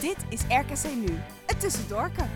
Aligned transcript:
Dit 0.00 0.16
is 0.28 0.40
RKC 0.40 0.94
Nu, 0.94 1.18
het 1.46 1.60
tussendoorken. 1.60 2.30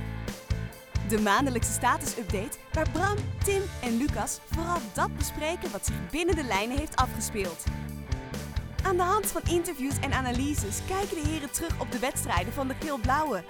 De 1.09 1.21
maandelijkse 1.21 1.73
status-update 1.73 2.59
waar 2.73 2.91
Bram, 2.91 3.17
Tim 3.45 3.63
en 3.83 3.97
Lucas 3.97 4.41
vooral 4.51 4.79
dat 4.93 5.17
bespreken 5.17 5.71
wat 5.71 5.87
zich 5.87 6.11
binnen 6.11 6.37
de 6.37 6.45
lijnen 6.45 6.79
heeft 6.79 6.97
afgespeeld. 6.97 7.65
Aan 8.83 8.97
de 8.97 9.03
hand 9.03 9.27
van 9.27 9.43
interviews 9.51 9.99
en 10.01 10.13
analyses 10.13 10.79
kijken 10.87 11.23
de 11.23 11.29
heren 11.29 11.51
terug 11.51 11.81
op 11.81 11.93
de 11.93 11.99
wedstrijden 11.99 12.53
van 12.53 12.69
de 12.69 12.75
geel-blauwe. 12.81 13.45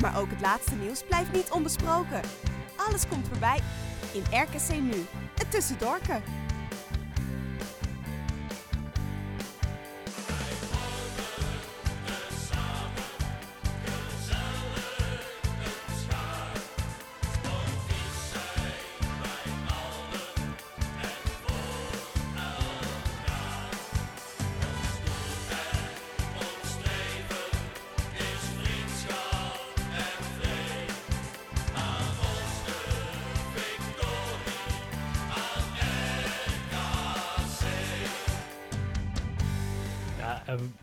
Maar 0.00 0.18
ook 0.20 0.30
het 0.30 0.40
laatste 0.40 0.74
nieuws 0.74 1.02
blijft 1.02 1.32
niet 1.32 1.50
onbesproken. 1.50 2.20
Alles 2.76 3.08
komt 3.08 3.28
voorbij 3.28 3.60
in 4.12 4.22
RKC 4.30 4.80
Nu, 4.80 5.06
het 5.34 5.50
tussendoorken. 5.50 6.22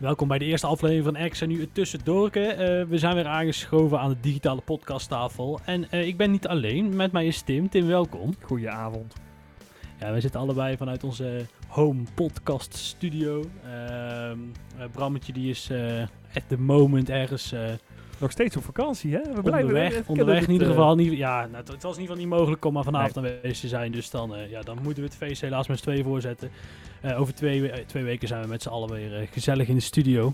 Welkom 0.06 0.28
bij 0.28 0.38
de 0.38 0.46
eerste 0.46 0.68
aflevering 0.68 1.18
van 1.18 1.30
X 1.30 1.42
en 1.42 1.48
nu 1.48 1.60
het 1.60 1.74
Tussendorken. 1.74 2.58
Eh, 2.58 2.86
we 2.88 2.98
zijn 2.98 3.16
weer 3.16 3.28
aangeschoven 3.28 4.00
aan 4.00 4.10
de 4.10 4.20
digitale 4.20 4.62
podcasttafel. 4.62 5.60
En 5.66 5.92
eh, 5.92 6.08
ik 6.08 6.18
ben 6.18 6.32
niet 6.32 6.48
alleen, 6.48 6.96
met 6.96 7.12
mij 7.12 7.26
is 7.26 7.42
Tim. 7.42 7.70
Tim, 7.70 7.88
welkom. 7.88 8.36
Goedenavond. 8.42 9.14
Ja, 10.00 10.14
we 10.14 10.22
zitten 10.22 10.40
allebei 10.40 10.78
vanuit 10.78 11.04
onze 11.04 11.46
home 11.68 12.04
podcast 12.16 12.76
studio. 12.76 13.44
Ehm 13.64 14.40
eh, 14.78 14.86
Brammetje 14.92 15.34
die 15.34 15.50
is 15.50 15.72
at 16.34 16.44
the 16.48 16.58
moment 16.58 17.10
ergens 17.10 17.54
Nog 18.20 18.32
steeds 18.32 18.58
op 18.58 18.64
vakantie, 18.64 19.12
hè? 19.14 19.22
We 19.22 19.42
blijven 19.42 19.52
onderweg. 19.68 19.94
we- 19.94 20.00
we 20.04 20.08
onderweg 20.10 20.44
in 20.48 20.52
ieder 20.52 20.68
eh, 20.68 20.74
geval. 20.74 20.96
Niet, 20.96 21.14
ja, 21.18 21.46
nou, 21.52 21.64
het, 21.72 21.84
was 21.84 21.96
in 21.96 22.02
ieder 22.02 22.16
geval 22.16 22.16
niet 22.16 22.28
mogelijk 22.40 22.66
om 22.66 22.74
maar 22.74 22.84
vanavond 22.84 23.18
aanwezig 23.18 23.60
te 23.60 23.68
zijn. 23.68 23.92
Dus 23.92 24.10
dan, 24.10 24.36
eh, 24.36 24.50
ja, 24.50 24.62
dan 24.62 24.78
moeten 24.84 25.04
we 25.04 25.10
het 25.10 25.18
feest 25.18 25.42
helaas 25.42 25.68
met 25.68 25.78
z'n 25.78 25.84
tweeën 25.84 26.04
voorzetten. 26.04 26.50
Eh, 27.02 27.20
over 27.20 27.34
twee, 27.36 27.62
we- 27.62 27.84
twee 27.88 28.04
weken 28.04 28.28
zijn 28.28 28.42
we 28.42 28.48
met 28.48 28.62
z'n 28.62 28.70
allen 28.70 28.90
weer 28.92 29.28
gezellig 29.32 29.68
in 29.68 29.76
de 29.76 29.82
studio. 29.82 30.34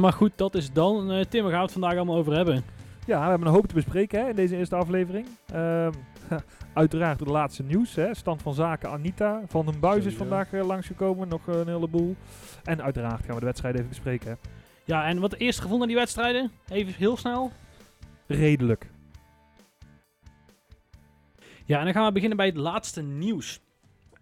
Maar 0.00 0.12
goed, 0.12 0.32
dat 0.36 0.54
is 0.54 0.72
dan. 0.72 1.24
Tim, 1.28 1.42
waar 1.42 1.50
gaan 1.50 1.58
we 1.60 1.64
het 1.64 1.72
vandaag 1.72 1.96
allemaal 1.96 2.16
over 2.16 2.32
hebben? 2.36 2.62
Ja, 3.06 3.22
we 3.22 3.28
hebben 3.28 3.48
een 3.48 3.54
hoop 3.54 3.66
te 3.66 3.74
bespreken 3.74 4.20
hè, 4.22 4.28
in 4.28 4.34
deze 4.36 4.56
eerste 4.56 4.76
aflevering. 4.76 5.26
Ehm, 5.52 5.92
uiteraard 6.74 7.18
de 7.18 7.24
laatste 7.24 7.62
nieuws. 7.62 7.94
Hè. 7.94 8.14
Stand 8.14 8.42
van 8.42 8.54
zaken 8.54 8.90
Anita. 8.90 9.40
Van 9.46 9.66
den 9.66 9.80
Buis 9.80 10.04
is 10.04 10.14
vandaag 10.14 10.52
langsgekomen. 10.52 11.28
Nog 11.28 11.46
een 11.46 11.68
heleboel. 11.68 12.16
En 12.64 12.82
uiteraard 12.82 13.24
gaan 13.24 13.34
we 13.34 13.40
de 13.40 13.46
wedstrijd 13.46 13.74
even 13.74 13.88
bespreken. 13.88 14.28
Hè. 14.30 14.34
Ja, 14.84 15.06
en 15.06 15.18
wat 15.18 15.34
eerst 15.34 15.58
gevonden 15.58 15.82
aan 15.82 15.88
die 15.88 15.96
wedstrijden? 15.96 16.50
Even 16.68 16.94
heel 16.94 17.16
snel. 17.16 17.52
Redelijk. 18.26 18.90
Ja, 21.64 21.78
en 21.78 21.84
dan 21.84 21.92
gaan 21.92 22.06
we 22.06 22.12
beginnen 22.12 22.36
bij 22.36 22.46
het 22.46 22.56
laatste 22.56 23.02
nieuws. 23.02 23.60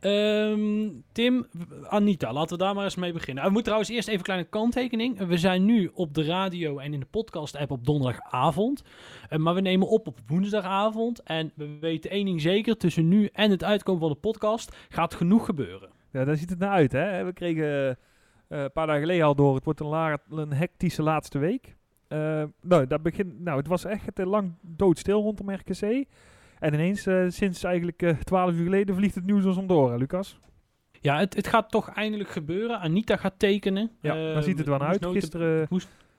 Ehm, 0.00 0.88
Tim, 1.12 1.46
Anita, 1.88 2.32
laten 2.32 2.58
we 2.58 2.64
daar 2.64 2.74
maar 2.74 2.84
eens 2.84 2.94
mee 2.94 3.12
beginnen. 3.12 3.42
We 3.44 3.50
moeten 3.50 3.64
trouwens 3.64 3.90
eerst 3.90 4.08
even 4.08 4.18
een 4.18 4.24
kleine 4.24 4.46
kanttekening. 4.46 5.18
We 5.18 5.38
zijn 5.38 5.64
nu 5.64 5.90
op 5.94 6.14
de 6.14 6.24
radio 6.24 6.78
en 6.78 6.92
in 6.94 7.00
de 7.00 7.06
podcast-app 7.06 7.70
op 7.70 7.84
donderdagavond. 7.84 8.82
Eh, 9.28 9.38
maar 9.38 9.54
we 9.54 9.60
nemen 9.60 9.88
op 9.88 10.06
op 10.06 10.18
woensdagavond. 10.26 11.22
En 11.22 11.52
we 11.54 11.78
weten 11.80 12.10
één 12.10 12.24
ding 12.24 12.40
zeker: 12.40 12.76
tussen 12.76 13.08
nu 13.08 13.28
en 13.32 13.50
het 13.50 13.64
uitkomen 13.64 14.00
van 14.00 14.10
de 14.10 14.16
podcast 14.16 14.76
gaat 14.88 15.14
genoeg 15.14 15.44
gebeuren. 15.44 15.90
Ja, 16.12 16.24
daar 16.24 16.36
ziet 16.36 16.50
het 16.50 16.58
naar 16.58 16.70
uit. 16.70 16.92
Hè. 16.92 17.24
We 17.24 17.32
kregen 17.32 17.98
eh, 18.50 18.62
een 18.62 18.72
paar 18.72 18.86
dagen 18.86 19.02
geleden 19.02 19.24
al 19.26 19.34
door. 19.34 19.54
Het 19.54 19.64
wordt 19.64 19.80
een, 19.80 19.86
la- 19.86 20.18
een 20.30 20.52
hectische 20.52 21.02
laatste 21.02 21.38
week. 21.38 21.76
Eh, 22.08 22.42
nou, 22.62 22.86
dat 22.86 23.02
begint, 23.02 23.40
nou, 23.40 23.58
het 23.58 23.66
was 23.66 23.84
echt 23.84 24.18
lang 24.24 24.52
doodstil 24.60 25.22
rondom 25.22 25.50
RKC. 25.50 26.04
En 26.58 26.74
ineens, 26.74 27.06
eh, 27.06 27.24
sinds 27.28 27.64
eigenlijk 27.64 28.02
eh, 28.02 28.10
twaalf 28.16 28.52
uur 28.52 28.64
geleden, 28.64 28.94
vliegt 28.94 29.14
het 29.14 29.24
nieuws 29.26 29.44
ons 29.44 29.56
om 29.56 29.66
door, 29.66 29.90
hè, 29.90 29.96
Lucas? 29.96 30.38
Ja, 31.00 31.18
het, 31.18 31.34
het 31.36 31.46
gaat 31.46 31.70
toch 31.70 31.88
eindelijk 31.90 32.30
gebeuren. 32.30 32.78
Anita 32.80 33.16
gaat 33.16 33.34
tekenen. 33.38 33.90
Ja, 34.00 34.14
daar 34.14 34.42
ziet 34.42 34.58
het 34.58 34.66
wel 34.66 34.80
uit. 34.80 35.06
Gisteren, 35.06 35.68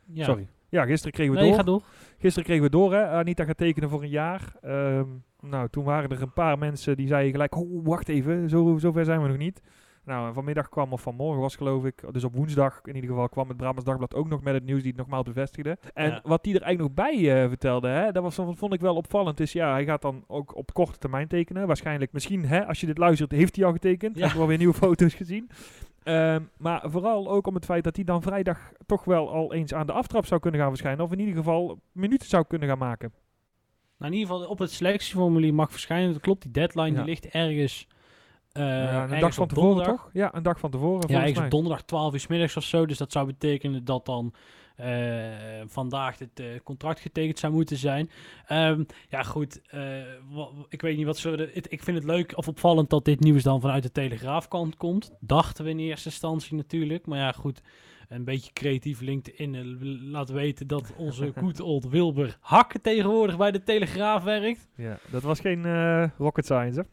Ja. 0.05 0.25
sorry. 0.25 0.47
Ja, 0.69 0.85
gisteren 0.85 1.13
kregen 1.13 1.33
we 1.33 1.39
Nee, 1.39 1.47
door. 1.49 1.57
ga 1.57 1.63
door. 1.63 1.83
Gisteren 2.17 2.43
kregen 2.47 2.63
we 2.63 2.69
door, 2.69 2.93
hè. 2.93 3.07
Anita 3.07 3.43
gaat 3.45 3.57
tekenen 3.57 3.89
voor 3.89 4.01
een 4.03 4.09
jaar. 4.09 4.53
Ehm, 4.61 5.05
nou, 5.39 5.67
toen 5.69 5.83
waren 5.83 6.09
er 6.09 6.21
een 6.21 6.33
paar 6.33 6.57
mensen 6.57 6.95
die 6.97 7.07
zeiden 7.07 7.31
gelijk, 7.31 7.55
oh, 7.55 7.85
wacht 7.85 8.09
even, 8.09 8.49
zo, 8.49 8.77
zover 8.77 9.05
zijn 9.05 9.21
we 9.21 9.27
nog 9.27 9.37
niet. 9.37 9.61
Nou, 10.05 10.33
vanmiddag 10.33 10.69
kwam, 10.69 10.93
of 10.93 11.01
vanmorgen 11.01 11.41
was 11.41 11.55
geloof 11.55 11.85
ik, 11.85 12.03
dus 12.11 12.23
op 12.23 12.35
woensdag 12.35 12.79
in 12.83 12.95
ieder 12.95 13.09
geval, 13.09 13.29
kwam 13.29 13.47
het 13.47 13.57
Brabants 13.57 13.83
Dagblad 13.85 14.15
ook 14.15 14.27
nog 14.27 14.41
met 14.41 14.53
het 14.53 14.63
nieuws 14.63 14.79
die 14.81 14.87
het 14.91 14.97
nogmaals 14.99 15.25
bevestigde. 15.25 15.77
En 15.93 16.09
Ja. 16.09 16.19
wat 16.23 16.43
die 16.43 16.55
er 16.55 16.61
eigenlijk 16.61 16.95
nog 16.95 17.05
bij 17.05 17.43
eh, 17.43 17.47
vertelde, 17.47 17.87
hè, 17.87 18.11
dat 18.11 18.23
was, 18.23 18.35
vond 18.35 18.73
ik 18.73 18.81
wel 18.81 18.95
opvallend, 18.95 19.39
is 19.39 19.51
ja, 19.51 19.71
hij 19.71 19.85
gaat 19.85 20.01
dan 20.01 20.23
ook 20.27 20.55
op 20.55 20.73
korte 20.73 20.97
termijn 20.97 21.27
tekenen. 21.27 21.67
Waarschijnlijk, 21.67 22.11
misschien, 22.13 22.45
hè, 22.45 22.65
als 22.65 22.79
je 22.79 22.85
dit 22.85 22.97
luistert, 22.97 23.31
heeft 23.31 23.55
hij 23.55 23.65
al 23.65 23.71
getekend. 23.71 24.13
Ja. 24.15 24.19
Hebben 24.19 24.37
we 24.37 24.43
alweer 24.43 24.57
nieuwe 24.57 24.73
foto's 24.73 25.13
gezien. 25.13 25.49
Ehm, 26.03 26.41
maar 26.57 26.81
vooral 26.85 27.29
ook 27.31 27.47
om 27.47 27.55
het 27.55 27.65
feit 27.65 27.83
dat 27.83 27.95
hij 27.95 28.05
dan 28.05 28.21
vrijdag 28.21 28.71
toch 28.85 29.03
wel 29.03 29.31
al 29.31 29.53
eens 29.53 29.73
aan 29.73 29.87
de 29.87 29.93
aftrap 29.93 30.25
zou 30.25 30.41
kunnen 30.41 30.59
gaan 30.59 30.69
verschijnen. 30.69 31.05
Of 31.05 31.11
in 31.11 31.19
ieder 31.19 31.35
geval 31.35 31.79
minuten 31.91 32.27
zou 32.29 32.45
kunnen 32.47 32.67
gaan 32.67 32.77
maken. 32.77 33.13
Nou, 33.97 34.11
in 34.11 34.17
ieder 34.19 34.33
geval 34.35 34.49
op 34.49 34.59
het 34.59 34.71
selectieformulier 34.71 35.53
mag 35.53 35.71
verschijnen. 35.71 36.11
Dat 36.13 36.21
klopt, 36.21 36.41
die 36.41 36.51
deadline 36.51 36.87
Ja. 36.89 36.95
die 36.95 37.03
ligt 37.05 37.25
ergens. 37.25 37.87
Eh, 38.51 38.63
Ja, 38.63 39.03
een 39.11 39.19
dag 39.19 39.33
van 39.33 39.47
tevoren 39.47 39.67
donderdag. 39.69 39.95
toch? 40.01 40.09
Ja, 40.13 40.35
een 40.35 40.43
dag 40.43 40.59
van 40.59 40.71
tevoren. 40.71 41.09
Ja, 41.09 41.17
ergens 41.17 41.35
mij. 41.35 41.45
op 41.45 41.51
donderdag 41.51 41.81
12 41.83 42.13
uur 42.13 42.19
's 42.19 42.27
middags 42.27 42.57
of 42.57 42.63
zo. 42.63 42.85
Dus 42.85 42.97
dat 42.97 43.11
zou 43.11 43.25
betekenen 43.25 43.85
dat 43.85 44.05
dan 44.05 44.33
eh, 44.75 45.25
vandaag 45.67 46.19
het 46.19 46.39
eh, 46.39 46.45
contract 46.63 46.99
getekend 46.99 47.39
zou 47.39 47.53
moeten 47.53 47.77
zijn. 47.77 48.09
Ehm, 48.47 48.83
ja, 49.09 49.23
goed. 49.23 49.61
ik 50.69 50.81
weet 50.81 50.97
niet 50.97 51.05
wat 51.05 51.21
het- 51.23 51.71
Ik 51.71 51.83
vind 51.83 51.97
het 51.97 52.05
leuk 52.05 52.33
of 52.37 52.47
opvallend 52.47 52.89
dat 52.89 53.05
dit 53.05 53.19
nieuws 53.19 53.43
dan 53.43 53.61
vanuit 53.61 53.83
de 53.83 53.91
Telegraafkant 53.91 54.77
komt. 54.77 55.11
Dachten 55.19 55.63
we 55.63 55.69
in 55.69 55.79
eerste 55.79 56.09
instantie 56.09 56.55
natuurlijk. 56.55 57.05
Maar 57.05 57.19
ja, 57.19 57.31
goed. 57.31 57.61
Een 58.09 58.23
beetje 58.23 58.53
creatief 58.53 58.99
LinkedIn 59.01 59.77
laat 60.11 60.29
weten 60.29 60.67
dat 60.67 60.93
onze 60.97 61.31
good 61.41 61.59
old 61.59 61.85
Wilbur 61.89 62.37
Hakke 62.39 62.81
tegenwoordig 62.81 63.37
bij 63.37 63.51
de 63.51 63.63
Telegraaf 63.63 64.23
werkt. 64.23 64.67
Ja, 64.75 64.97
dat 65.11 65.21
was 65.23 65.39
geen 65.39 65.63
rocket 66.17 66.45
science, 66.45 66.79
hè? 66.79 66.85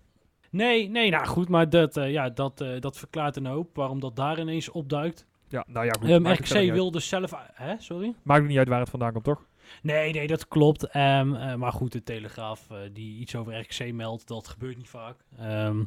Nee, 0.51 0.89
nee, 0.89 1.11
nou 1.11 1.27
goed, 1.27 1.49
maar 1.49 1.71
dat, 1.71 1.97
eh, 1.97 2.11
ja, 2.11 2.31
dat, 2.31 2.61
eh, 2.61 2.81
dat 2.81 2.99
verklaart 2.99 3.37
een 3.37 3.47
hoop 3.47 3.77
waarom 3.77 4.01
dat 4.01 4.17
daar 4.17 4.41
ineens 4.41 4.71
opduikt. 4.71 5.27
Ja, 5.49 5.65
nou 5.69 5.87
ja, 5.87 5.93
goed. 5.93 6.09
Um, 6.09 6.25
verder 6.25 6.33
RKC 6.33 6.49
niet 6.49 6.55
uit. 6.55 6.71
wil 6.71 6.91
dus 6.91 7.09
zelf... 7.09 7.33
Hè, 7.53 7.75
sorry? 7.79 8.15
maakt 8.23 8.47
niet 8.47 8.59
uit 8.59 8.69
waar 8.69 8.81
het 8.81 8.91
vandaan 8.91 9.13
komt, 9.13 9.25
toch? 9.25 9.47
Nee, 9.83 10.13
nee, 10.13 10.27
dat 10.27 10.49
klopt. 10.49 10.85
Ehm, 10.85 11.35
eh, 11.35 11.55
maar 11.55 11.73
goed, 11.73 11.93
de 11.93 12.03
Telegraaf 12.03 12.71
eh, 12.71 12.77
die 12.93 13.19
iets 13.19 13.37
over 13.37 13.61
RKC 13.61 13.93
meldt, 13.93 14.27
dat 14.27 14.49
gebeurt 14.49 14.77
niet 14.77 14.89
vaak. 14.89 15.17
Ehm, 15.39 15.83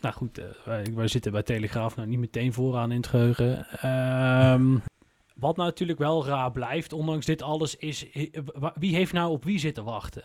nou 0.00 0.14
goed, 0.14 0.38
eh, 0.38 0.44
wij, 0.64 0.86
wij 0.94 1.08
zitten 1.08 1.32
bij 1.32 1.42
Telegraaf 1.42 1.96
nou 1.96 2.08
niet 2.08 2.18
meteen 2.18 2.52
vooraan 2.52 2.90
in 2.90 2.96
het 2.96 3.06
geheugen. 3.06 3.66
Ehm, 3.80 4.78
wat 5.34 5.56
nou 5.56 5.68
natuurlijk 5.68 5.98
wel 5.98 6.26
raar 6.26 6.50
blijft, 6.50 6.92
ondanks 6.92 7.26
dit 7.26 7.42
alles, 7.42 7.76
is 7.76 8.10
eh, 8.10 8.40
wie 8.74 8.94
heeft 8.94 9.12
nou 9.12 9.30
op 9.30 9.44
wie 9.44 9.58
zitten 9.58 9.84
wachten? 9.84 10.24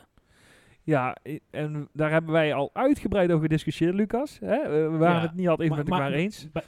Ja, 0.83 1.15
en 1.49 1.89
daar 1.93 2.11
hebben 2.11 2.31
wij 2.31 2.53
al 2.53 2.69
uitgebreid 2.73 3.29
over 3.29 3.41
gediscussieerd, 3.41 3.93
Lucas. 3.95 4.37
Hè? 4.39 4.55
Eh, 4.55 4.69
we 4.91 4.97
waren 4.97 5.15
Ja, 5.15 5.21
het 5.21 5.33
niet 5.35 5.47
altijd 5.49 5.71
even 5.71 5.83
met 5.83 5.91
elkaar 5.93 6.11
eens. 6.11 6.47
bij- 6.51 6.63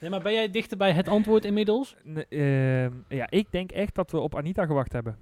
nee, 0.00 0.10
maar 0.10 0.20
ben 0.22 0.32
jij 0.32 0.50
dichter 0.50 0.76
bij 0.76 0.92
het 0.92 1.08
antwoord 1.08 1.44
inmiddels? 1.44 1.96
Ehm, 2.28 2.90
ja, 3.08 3.30
ik 3.30 3.46
denk 3.50 3.70
echt 3.72 3.94
dat 3.94 4.10
we 4.10 4.18
op 4.18 4.36
Anita 4.36 4.66
gewacht 4.66 4.92
hebben. 4.92 5.16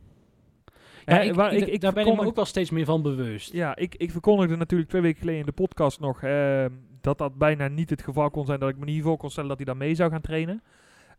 Ja, 1.05 1.15
Hè, 1.15 1.23
ik, 1.23 1.35
waar 1.35 1.53
ik- 1.53 1.81
daar 1.81 1.93
ben 1.93 2.07
ik 2.07 2.15
me 2.17 2.27
ook 2.27 2.35
wel 2.37 2.45
steeds 2.45 2.71
meer 2.71 2.85
van 2.85 3.03
bewust. 3.03 3.53
Ja, 3.53 3.77
ik, 3.77 3.95
ik 3.95 4.11
verkondigde 4.11 4.57
natuurlijk 4.57 4.91
twee 4.91 5.03
weken 5.03 5.19
geleden 5.19 5.41
in 5.41 5.47
de 5.47 5.53
podcast 5.53 6.01
nog 6.01 6.23
ehm, 6.23 6.71
dat 7.01 7.19
dat 7.19 7.39
bijna 7.39 7.69
niet 7.69 7.91
het 7.91 8.03
geval 8.03 8.31
kon 8.31 8.47
zijn. 8.47 8.61
Dat 8.61 8.69
ik 8.69 8.77
me 8.79 8.85
niet 8.85 9.03
voor 9.03 9.17
kon 9.17 9.31
stellen 9.31 9.49
dat 9.49 9.57
hij 9.59 9.67
dan 9.67 9.77
mee 9.77 9.95
zou 9.95 10.11
gaan 10.11 10.21
trainen. 10.21 10.63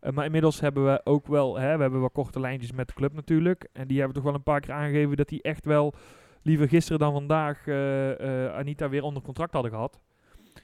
Eh, 0.00 0.12
maar 0.12 0.24
inmiddels 0.24 0.60
hebben 0.60 0.84
we 0.84 1.00
ook 1.04 1.26
wel, 1.26 1.58
hè, 1.58 1.74
we 1.76 1.82
hebben 1.82 2.00
wel 2.00 2.10
korte 2.10 2.40
lijntjes 2.40 2.72
met 2.72 2.88
de 2.88 2.94
club 2.94 3.12
natuurlijk. 3.14 3.68
En 3.72 3.86
die 3.86 3.96
hebben 3.98 4.14
toch 4.16 4.24
wel 4.24 4.34
een 4.34 4.42
paar 4.42 4.60
keer 4.60 4.74
aangegeven 4.74 5.16
dat 5.16 5.28
die 5.28 5.42
echt 5.42 5.64
wel 5.64 5.94
liever 6.42 6.68
gisteren 6.68 6.98
dan 6.98 7.12
vandaag 7.12 7.66
eh, 7.66 8.44
eh, 8.46 8.54
Anita 8.54 8.88
weer 8.88 9.02
onder 9.02 9.22
contract 9.22 9.52
hadden 9.52 9.70
gehad. 9.70 10.00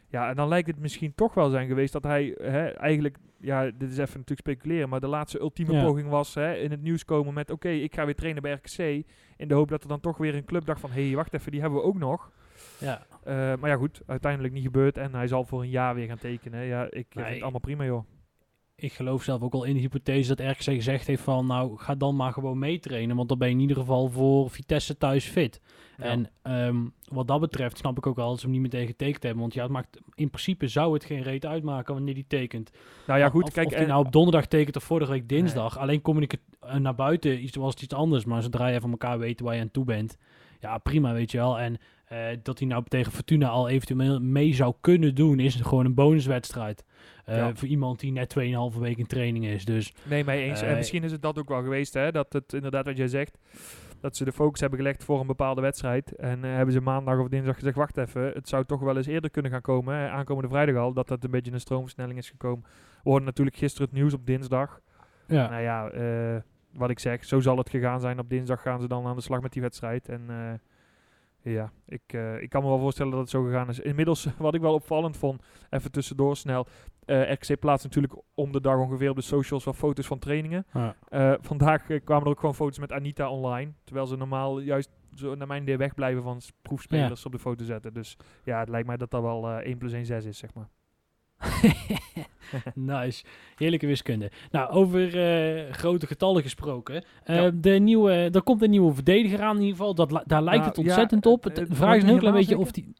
Ja, 0.09 0.29
en 0.29 0.37
dan 0.37 0.49
lijkt 0.49 0.67
het 0.69 0.79
misschien 0.79 1.15
toch 1.15 1.35
wel 1.35 1.51
zijn 1.51 1.67
geweest 1.69 1.93
dat 1.93 2.05
hij 2.05 2.37
hè, 2.43 2.67
eigenlijk, 2.67 3.17
ja, 3.41 3.63
dit 3.65 3.91
is 3.91 3.99
even 3.99 4.19
natuurlijk 4.19 4.49
speculeren, 4.49 4.89
maar 4.89 5.01
de 5.01 5.07
laatste 5.07 5.41
ultieme 5.41 5.73
Ja. 5.73 5.85
poging 5.85 6.09
was 6.09 6.35
hè, 6.35 6.55
in 6.55 6.71
het 6.71 6.83
nieuws 6.83 7.05
komen 7.05 7.35
met, 7.35 7.51
oké, 7.51 7.69
ik 7.69 7.95
ga 7.95 8.05
weer 8.05 8.15
trainen 8.15 8.43
bij 8.43 8.53
RKC. 8.53 9.07
In 9.37 9.49
de 9.49 9.55
hoop 9.55 9.69
dat 9.69 9.83
er 9.83 9.89
dan 9.89 10.01
toch 10.01 10.17
weer 10.17 10.35
een 10.35 10.45
club 10.45 10.65
dacht 10.67 10.81
van, 10.81 10.91
hé, 10.91 11.07
hey, 11.07 11.17
wacht 11.17 11.35
even, 11.35 11.53
die 11.53 11.61
hebben 11.61 11.79
we 11.79 11.85
ook 11.85 11.99
nog. 11.99 12.31
Ja. 12.79 13.07
Eh, 13.25 13.35
maar 13.35 13.71
ja, 13.71 13.77
goed, 13.77 14.03
uiteindelijk 14.07 14.55
niet 14.55 14.65
gebeurd 14.65 14.99
en 14.99 15.15
hij 15.15 15.27
zal 15.27 15.45
voor 15.45 15.63
een 15.63 15.71
jaar 15.71 15.95
weer 15.95 16.07
gaan 16.07 16.19
tekenen. 16.19 16.65
Ja, 16.65 16.85
ik 16.91 17.07
vind 17.11 17.27
het 17.27 17.43
allemaal 17.43 17.61
prima, 17.61 17.85
joh. 17.85 18.05
Ik 18.77 18.93
geloof 18.93 19.23
zelf 19.23 19.43
ook 19.43 19.53
wel 19.53 19.65
in 19.65 19.75
de 19.75 19.81
hypothese 19.81 20.35
dat 20.35 20.47
RKC 20.51 20.63
gezegd 20.63 21.07
heeft 21.07 21.23
van, 21.23 21.47
nou, 21.47 21.77
ga 21.79 21.95
dan 21.95 22.17
maar 22.17 22.33
gewoon 22.33 22.59
meetrainen, 22.59 23.17
want 23.17 23.29
dan 23.29 23.39
ben 23.39 23.49
je 23.49 23.55
in 23.55 23.61
ieder 23.61 23.77
geval 23.77 24.09
voor 24.09 24.51
Vitesse 24.51 24.97
thuis 24.97 25.25
fit. 25.25 25.61
Ja. 25.99 26.05
En 26.05 26.31
ehm, 26.43 26.77
wat 27.09 27.27
dat 27.29 27.41
betreft 27.41 27.79
snap 27.79 27.97
ik 27.97 28.07
ook 28.07 28.17
wel 28.17 28.29
dat 28.29 28.39
ze 28.39 28.43
hem 28.45 28.53
niet 28.55 28.63
meteen 28.63 28.87
getekend 28.87 29.23
hebben, 29.23 29.41
want 29.41 29.55
ja, 29.55 29.63
het 29.63 29.73
maakt, 29.73 29.99
in 30.15 30.29
principe 30.31 30.69
zou 30.69 30.93
het 30.95 31.05
geen 31.05 31.23
reet 31.23 31.47
uitmaken 31.47 31.95
wanneer 31.95 32.15
die 32.15 32.25
tekent. 32.29 32.71
Nou 33.07 33.19
ja, 33.19 33.29
goed, 33.29 33.43
of, 33.43 33.53
kijk, 33.53 33.67
of 33.67 33.73
die 33.73 33.83
en- 33.83 33.89
nou 33.89 34.05
op 34.07 34.13
donderdag 34.13 34.47
tekent 34.47 34.77
of 34.77 34.85
vorige 34.85 35.11
week 35.11 35.29
dinsdag. 35.29 35.79
Alleen 35.79 36.03
communicatie 36.03 36.45
naar 36.79 36.95
buiten 36.95 37.43
iets, 37.43 37.57
was 37.57 37.73
het 37.73 37.83
iets 37.83 37.95
anders. 37.95 38.25
Maar 38.25 38.43
zodra 38.43 38.67
je 38.67 38.81
van 38.81 38.91
elkaar 38.91 39.19
weet 39.19 39.41
waar 39.41 39.55
je 39.55 39.61
aan 39.61 39.71
toe 39.71 39.85
bent. 39.85 40.17
Ja, 40.61 40.79
prima, 40.79 41.13
weet 41.13 41.31
je 41.31 41.39
wel. 41.39 41.59
En 41.59 41.77
eh, 42.05 42.19
dat 42.43 42.59
hij 42.59 42.69
nou 42.69 42.85
tegen 42.89 43.13
Fortuna 43.13 43.49
al 43.49 43.69
eventueel 43.69 44.21
mee 44.21 44.55
zou 44.55 44.75
kunnen 44.81 45.15
doen, 45.15 45.41
is 45.41 45.55
gewoon 45.55 45.85
een 45.85 45.95
bonuswedstrijd. 45.95 46.85
Eh, 47.27 47.37
Ja. 47.37 47.55
Voor 47.55 47.69
iemand 47.69 48.01
die 48.01 48.13
net 48.13 48.29
2,5 48.29 48.79
week 48.79 48.97
in 48.99 49.07
training 49.07 49.47
is. 49.47 49.65
Dus 49.65 49.95
Nee, 50.03 50.25
mee 50.25 50.43
eens. 50.43 50.63
Eh, 50.63 50.71
en 50.71 50.77
misschien 50.77 51.05
is 51.05 51.13
het 51.13 51.23
dat 51.23 51.39
ook 51.39 51.49
wel 51.49 51.63
geweest, 51.63 51.95
hè? 51.95 52.11
Dat 52.13 52.33
het 52.33 52.53
inderdaad 52.53 52.85
wat 52.85 52.97
jij 52.97 53.09
zegt, 53.09 53.39
dat 54.01 54.17
ze 54.17 54.25
de 54.25 54.33
focus 54.33 54.61
hebben 54.61 54.79
gelegd 54.79 55.05
voor 55.05 55.21
een 55.21 55.27
bepaalde 55.27 55.61
wedstrijd. 55.61 56.17
En 56.17 56.45
eh, 56.45 56.51
hebben 56.55 56.73
ze 56.75 56.81
maandag 56.81 57.19
of 57.19 57.29
dinsdag 57.29 57.55
gezegd, 57.55 57.77
wacht 57.77 57.97
even, 57.97 58.23
het 58.35 58.49
zou 58.49 58.65
toch 58.65 58.81
wel 58.81 58.97
eens 58.97 59.07
eerder 59.07 59.31
kunnen 59.31 59.51
gaan 59.51 59.61
komen. 59.61 59.95
Hè? 59.95 60.09
Aankomende 60.09 60.49
vrijdag 60.49 60.77
al, 60.77 60.93
dat 60.93 61.09
dat 61.09 61.25
een 61.25 61.31
beetje 61.31 61.53
een 61.53 61.61
stroomversnelling 61.61 62.19
is 62.19 62.31
gekomen. 62.31 62.65
We 63.03 63.11
hoorden 63.11 63.27
natuurlijk 63.27 63.57
gisteren 63.57 63.87
het 63.87 63.97
nieuws 63.97 64.13
op 64.15 64.27
dinsdag. 64.27 64.81
ja. 65.27 65.49
Nou 65.51 65.63
ja, 65.63 65.89
eh, 65.89 66.41
wat 66.73 66.91
ik 66.91 66.99
zeg, 66.99 67.25
zo 67.25 67.41
zal 67.41 67.57
het 67.59 67.71
gegaan 67.71 68.01
zijn. 68.01 68.19
Op 68.19 68.29
dinsdag 68.31 68.63
gaan 68.63 68.81
ze 68.81 68.89
dan 68.89 69.07
aan 69.07 69.17
de 69.17 69.23
slag 69.23 69.41
met 69.41 69.53
die 69.53 69.63
wedstrijd. 69.63 70.09
En 70.09 70.23
eh, 70.29 70.37
ja, 71.53 71.73
ik, 71.87 72.03
eh, 72.07 72.43
ik 72.43 72.49
kan 72.51 72.63
me 72.63 72.69
wel 72.69 72.79
voorstellen 72.79 73.11
dat 73.13 73.21
het 73.21 73.31
zo 73.31 73.43
gegaan 73.45 73.69
is. 73.69 73.81
Inmiddels, 73.81 74.29
wat 74.39 74.55
ik 74.55 74.61
wel 74.61 74.75
opvallend 74.75 75.17
vond, 75.17 75.43
even 75.71 75.91
tussendoor 75.93 76.37
snel. 76.37 76.67
eh 77.05 77.33
RKC 77.33 77.59
plaatst 77.59 77.85
natuurlijk 77.85 78.23
om 78.35 78.53
de 78.53 78.61
dag 78.61 78.79
ongeveer 78.79 79.11
op 79.11 79.17
de 79.17 79.23
socials 79.23 79.65
wel 79.65 79.75
foto's 79.75 80.07
van 80.07 80.19
trainingen. 80.19 80.67
Ja. 80.73 80.97
Eh, 81.09 81.35
vandaag 81.41 81.87
kwamen 82.05 82.25
er 82.25 82.31
ook 82.31 82.41
gewoon 82.41 82.55
foto's 82.55 82.79
met 82.79 82.93
Anita 82.93 83.31
online. 83.31 83.73
Terwijl 83.85 84.07
ze 84.07 84.17
normaal 84.17 84.61
juist 84.61 84.91
zo 85.15 85.35
naar 85.35 85.47
mijn 85.47 85.63
idee 85.63 85.77
wegblijven 85.77 86.23
van 86.23 86.41
proefspelers 86.63 87.27
op 87.27 87.33
de 87.33 87.39
foto 87.39 87.65
zetten. 87.65 87.95
Dus 87.95 88.17
ja, 88.45 88.59
het 88.59 88.69
lijkt 88.69 88.87
mij 88.87 88.97
dat 88.97 89.11
dat 89.11 89.23
wel 89.23 89.49
eh 89.49 89.67
1 89.67 89.79
plus 89.79 89.93
1 89.93 90.07
6 90.07 90.25
is, 90.25 90.39
zeg 90.39 90.55
maar. 90.55 90.69
nice. 92.75 93.25
Heerlijke 93.57 93.87
wiskunde. 93.87 94.31
Nou, 94.51 94.71
over 94.71 95.19
eh, 95.19 95.73
grote 95.73 96.07
getallen 96.07 96.43
gesproken. 96.43 97.05
Eh, 97.25 97.37
Ja. 97.37 97.51
de 97.55 97.71
nieuwe, 97.71 98.13
er 98.33 98.43
komt 98.43 98.63
een 98.63 98.71
nieuwe 98.71 98.95
verdediger 98.95 99.41
aan 99.43 99.55
in 99.57 99.63
ieder 99.63 99.77
geval. 99.77 99.95
Dat, 99.95 100.09
daar 100.11 100.43
lijkt 100.43 100.59
Nou, 100.59 100.69
het 100.69 100.79
ontzettend 100.79 101.27
op. 101.27 101.45
Het- 101.45 101.59
eh, 101.59 101.67
de 101.69 101.75
vraag 101.75 101.97
is 101.97 102.03
een 102.03 102.09
heel 102.09 102.19
klein 102.19 102.35
beetje 102.35 102.59
of 102.59 102.71
die... 102.73 102.93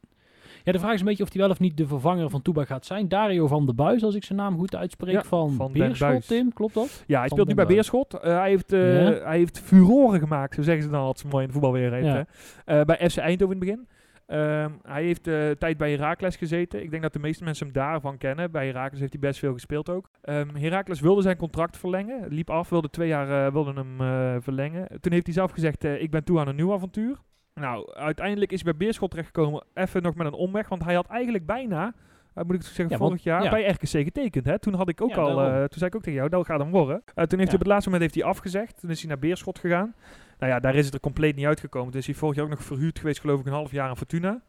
Ja, 0.65 0.73
de 0.73 0.79
vraag 0.79 0.93
is 0.93 1.01
een 1.01 1.07
beetje 1.07 1.23
of 1.23 1.33
hij 1.33 1.41
wel 1.43 1.51
of 1.51 1.59
niet 1.61 1.77
de 1.77 1.87
vervanger 1.87 2.31
van 2.31 2.43
Toeba 2.43 2.65
gaat 2.65 2.87
zijn. 2.87 3.09
Dario 3.09 3.47
van 3.47 3.67
de 3.67 3.75
Buis, 3.75 4.03
als 4.03 4.15
ik 4.15 4.25
zijn 4.25 4.39
naam 4.39 4.59
goed 4.59 4.75
uitspreek, 4.77 5.15
Ja, 5.15 5.23
van, 5.23 5.53
van 5.53 5.73
Beerschot. 5.73 6.27
Tim. 6.27 6.53
Klopt 6.53 6.75
dat? 6.75 7.05
Ja, 7.07 7.19
hij 7.19 7.29
Van 7.29 7.37
speelt 7.39 7.49
nu 7.49 7.55
bij. 7.55 7.67
Beerschot. 7.67 8.13
Hij, 8.21 8.49
heeft, 8.49 8.71
hij 8.71 9.37
heeft 9.39 9.59
furoren 9.61 10.21
gemaakt, 10.21 10.55
zo 10.55 10.63
zeggen 10.63 10.83
ze 10.83 10.91
dan 10.91 11.01
altijd 11.01 11.19
zo 11.19 11.29
mooi 11.29 11.41
in 11.43 11.47
de 11.47 11.53
voetbalwereld. 11.53 12.05
Ja. 12.05 12.27
Eh, 12.65 12.81
bij 12.85 13.11
FC 13.11 13.17
Eindhoven 13.17 13.57
in 13.57 13.61
het 13.63 13.69
begin. 13.71 13.89
Ehm, 14.27 14.71
hij 14.83 15.03
heeft 15.05 15.27
eh 15.27 15.51
tijd 15.51 15.77
bij 15.77 15.91
Heracles 15.91 16.37
gezeten. 16.37 16.83
Ik 16.83 16.91
denk 16.91 17.03
dat 17.03 17.13
de 17.13 17.19
meeste 17.19 17.45
mensen 17.45 17.65
hem 17.67 17.75
daarvan 17.75 18.19
kennen. 18.19 18.51
Bij 18.51 18.67
Heracles 18.67 19.01
heeft 19.01 19.13
hij 19.13 19.21
best 19.21 19.39
veel 19.39 19.53
gespeeld 19.53 19.89
ook. 19.91 20.11
Ehm 20.23 20.55
Heracles 20.55 21.01
wilde 21.01 21.23
zijn 21.23 21.37
contract 21.37 21.77
verlengen. 21.77 22.29
Liep 22.29 22.51
af, 22.51 22.69
wilde 22.69 22.91
twee 22.91 23.09
jaar 23.09 23.47
eh, 23.47 23.53
wilde 23.53 23.73
hem 23.73 24.01
eh, 24.01 24.37
verlengen. 24.43 24.89
Toen 25.01 25.13
heeft 25.13 25.27
hij 25.27 25.35
zelf 25.35 25.51
gezegd, 25.51 25.85
ik 25.85 26.11
ben 26.11 26.25
toe 26.25 26.41
aan 26.41 26.49
een 26.49 26.57
nieuw 26.57 26.73
avontuur. 26.73 27.17
Nou, 27.55 27.93
uiteindelijk 27.95 28.53
is 28.53 28.63
hij 28.63 28.73
bij 28.77 28.87
Beerschot 28.87 29.11
terechtgekomen. 29.11 29.65
Even 29.75 30.03
nog 30.03 30.15
met 30.15 30.27
een 30.27 30.33
omweg, 30.33 30.69
want 30.69 30.85
hij 30.85 30.95
had 30.95 31.07
eigenlijk 31.07 31.47
bijna... 31.47 31.95
moet 32.35 32.55
ik 32.55 32.63
zeggen, 32.63 32.85
Ja, 32.89 32.97
want- 32.97 33.01
vorig 33.01 33.23
jaar 33.23 33.43
ja. 33.43 33.51
bij 33.51 33.67
RKC 33.69 33.89
getekend. 33.89 34.47
Hè? 34.47 34.59
Toen 34.59 34.75
had 34.75 34.89
ik 34.89 35.01
ook 35.01 35.11
Ja, 35.15 35.21
al, 35.21 35.35
toen 35.59 35.79
zei 35.79 35.87
ik 35.91 35.95
ook 35.97 36.03
tegen 36.03 36.19
jou, 36.19 36.29
dat 36.31 36.47
gaat 36.47 36.61
hem 36.61 36.71
worden. 36.71 37.03
Toen 37.05 37.15
heeft 37.15 37.29
hij 37.31 37.45
op 37.53 37.59
het 37.59 37.67
laatste 37.67 37.91
moment 37.91 38.03
heeft 38.11 38.15
hij 38.25 38.33
afgezegd. 38.35 38.81
Toen 38.81 38.91
is 38.91 39.01
hij 39.01 39.09
naar 39.09 39.19
Beerschot 39.19 39.59
gegaan. 39.59 39.95
Nou 40.39 40.53
ja, 40.53 40.61
daar 40.61 40.75
is 40.75 40.85
het 40.85 40.95
er 40.95 41.01
compleet 41.01 41.37
niet 41.37 41.47
uitgekomen. 41.47 41.95
Is 41.95 42.07
hij 42.07 42.15
vorig 42.15 42.37
jaar 42.37 42.45
ook 42.45 42.51
nog 42.51 42.63
verhuurd 42.63 42.99
geweest, 42.99 43.21
geloof 43.21 43.41
ik, 43.41 43.47
een 43.47 43.53
half 43.53 43.71
jaar 43.73 43.89
aan 43.89 43.97
Fortuna. 43.97 44.43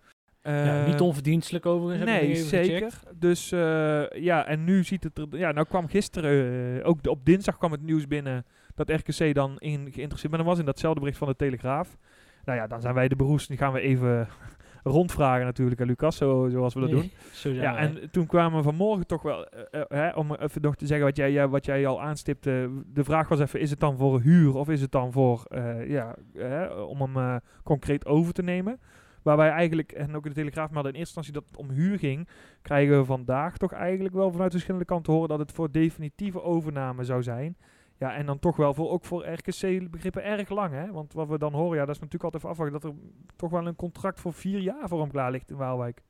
ja, 0.43 0.81
Eh, 0.81 0.85
niet 0.87 0.99
onverdienstelijk 1.01 1.65
overigens. 1.65 2.09
Nee, 2.11 2.35
zeker. 2.35 2.91
gecheckt. 2.91 3.19
Dus 3.21 3.51
eh, 3.51 4.03
ja, 4.11 4.45
en 4.45 4.63
nu 4.63 4.83
ziet 4.83 5.03
het 5.03 5.17
er... 5.17 5.27
Ja, 5.37 5.51
nou 5.51 5.67
kwam 5.67 5.87
gisteren, 5.87 6.79
eh, 6.79 6.87
ook 6.87 7.03
de- 7.03 7.09
op 7.09 7.25
dinsdag 7.25 7.57
kwam 7.57 7.71
het 7.71 7.81
nieuws 7.81 8.07
binnen 8.07 8.45
dat 8.75 8.89
RKC 8.89 9.33
dan 9.33 9.55
in 9.59 9.91
geïnteresseerd 9.91 10.33
ben 10.35 10.45
was 10.45 10.59
in 10.59 10.65
datzelfde 10.65 10.99
bericht 10.99 11.17
van 11.17 11.27
de 11.27 11.35
Telegraaf. 11.35 11.97
Nou 12.45 12.57
ja, 12.59 12.67
dan 12.67 12.81
zijn 12.81 12.93
wij 12.93 13.07
de 13.07 13.15
beroes. 13.15 13.47
Die 13.47 13.57
gaan 13.57 13.73
we 13.73 13.79
even 13.79 14.27
rondvragen 14.87 15.45
natuurlijk 15.45 15.81
aan 15.81 15.87
Lucas, 15.87 16.17
zo, 16.17 16.47
zoals 16.51 16.73
we 16.73 16.79
dat 16.79 16.89
doen. 16.89 17.11
Zo 17.31 17.49
Ja, 17.49 17.77
en 17.77 18.11
toen 18.11 18.25
kwamen 18.25 18.57
we 18.57 18.63
vanmorgen 18.63 19.07
toch 19.07 19.21
wel, 19.21 19.47
eh, 19.47 19.81
eh, 19.81 19.85
hè, 19.89 20.09
om 20.09 20.33
even 20.33 20.61
nog 20.61 20.75
te 20.75 20.85
zeggen 20.85 21.05
wat 21.05 21.15
jij, 21.15 21.47
wat 21.47 21.65
jij 21.65 21.87
al 21.87 22.01
aanstipte. 22.01 22.69
De 22.93 23.03
vraag 23.03 23.27
was 23.27 23.39
even, 23.39 23.59
is 23.59 23.69
het 23.69 23.79
dan 23.79 23.97
voor 23.97 24.21
huur 24.21 24.55
of 24.55 24.69
is 24.69 24.81
het 24.81 24.91
dan 24.91 25.11
voor, 25.11 25.45
eh, 25.47 25.89
ja, 25.89 26.15
hè, 26.33 26.67
om 26.67 27.01
hem 27.01 27.39
concreet 27.63 28.05
over 28.05 28.33
te 28.33 28.43
nemen? 28.43 28.79
Waar 29.21 29.37
wij 29.37 29.49
eigenlijk, 29.49 29.91
en 29.91 30.15
ook 30.15 30.25
in 30.25 30.31
de 30.31 30.37
Telegraaf, 30.37 30.69
maar 30.69 30.85
in 30.85 30.85
eerste 30.85 30.99
instantie 30.99 31.33
dat 31.33 31.43
het 31.47 31.57
om 31.57 31.69
huur 31.69 31.99
ging, 31.99 32.27
krijgen 32.61 32.97
we 32.97 33.05
vandaag 33.05 33.57
toch 33.57 33.71
eigenlijk 33.71 34.15
wel 34.15 34.31
vanuit 34.31 34.51
verschillende 34.51 34.85
kanten 34.85 35.13
horen 35.13 35.29
dat 35.29 35.39
het 35.39 35.51
voor 35.51 35.71
definitieve 35.71 36.41
overname 36.41 37.03
zou 37.03 37.23
zijn. 37.23 37.57
Ja, 37.99 38.15
en 38.15 38.25
dan 38.25 38.39
toch 38.39 38.55
wel 38.55 38.73
voor, 38.73 38.89
ook 38.89 39.05
voor 39.05 39.27
RKC-begrippen 39.27 40.23
erg 40.23 40.49
lang, 40.49 40.73
hè? 40.73 40.91
Want 40.91 41.13
wat 41.13 41.27
we 41.27 41.37
dan 41.37 41.53
horen, 41.53 41.77
ja, 41.77 41.85
dat 41.85 41.95
is 41.95 42.01
natuurlijk 42.01 42.23
altijd 42.23 42.43
even 42.43 42.49
afwachten, 42.55 42.81
dat 42.81 42.91
er 42.91 42.97
toch 43.35 43.49
wel 43.51 43.67
een 43.67 43.75
contract 43.75 44.19
voor 44.19 44.33
vier 44.33 44.59
jaar 44.59 44.87
voor 44.87 44.99
hem 44.99 45.11
klaar 45.11 45.31
ligt 45.31 45.49
in 45.49 45.57
Waalwijk. 45.57 46.01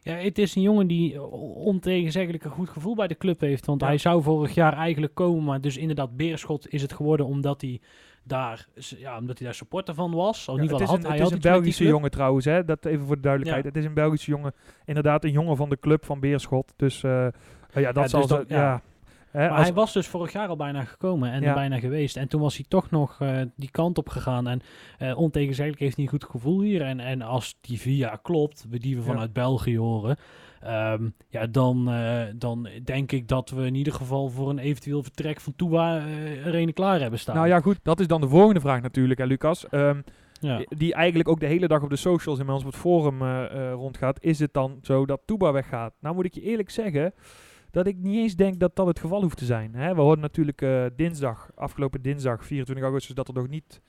Ja, 0.00 0.14
het 0.14 0.38
is 0.38 0.54
een 0.54 0.62
jongen 0.62 0.86
die 0.86 1.22
ontegenzeggelijk 1.68 2.44
een 2.44 2.50
goed 2.50 2.68
gevoel 2.68 2.94
bij 2.94 3.06
de 3.06 3.16
club 3.16 3.40
heeft. 3.40 3.66
Want 3.66 3.80
Ja. 3.80 3.86
hij 3.86 3.98
zou 3.98 4.22
vorig 4.22 4.54
jaar 4.54 4.72
eigenlijk 4.72 5.14
komen, 5.14 5.44
maar 5.44 5.60
dus 5.60 5.76
inderdaad 5.76 6.16
Beerschot 6.16 6.68
is 6.72 6.82
het 6.82 6.92
geworden 6.92 7.26
omdat 7.26 7.60
hij 7.60 7.80
daar, 8.24 8.66
ja, 8.74 9.18
omdat 9.18 9.38
hij 9.38 9.46
daar 9.46 9.56
supporter 9.56 9.94
van 9.94 10.14
was. 10.14 10.48
Of 10.48 10.54
in 10.54 10.54
Ja, 10.54 10.62
ieder 10.62 10.76
het 10.78 10.80
geval 10.80 10.84
is 10.84 10.88
had 10.90 10.98
een, 10.98 11.10
hij 11.10 11.18
het 11.18 11.26
is 11.42 11.44
een 11.44 11.52
Belgische 11.52 11.84
jongen 11.84 12.10
trouwens, 12.10 12.44
hè? 12.44 12.64
dat 12.64 12.84
even 12.84 13.06
voor 13.06 13.16
de 13.16 13.22
duidelijkheid. 13.22 13.64
Ja. 13.64 13.70
Het 13.70 13.78
is 13.80 13.84
een 13.88 13.94
Belgische 13.94 14.30
jongen, 14.30 14.52
inderdaad 14.84 15.24
een 15.24 15.30
jongen 15.30 15.56
van 15.56 15.68
de 15.68 15.78
club 15.80 16.04
van 16.04 16.20
Beerschot. 16.20 16.72
Dus 16.76 17.02
eh, 17.02 17.26
eh, 17.26 17.32
ja, 17.72 17.92
dat 17.92 18.10
zal 18.10 18.20
dus 18.20 18.28
dat- 18.30 18.48
ja. 18.48 18.82
Ja. 19.34 19.40
Hè, 19.40 19.48
Maar 19.48 19.56
als- 19.56 19.66
hij 19.66 19.74
was 19.74 19.92
dus 19.92 20.06
vorig 20.06 20.32
jaar 20.32 20.48
al 20.48 20.56
bijna 20.56 20.84
gekomen 20.84 21.30
en 21.32 21.42
Ja. 21.42 21.54
bijna 21.54 21.78
geweest. 21.78 22.16
En 22.16 22.28
toen 22.28 22.40
was 22.40 22.56
hij 22.56 22.64
toch 22.68 22.90
nog 22.90 23.20
eh, 23.20 23.40
die 23.56 23.70
kant 23.70 23.98
op 23.98 24.08
gegaan. 24.08 24.48
En 24.48 24.60
eh 24.98 25.18
ontegenzeggelijk 25.18 25.82
heeft 25.82 25.94
hij 25.96 26.04
een 26.04 26.10
goed 26.10 26.24
gevoel 26.24 26.60
hier. 26.60 26.82
En, 26.82 27.00
en 27.00 27.22
als 27.22 27.54
die 27.60 27.80
via 27.80 28.18
klopt, 28.22 28.66
die 28.70 28.94
we 28.96 29.00
Ja. 29.00 29.06
vanuit 29.06 29.32
België 29.32 29.78
horen, 29.78 30.16
ehm, 30.60 31.08
ja, 31.28 31.46
dan, 31.46 31.90
eh, 31.90 32.22
dan 32.36 32.68
denk 32.84 33.12
ik 33.12 33.28
dat 33.28 33.50
we 33.50 33.66
in 33.66 33.74
ieder 33.74 33.92
geval 33.92 34.28
voor 34.28 34.50
een 34.50 34.58
eventueel 34.58 35.02
vertrek 35.02 35.40
van 35.40 35.52
Toeba 35.56 35.96
er 36.44 36.54
een 36.54 36.72
klaar 36.72 37.00
hebben 37.00 37.18
staan. 37.18 37.34
nou 37.36 37.48
ja, 37.48 37.60
goed, 37.60 37.78
dat 37.82 38.00
is 38.00 38.06
dan 38.06 38.20
de 38.20 38.28
volgende 38.28 38.60
vraag 38.60 38.82
natuurlijk, 38.82 39.20
hè, 39.20 39.26
Lucas. 39.26 39.68
Ehm, 39.68 40.00
Ja. 40.40 40.60
Die 40.68 40.94
eigenlijk 40.94 41.28
ook 41.28 41.40
de 41.40 41.46
hele 41.46 41.68
dag 41.68 41.82
op 41.82 41.90
de 41.90 41.96
socials 41.96 42.38
en 42.38 42.44
bij 42.44 42.54
ons 42.54 42.64
op 42.64 42.70
het 42.70 42.80
forum 42.80 43.22
rondgaat. 43.72 44.22
Is 44.22 44.38
het 44.38 44.52
dan 44.52 44.78
zo 44.82 45.06
dat 45.06 45.20
Toeba 45.26 45.52
weggaat? 45.52 45.94
Nou 46.00 46.14
moet 46.14 46.24
ik 46.24 46.34
je 46.34 46.40
eerlijk 46.40 46.70
zeggen 46.70 47.14
dat 47.74 47.86
ik 47.86 47.96
niet 47.96 48.16
eens 48.16 48.36
denk 48.36 48.60
dat 48.60 48.76
dat 48.76 48.86
het 48.86 48.98
geval 49.00 49.22
hoeft 49.22 49.36
te 49.38 49.44
zijn. 49.44 49.74
Hè? 49.74 49.94
We 49.94 50.00
hoorden 50.00 50.20
natuurlijk 50.20 50.62
eh, 50.62 50.84
dinsdag, 50.96 51.50
afgelopen 51.54 52.02
dinsdag, 52.02 52.44
24 52.44 52.84
augustus, 52.84 53.14
dat 53.14 53.28
er 53.28 53.34
nog 53.34 53.48
niet 53.48 53.80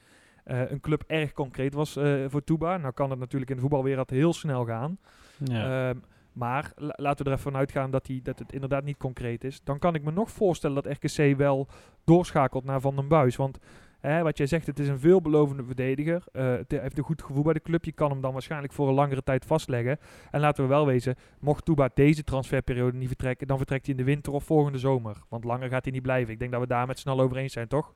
eh, 0.44 0.72
een 0.72 0.80
club 0.80 1.04
erg 1.08 1.32
concreet 1.34 1.74
was 1.74 1.96
eh, 1.96 2.25
voor 2.27 2.44
Toeba. 2.44 2.77
Nou 2.77 2.94
kan 2.94 3.10
het 3.10 3.20
natuurlijk 3.20 3.50
in 3.50 3.56
de 3.56 3.62
voetbalwereld 3.62 4.10
heel 4.10 4.34
snel 4.34 4.65
gaan. 4.65 4.98
Ja. 5.38 5.89
Ehm, 5.89 6.00
maar 6.34 6.72
la- 6.75 6.94
laten 6.96 7.25
we 7.25 7.32
er 7.32 7.38
even 7.38 7.51
vanuit 7.51 7.72
gaan 7.72 7.92
dat, 7.92 8.06
die, 8.06 8.22
dat 8.22 8.39
het 8.39 8.54
inderdaad 8.54 8.84
niet 8.84 8.98
concreet 8.98 9.44
is. 9.44 9.62
Dan 9.63 9.80
kan 9.80 9.96
ik 9.96 10.04
me 10.04 10.12
nog 10.12 10.32
voorstellen 10.32 10.84
dat 10.84 10.98
RKC 10.98 11.38
wel 11.38 11.68
doorschakelt 12.04 12.63
naar 12.63 12.82
Van 12.82 12.96
den 12.96 13.08
Buis. 13.08 13.36
Want 13.36 13.60
hè, 14.06 14.24
wat 14.24 14.38
jij 14.38 14.48
zegt, 14.48 14.68
het 14.68 14.80
is 14.80 14.88
een 14.88 15.00
veelbelovende 15.00 15.64
verdediger. 15.64 16.24
Het 16.32 16.72
heeft 16.72 16.98
een 16.98 17.04
goed 17.04 17.24
gevoel 17.24 17.44
bij 17.44 17.54
de 17.54 17.62
club. 17.62 17.86
Je 17.86 17.92
kan 17.92 18.12
hem 18.12 18.22
dan 18.22 18.34
waarschijnlijk 18.34 18.74
voor 18.74 18.88
een 18.88 18.94
langere 18.94 19.24
tijd 19.24 19.46
vastleggen. 19.46 19.98
En 20.32 20.40
laten 20.40 20.64
we 20.64 20.70
wel 20.70 20.86
wezen, 20.86 21.16
mocht 21.40 21.66
Touba 21.66 21.90
deze 21.94 22.24
transferperiode 22.24 22.98
niet 22.98 23.08
vertrekken, 23.08 23.48
dan 23.48 23.58
vertrekt 23.58 23.86
hij 23.86 23.96
in 23.96 24.00
de 24.06 24.12
winter 24.12 24.34
of 24.34 24.44
volgende 24.44 24.78
zomer. 24.78 25.16
Want 25.30 25.44
langer 25.44 25.70
gaat 25.70 25.84
hij 25.84 25.94
niet 25.94 26.02
blijven. 26.02 26.34
Ik 26.34 26.40
denk 26.40 26.52
dat 26.52 26.62
we 26.62 26.68
daar 26.68 26.88
met 26.88 27.00
snel 27.00 27.20
over 27.20 27.38
eens 27.38 27.54
zijn, 27.54 27.68
toch? 27.68 27.94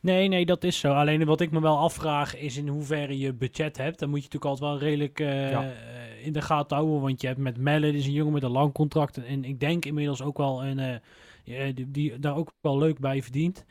Nee, 0.00 0.28
nee, 0.28 0.46
dat 0.46 0.64
is 0.64 0.78
zo. 0.78 0.92
Alleen 0.92 1.24
wat 1.24 1.40
ik 1.40 1.50
me 1.50 1.60
wel 1.60 1.78
afvraag 1.78 2.36
is 2.36 2.56
in 2.56 2.68
hoeverre 2.68 3.18
je 3.18 3.32
budget 3.32 3.76
hebt. 3.76 3.98
Dan 3.98 4.08
moet 4.08 4.18
je 4.18 4.24
natuurlijk 4.24 4.50
altijd 4.50 4.70
wel 4.70 4.88
redelijk 4.88 5.20
eh, 5.20 5.50
Ja. 5.50 5.72
in 6.22 6.32
de 6.32 6.42
gaten 6.42 6.76
houden. 6.76 7.00
Want 7.00 7.20
je 7.20 7.26
hebt 7.26 7.38
met 7.38 7.58
Melle, 7.58 7.92
is 7.92 8.06
een 8.06 8.12
jongen 8.12 8.32
met 8.32 8.42
een 8.42 8.50
lang 8.50 8.72
contract. 8.72 9.24
En 9.24 9.44
ik 9.44 9.60
denk 9.60 9.84
inmiddels 9.84 10.22
ook 10.22 10.36
wel 10.36 10.64
een, 10.64 10.78
eh, 10.78 11.74
die, 11.74 11.90
die 11.90 12.18
daar 12.18 12.36
ook 12.36 12.52
wel 12.60 12.78
leuk 12.78 12.98
bij 12.98 13.22
verdient. 13.22 13.64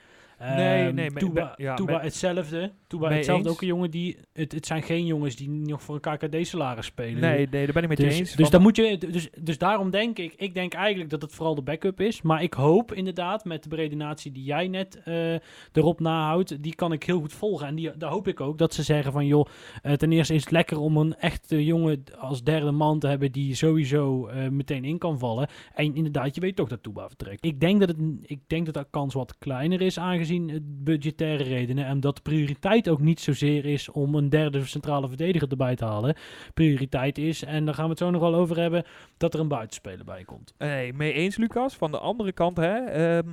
Nee, 0.56 0.86
Ehm, 0.88 0.96
nee, 0.96 1.12
Touba, 1.12 1.54
me- 1.58 1.64
ja, 1.64 1.76
Touba 1.76 1.98
me- 1.98 2.04
hetzelfde. 2.04 2.72
Touba 2.88 3.08
mee 3.08 3.18
hetzelfde. 3.18 3.44
eens. 3.46 3.54
Ook 3.56 3.62
een 3.62 3.68
jongen 3.68 3.92
die... 3.92 4.18
Het, 4.34 4.52
het 4.52 4.66
zijn 4.66 4.84
geen 4.84 5.06
jongens 5.06 5.36
die 5.36 5.50
nog 5.50 5.82
voor 5.82 6.00
een 6.02 6.18
KKD-salaris 6.18 6.86
spelen. 6.86 7.22
Nee, 7.22 7.48
nee, 7.52 7.64
daar 7.66 7.74
ben 7.74 7.84
ik 7.84 7.90
met 7.90 7.98
je 7.98 8.04
Dus, 8.04 8.20
eens. 8.20 8.32
dus, 8.36 8.50
dan 8.50 8.62
moet 8.62 8.76
je, 8.76 8.98
dus, 8.98 9.30
dus 9.42 9.58
daarom 9.58 9.90
denk 9.90 10.18
ik, 10.20 10.34
ik 10.38 10.54
denk 10.54 10.74
eigenlijk 10.74 11.10
dat 11.10 11.22
het 11.22 11.32
vooral 11.34 11.56
de 11.56 11.62
backup 11.62 12.02
is. 12.02 12.22
Maar 12.22 12.44
ik 12.44 12.54
hoop 12.54 12.94
inderdaad, 12.94 13.46
met 13.46 13.64
de 13.64 13.70
beredenatie 13.70 14.32
die 14.32 14.44
jij 14.44 14.68
net 14.68 15.02
eh, 15.04 15.34
erop 15.72 16.00
nahoudt, 16.00 16.64
die 16.64 16.76
kan 16.76 16.92
ik 16.92 17.04
heel 17.04 17.20
goed 17.20 17.34
volgen. 17.34 17.68
En 17.68 17.76
die, 17.76 17.98
daar 17.98 18.12
hoop 18.12 18.28
ik 18.28 18.40
ook 18.42 18.58
dat 18.58 18.74
ze 18.74 18.84
zeggen 18.84 19.12
van, 19.12 19.26
joh, 19.26 19.46
eh, 19.82 19.94
ten 19.94 20.12
eerste 20.12 20.34
is 20.34 20.42
het 20.42 20.52
lekker 20.52 20.78
om 20.80 20.98
een 20.98 21.16
echte 21.16 21.66
jongen 21.66 22.04
als 22.20 22.44
derde 22.44 22.72
man 22.72 23.00
te 23.00 23.08
hebben 23.08 23.32
die 23.32 23.56
sowieso 23.56 24.28
eh, 24.28 24.48
meteen 24.50 24.86
in 24.86 24.98
kan 24.98 25.20
vallen. 25.20 25.48
En 25.76 25.96
inderdaad, 25.96 26.36
je 26.36 26.42
weet 26.42 26.56
toch 26.56 26.70
dat 26.70 26.84
Touba 26.84 27.08
vertrekt. 27.08 27.46
Ik 27.46 27.60
denk 27.60 27.80
dat, 27.80 27.90
het, 27.90 27.98
ik 28.22 28.40
denk 28.48 28.66
dat 28.66 28.74
de 28.74 28.86
kans 28.90 29.14
wat 29.14 29.38
kleiner 29.38 29.82
is 29.82 30.00
aangezien 30.00 30.33
het 30.42 30.84
budgettaire 30.84 31.44
redenen. 31.44 31.86
En 31.86 32.00
dat 32.00 32.16
de 32.16 32.22
prioriteit 32.22 32.90
ook 32.90 33.00
niet 33.00 33.20
zozeer 33.20 33.66
is 33.66 33.92
om 33.92 34.16
een 34.16 34.30
derde 34.30 34.66
centrale 34.66 35.08
verdediger 35.08 35.50
erbij 35.50 35.76
te 35.76 35.86
halen 35.86 36.16
prioriteit 36.54 37.18
is. 37.18 37.44
En 37.44 37.66
daar 37.66 37.74
gaan 37.74 37.84
we 37.84 37.90
het 37.90 38.00
zo 38.00 38.10
nog 38.10 38.22
wel 38.22 38.36
over 38.36 38.60
hebben, 38.60 38.84
dat 39.18 39.34
er 39.34 39.40
een 39.40 39.48
buitenspeler 39.48 40.06
bij 40.06 40.24
komt. 40.24 40.54
Nee, 40.58 40.94
mee 40.94 41.14
eens, 41.14 41.38
Lucas. 41.38 41.76
Van 41.76 41.92
de 41.92 42.00
andere 42.00 42.32
kant, 42.32 42.58
hè, 42.58 42.74
ehm, 42.78 43.28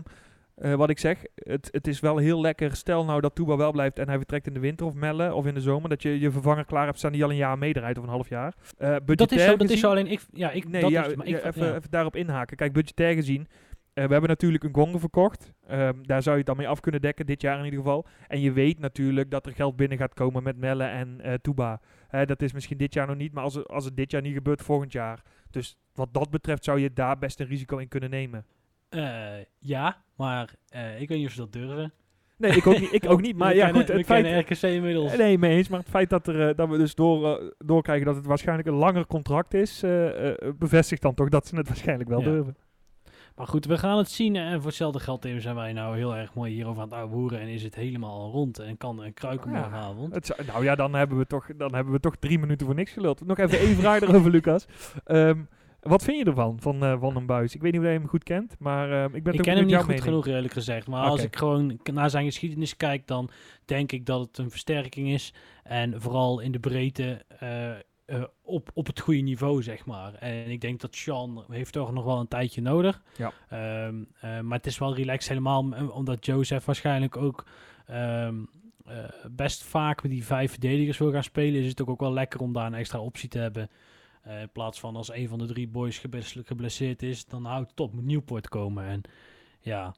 eh, 0.54 0.74
wat 0.74 0.90
ik 0.90 0.98
zeg, 0.98 1.18
het, 1.34 1.68
het 1.72 1.86
is 1.86 2.00
wel 2.00 2.16
heel 2.16 2.40
lekker. 2.40 2.76
Stel 2.76 3.04
nou 3.04 3.20
dat 3.20 3.34
Touba 3.34 3.56
wel 3.56 3.72
blijft 3.72 3.98
en 3.98 4.08
hij 4.08 4.16
vertrekt 4.16 4.46
in 4.46 4.54
de 4.54 4.60
winter 4.60 4.86
of 4.86 4.94
Melle 4.94 5.34
of 5.34 5.46
in 5.46 5.54
de 5.54 5.60
zomer. 5.60 5.88
Dat 5.88 6.02
je 6.02 6.20
je 6.20 6.30
vervanger 6.30 6.64
klaar 6.64 6.86
hebt 6.86 6.98
staan 6.98 7.12
die 7.12 7.24
al 7.24 7.30
een 7.30 7.36
jaar 7.36 7.58
meedraait 7.58 7.98
of 7.98 8.04
een 8.04 8.10
half 8.10 8.28
jaar. 8.28 8.54
Eh 8.78 8.96
Dat 9.04 9.32
is 9.32 9.42
zo, 9.44 9.50
dat 9.50 9.60
is 9.60 9.66
gezien- 9.66 9.78
zo 9.78 9.90
alleen 9.90 10.06
ik, 10.06 10.20
ja, 10.32 10.50
ik, 10.50 10.68
Nee, 10.68 10.80
dat 10.80 10.90
ja, 10.90 11.04
is, 11.06 11.14
maar 11.14 11.28
ja, 11.28 11.38
ik, 11.38 11.44
even, 11.44 11.66
ja. 11.66 11.74
even 11.76 11.90
daarop 11.90 12.16
inhaken. 12.16 12.56
Kijk, 12.56 12.72
budgetair 12.72 13.14
gezien. 13.14 13.48
Eh, 14.00 14.06
we 14.06 14.12
hebben 14.12 14.30
natuurlijk 14.30 14.64
een 14.64 14.74
Gongen 14.74 15.00
verkocht. 15.00 15.52
Ehm, 15.66 16.02
daar 16.02 16.22
zou 16.22 16.30
je 16.34 16.38
het 16.40 16.46
dan 16.46 16.56
mee 16.56 16.68
af 16.68 16.80
kunnen 16.80 17.00
dekken, 17.00 17.26
dit 17.26 17.40
jaar 17.42 17.58
in 17.58 17.64
ieder 17.64 17.78
geval. 17.78 18.06
En 18.28 18.40
je 18.40 18.52
weet 18.52 18.78
natuurlijk 18.78 19.30
dat 19.30 19.46
er 19.46 19.52
geld 19.52 19.76
binnen 19.76 19.98
gaat 19.98 20.14
komen 20.14 20.42
met 20.42 20.56
Melle 20.56 20.84
en 20.84 21.20
eh 21.20 21.34
Touba. 21.34 21.80
Hè, 22.08 22.24
dat 22.26 22.42
is 22.42 22.52
misschien 22.52 22.78
dit 22.78 22.94
jaar 22.94 23.06
nog 23.06 23.16
niet, 23.16 23.32
maar 23.32 23.44
als 23.44 23.54
het, 23.54 23.68
als 23.68 23.84
het 23.84 23.96
dit 23.96 24.10
jaar 24.10 24.22
niet 24.22 24.34
gebeurt, 24.34 24.62
volgend 24.62 24.92
jaar. 24.92 25.22
Dus 25.50 25.76
wat 25.94 26.14
dat 26.14 26.30
betreft 26.30 26.64
zou 26.64 26.80
je 26.80 26.92
daar 26.92 27.18
best 27.18 27.40
een 27.40 27.46
risico 27.46 27.76
in 27.78 27.88
kunnen 27.88 28.10
nemen. 28.10 28.44
Eh, 28.88 29.24
ja, 29.58 30.02
maar 30.16 30.54
eh, 30.68 31.00
ik 31.00 31.08
weet 31.08 31.18
niet 31.18 31.26
of 31.26 31.32
ze 31.32 31.38
dat 31.40 31.52
durven. 31.52 31.92
Nee, 32.36 32.52
ik 32.56 32.66
ook 32.66 32.78
niet. 32.80 32.92
Ik 32.92 33.04
ook 33.12 33.20
niet 33.20 33.36
maar 33.36 33.48
We 33.50 33.54
ja, 33.56 33.64
kennen- 33.64 33.86
goed. 33.86 33.96
Het 33.96 34.06
feit, 34.06 34.50
RKC 34.50 34.62
inmiddels. 34.62 35.16
nee, 35.16 35.38
mee 35.38 35.56
eens. 35.56 35.68
Maar 35.68 35.78
het 35.78 35.88
feit 35.88 36.10
dat, 36.10 36.26
er, 36.28 36.48
eh, 36.48 36.56
dat 36.56 36.68
we 36.68 36.76
dus 36.76 36.94
door, 36.94 37.38
eh, 37.38 37.46
doorkrijgen 37.58 38.06
dat 38.06 38.16
het 38.16 38.26
waarschijnlijk 38.26 38.68
een 38.68 38.74
langer 38.74 39.06
contract 39.06 39.54
is, 39.54 39.82
eh, 39.82 40.28
eh, 40.30 40.54
bevestigt 40.58 41.02
dan 41.02 41.14
toch 41.14 41.28
dat 41.28 41.46
ze 41.46 41.56
het 41.56 41.68
waarschijnlijk 41.68 42.08
wel 42.08 42.18
Ja. 42.18 42.24
durven. 42.24 42.56
Maar 43.40 43.48
goed, 43.48 43.64
we 43.66 43.78
gaan 43.78 43.98
het 43.98 44.10
zien. 44.10 44.36
En 44.36 44.56
voor 44.56 44.66
hetzelfde 44.66 45.00
geld 45.00 45.20
Tim, 45.20 45.40
zijn 45.40 45.54
wij 45.54 45.72
nou 45.72 45.96
heel 45.96 46.16
erg 46.16 46.34
mooi 46.34 46.52
hierover 46.52 46.82
aan 46.82 46.88
het 46.88 46.96
ouwehoeren. 46.98 47.40
En 47.40 47.48
is 47.48 47.62
het 47.62 47.74
helemaal 47.74 48.20
al 48.20 48.30
rond 48.30 48.58
en 48.58 48.76
kan 48.76 49.02
een 49.02 49.14
kruiken 49.14 49.50
Ja. 49.50 49.56
morgenavond. 49.56 50.14
Het 50.14 50.26
zou- 50.26 50.44
nou 50.46 50.64
ja, 50.64 50.74
dan 50.74 50.94
hebben, 50.94 51.18
we 51.18 51.26
toch, 51.26 51.46
dan 51.56 51.74
hebben 51.74 51.92
we 51.92 52.00
toch 52.00 52.16
drie 52.16 52.38
minuten 52.38 52.66
voor 52.66 52.74
niks 52.74 52.92
geluld. 52.92 53.26
Nog 53.26 53.38
even 53.38 53.58
één 53.58 53.76
vraag 53.76 54.00
erover, 54.00 54.30
Lucas. 54.40 54.66
Ehm, 55.04 55.38
wat 55.80 56.02
vind 56.02 56.18
je 56.18 56.24
ervan, 56.24 56.56
van 56.60 56.82
eh 56.84 57.00
Van 57.00 57.14
den 57.14 57.26
Buis? 57.26 57.54
Ik 57.54 57.60
weet 57.62 57.72
niet 57.72 57.80
of 57.80 57.86
je 57.86 57.92
hem 57.92 58.06
goed 58.08 58.22
kent, 58.24 58.56
maar 58.58 58.92
ehm, 58.92 59.14
ik 59.14 59.22
ben 59.22 59.34
Ik 59.34 59.42
ken 59.42 59.56
hem 59.56 59.66
niet 59.66 59.76
goed 59.76 59.86
mening. 59.86 60.04
genoeg, 60.04 60.26
eerlijk 60.26 60.52
gezegd. 60.52 60.86
Maar 60.86 61.02
als 61.02 61.22
ik 61.22 61.36
gewoon 61.36 61.78
naar 61.92 62.10
zijn 62.10 62.24
geschiedenis 62.24 62.76
kijk, 62.76 63.06
dan 63.06 63.30
denk 63.64 63.92
ik 63.92 64.06
dat 64.06 64.20
het 64.20 64.38
een 64.38 64.50
versterking 64.50 65.08
is. 65.08 65.32
En 65.62 66.00
vooral 66.00 66.40
in 66.40 66.52
de 66.52 66.58
breedte 66.60 67.24
eh, 67.38 67.70
eh, 68.10 68.22
op, 68.42 68.70
op 68.74 68.86
het 68.86 69.00
goede 69.00 69.20
niveau, 69.20 69.62
zeg 69.62 69.86
maar. 69.86 70.14
En 70.14 70.50
ik 70.50 70.60
denk 70.60 70.80
dat 70.80 70.94
Sean 70.94 71.44
heeft 71.50 71.72
toch 71.72 71.92
nog 71.92 72.04
wel 72.04 72.20
een 72.20 72.28
tijdje 72.28 72.60
nodig. 72.62 73.02
Ja. 73.16 73.32
Ehm, 73.48 74.02
eh, 74.20 74.40
maar 74.40 74.56
het 74.56 74.66
is 74.66 74.78
wel 74.78 74.94
relaxed 74.94 75.28
helemaal, 75.28 75.72
omdat 75.92 76.26
Joseph 76.26 76.64
waarschijnlijk 76.64 77.16
ook... 77.16 77.46
ehm, 77.86 78.34
eh, 78.86 78.96
best 79.30 79.62
vaak 79.62 80.02
met 80.02 80.10
die 80.10 80.24
vijf 80.24 80.50
verdedigers 80.50 80.98
wil 80.98 81.12
gaan 81.12 81.22
spelen, 81.22 81.60
is 81.60 81.68
het 81.68 81.80
ook, 81.82 81.88
ook 81.88 82.00
wel 82.00 82.12
lekker 82.12 82.40
om 82.40 82.52
daar 82.52 82.66
een 82.66 82.74
extra 82.74 83.00
optie 83.00 83.28
te 83.28 83.38
hebben. 83.38 83.70
In 84.24 84.50
plaats 84.52 84.80
van 84.80 84.96
als 84.96 85.12
een 85.12 85.28
van 85.28 85.38
de 85.38 85.46
drie 85.46 85.68
boys 85.68 86.02
geblesseerd 86.44 87.02
is, 87.02 87.24
dan 87.26 87.44
houdt 87.44 87.70
het 87.70 87.80
op, 87.80 87.92
moet 87.92 88.04
Nieuwpoort 88.04 88.48
komen. 88.48 88.84
En 88.84 89.02
ja, 89.60 89.94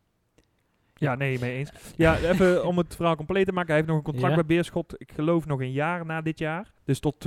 Ja, 0.94 1.14
nee, 1.14 1.38
mee 1.38 1.56
eens. 1.56 1.72
Ja, 1.96 2.16
even 2.18 2.64
om 2.70 2.78
het 2.78 2.96
verhaal 2.96 3.16
compleet 3.16 3.46
te 3.46 3.52
maken. 3.52 3.68
Hij 3.68 3.76
heeft 3.76 3.88
nog 3.88 3.96
een 3.98 4.04
contract 4.12 4.34
Ja. 4.34 4.42
bij 4.44 4.56
Beerschot, 4.56 4.94
ik 5.00 5.12
geloof 5.12 5.46
nog 5.46 5.60
een 5.60 5.72
jaar 5.72 6.06
na 6.06 6.20
dit 6.20 6.38
jaar. 6.38 6.72
Dus 6.84 7.00
tot 7.00 7.20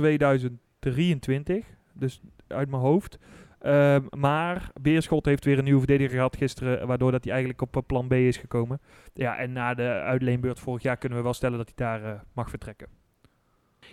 2023. 0.92 1.64
Dus 1.92 2.20
uit 2.46 2.70
mijn 2.70 2.82
hoofd. 2.82 3.18
Ehm, 3.60 4.02
maar 4.16 4.70
Beerschot 4.80 5.24
heeft 5.24 5.44
weer 5.44 5.58
een 5.58 5.64
nieuwe 5.64 5.78
verdediger 5.78 6.14
gehad 6.14 6.36
gisteren, 6.36 6.86
waardoor 6.86 7.10
dat 7.10 7.24
hij 7.24 7.32
eigenlijk 7.32 7.62
op 7.62 7.76
eh, 7.76 7.82
plan 7.86 8.08
B 8.08 8.12
is 8.12 8.36
gekomen. 8.36 8.80
Ja, 9.14 9.36
en 9.36 9.52
na 9.52 9.74
de 9.74 9.88
uitleenbeurt 9.88 10.60
vorig 10.60 10.82
jaar 10.82 10.96
kunnen 10.96 11.18
we 11.18 11.24
wel 11.24 11.34
stellen 11.34 11.58
dat 11.58 11.72
hij 11.74 11.86
daar 11.86 12.04
eh, 12.04 12.20
mag 12.32 12.50
vertrekken. 12.50 12.88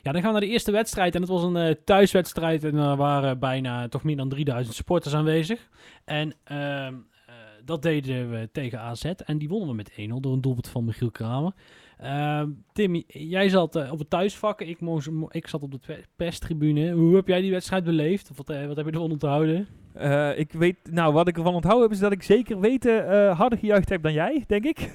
Ja, 0.02 0.12
dan 0.12 0.22
gaan 0.22 0.34
we 0.34 0.40
naar 0.40 0.48
de 0.48 0.54
eerste 0.54 0.72
wedstrijd. 0.72 1.16
En 1.16 1.22
het 1.22 1.30
was 1.30 1.44
een 1.44 1.56
eh, 1.56 1.76
thuiswedstrijd. 1.86 2.64
En 2.64 2.76
er 2.76 2.96
waren 2.96 3.40
bijna 3.40 3.88
toch 3.88 4.04
meer 4.04 4.16
dan 4.16 4.30
3000 4.30 4.76
supporters 4.76 5.14
aanwezig. 5.14 5.70
En 6.06 6.34
ehm, 6.44 6.94
eh, 7.26 7.34
dat 7.66 7.82
deden 7.82 8.30
we 8.30 8.50
tegen 8.52 8.80
AZ. 8.80 9.06
En 9.06 9.38
die 9.38 9.50
wonnen 9.50 9.70
we 9.70 9.76
met 9.76 9.92
1-0 9.92 10.20
door 10.20 10.34
een 10.34 10.42
doelpunt 10.42 10.68
van 10.68 10.86
Michiel 10.86 11.12
Kramer. 11.12 11.54
Ehm 11.98 12.50
Tim, 12.74 13.04
jij 13.08 13.50
zat 13.50 13.76
eh, 13.76 13.92
op 13.92 14.00
het 14.00 14.10
thuisvak. 14.10 14.62
Ik, 14.62 14.80
moest, 14.80 15.10
ik 15.30 15.48
zat 15.48 15.62
op 15.62 15.72
de 15.72 16.04
perstribune. 16.16 16.92
Hoe 16.92 17.16
heb 17.16 17.28
jij 17.28 17.42
die 17.42 17.52
wedstrijd 17.52 17.84
beleefd? 17.84 18.30
Of 18.30 18.38
wat, 18.38 18.50
eh, 18.50 18.68
wat 18.68 18.76
heb 18.76 18.86
je 18.86 18.92
ervan 18.92 19.12
onthouden? 19.12 19.68
Eh, 19.94 20.40
ik 20.40 20.52
weet, 20.52 20.78
nou, 20.92 21.14
wat 21.14 21.28
ik 21.28 21.38
ervan 21.38 21.54
onthouden 21.54 21.84
heb, 21.84 21.92
is 21.92 22.00
dat 22.00 22.12
ik 22.12 22.24
zeker 22.24 22.60
weten 22.60 23.08
harder 23.36 23.60
gejuicht 23.60 23.90
heb 23.90 24.04
dan 24.04 24.14
jij, 24.14 24.44
denk 24.48 24.66
ik. 24.66 24.80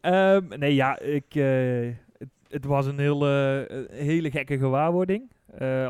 Ehm, 0.00 0.42
nee, 0.58 0.74
ja, 0.74 0.98
ik, 0.98 1.32
het, 1.32 2.28
het 2.48 2.64
was 2.64 2.86
een 2.86 2.98
heel, 2.98 3.26
hele 3.90 4.30
gekke 4.30 4.58
gewaarwording, 4.58 5.30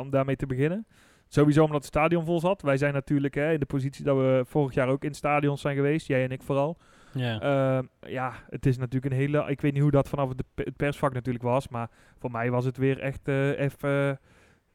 om 0.00 0.10
daarmee 0.10 0.36
te 0.36 0.46
beginnen. 0.46 0.86
Sowieso 1.28 1.64
omdat 1.64 1.76
het 1.76 1.86
stadion 1.86 2.24
vol 2.24 2.40
zat. 2.40 2.62
Wij 2.62 2.76
zijn 2.76 2.92
natuurlijk 2.92 3.34
hè, 3.34 3.52
in 3.52 3.60
de 3.60 3.66
positie 3.66 4.04
dat 4.04 4.16
we 4.16 4.42
vorig 4.46 4.74
jaar 4.74 4.88
ook 4.88 5.04
in 5.04 5.14
stadions 5.14 5.60
zijn 5.60 5.76
geweest, 5.76 6.06
jij 6.06 6.24
en 6.24 6.30
ik 6.30 6.42
vooral. 6.42 6.76
Ja. 7.14 7.40
Ehm, 7.40 7.86
ja, 8.12 8.32
het 8.48 8.66
is 8.66 8.76
natuurlijk 8.78 9.12
een 9.12 9.18
hele. 9.20 9.44
Ik 9.50 9.60
weet 9.60 9.72
niet 9.72 9.82
hoe 9.82 9.90
dat 9.90 10.08
vanaf 10.08 10.28
het, 10.28 10.42
pe- 10.54 10.62
het 10.62 10.76
persvak 10.76 11.12
natuurlijk 11.12 11.44
was. 11.44 11.68
Maar 11.68 11.90
voor 12.18 12.30
mij 12.30 12.50
was 12.50 12.64
het 12.64 12.76
weer 12.76 12.98
echt 12.98 13.28
eh, 13.28 13.58
even. 13.58 14.20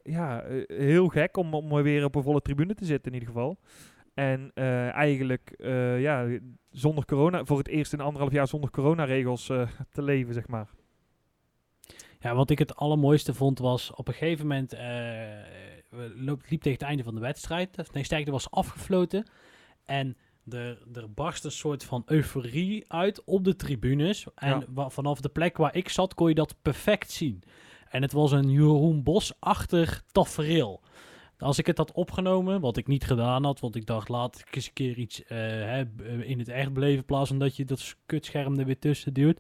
ja, 0.04 0.42
eh, 0.42 0.78
heel 0.78 1.08
gek 1.08 1.38
om, 1.38 1.54
om 1.54 1.82
weer 1.82 2.04
op 2.04 2.16
een 2.16 2.24
volle 2.24 2.42
tribune 2.42 2.74
te 2.76 2.86
zitten, 2.86 3.12
in 3.12 3.20
ieder 3.20 3.34
geval. 3.34 3.58
En 4.14 4.52
eh, 4.54 4.94
eigenlijk, 4.94 5.54
ja, 6.00 6.28
zonder 6.72 7.06
corona. 7.06 7.46
Voor 7.46 7.58
het 7.58 7.68
eerst 7.68 7.94
in 7.94 8.00
anderhalf 8.02 8.32
jaar 8.34 8.48
zonder 8.48 8.70
coronaregels 8.70 9.50
eh 9.50 9.68
te 9.92 10.02
leven, 10.02 10.34
zeg 10.34 10.48
maar. 10.48 10.68
Ja, 12.20 12.36
wat 12.36 12.50
ik 12.50 12.60
het 12.60 12.76
allermooiste 12.76 13.34
vond 13.34 13.60
was 13.60 13.92
op 13.94 14.08
een 14.08 14.14
gegeven 14.14 14.48
moment 14.48 14.72
liep 16.16 16.42
tegen 16.62 16.72
het 16.72 16.82
einde 16.82 17.04
van 17.04 17.16
de 17.16 17.22
wedstrijd. 17.22 17.94
Nee, 17.94 18.04
sterker 18.04 18.32
was 18.32 18.52
afgefloten. 18.52 19.26
En 19.86 20.18
er, 20.50 20.78
er 20.94 21.12
barst 21.14 21.46
een 21.46 21.52
soort 21.52 21.84
van 21.84 22.04
euforie 22.06 22.84
uit 22.88 23.24
op 23.24 23.44
de 23.44 23.56
tribunes. 23.56 24.26
En 24.36 24.66
Ja. 24.76 24.90
vanaf 24.90 25.20
de 25.22 25.30
plek 25.30 25.58
waar 25.58 25.76
ik 25.76 25.90
zat 25.90 26.14
kon 26.14 26.30
je 26.30 26.36
dat 26.36 26.56
perfect 26.62 27.12
zien. 27.12 27.44
En 27.90 28.02
het 28.02 28.12
was 28.12 28.32
een 28.32 28.50
Jeroen 28.50 29.04
Bos-achtig 29.04 30.04
tafereel. 30.12 30.82
Als 31.40 31.58
ik 31.60 31.66
het 31.66 31.78
had 31.78 31.92
opgenomen, 31.92 32.62
wat 32.62 32.78
ik 32.78 32.88
niet 32.88 33.04
gedaan 33.06 33.44
had, 33.44 33.60
want 33.60 33.76
ik 33.76 33.86
dacht 33.86 34.10
laat 34.10 34.40
ik 34.48 34.56
eens 34.56 34.68
een 34.68 34.74
keer 34.74 34.98
iets 34.98 35.24
eh, 35.26 35.38
hè, 35.38 35.82
eh, 35.82 36.30
in 36.30 36.40
het 36.40 36.48
echt 36.48 36.74
beleven, 36.74 36.98
in 36.98 37.06
plaats 37.06 37.30
van 37.30 37.40
dat 37.40 37.56
je 37.56 37.66
dat 37.66 37.96
kutscherm 38.06 38.60
er 38.60 38.66
weer 38.66 38.80
tussen 38.80 39.14
duwt. 39.14 39.40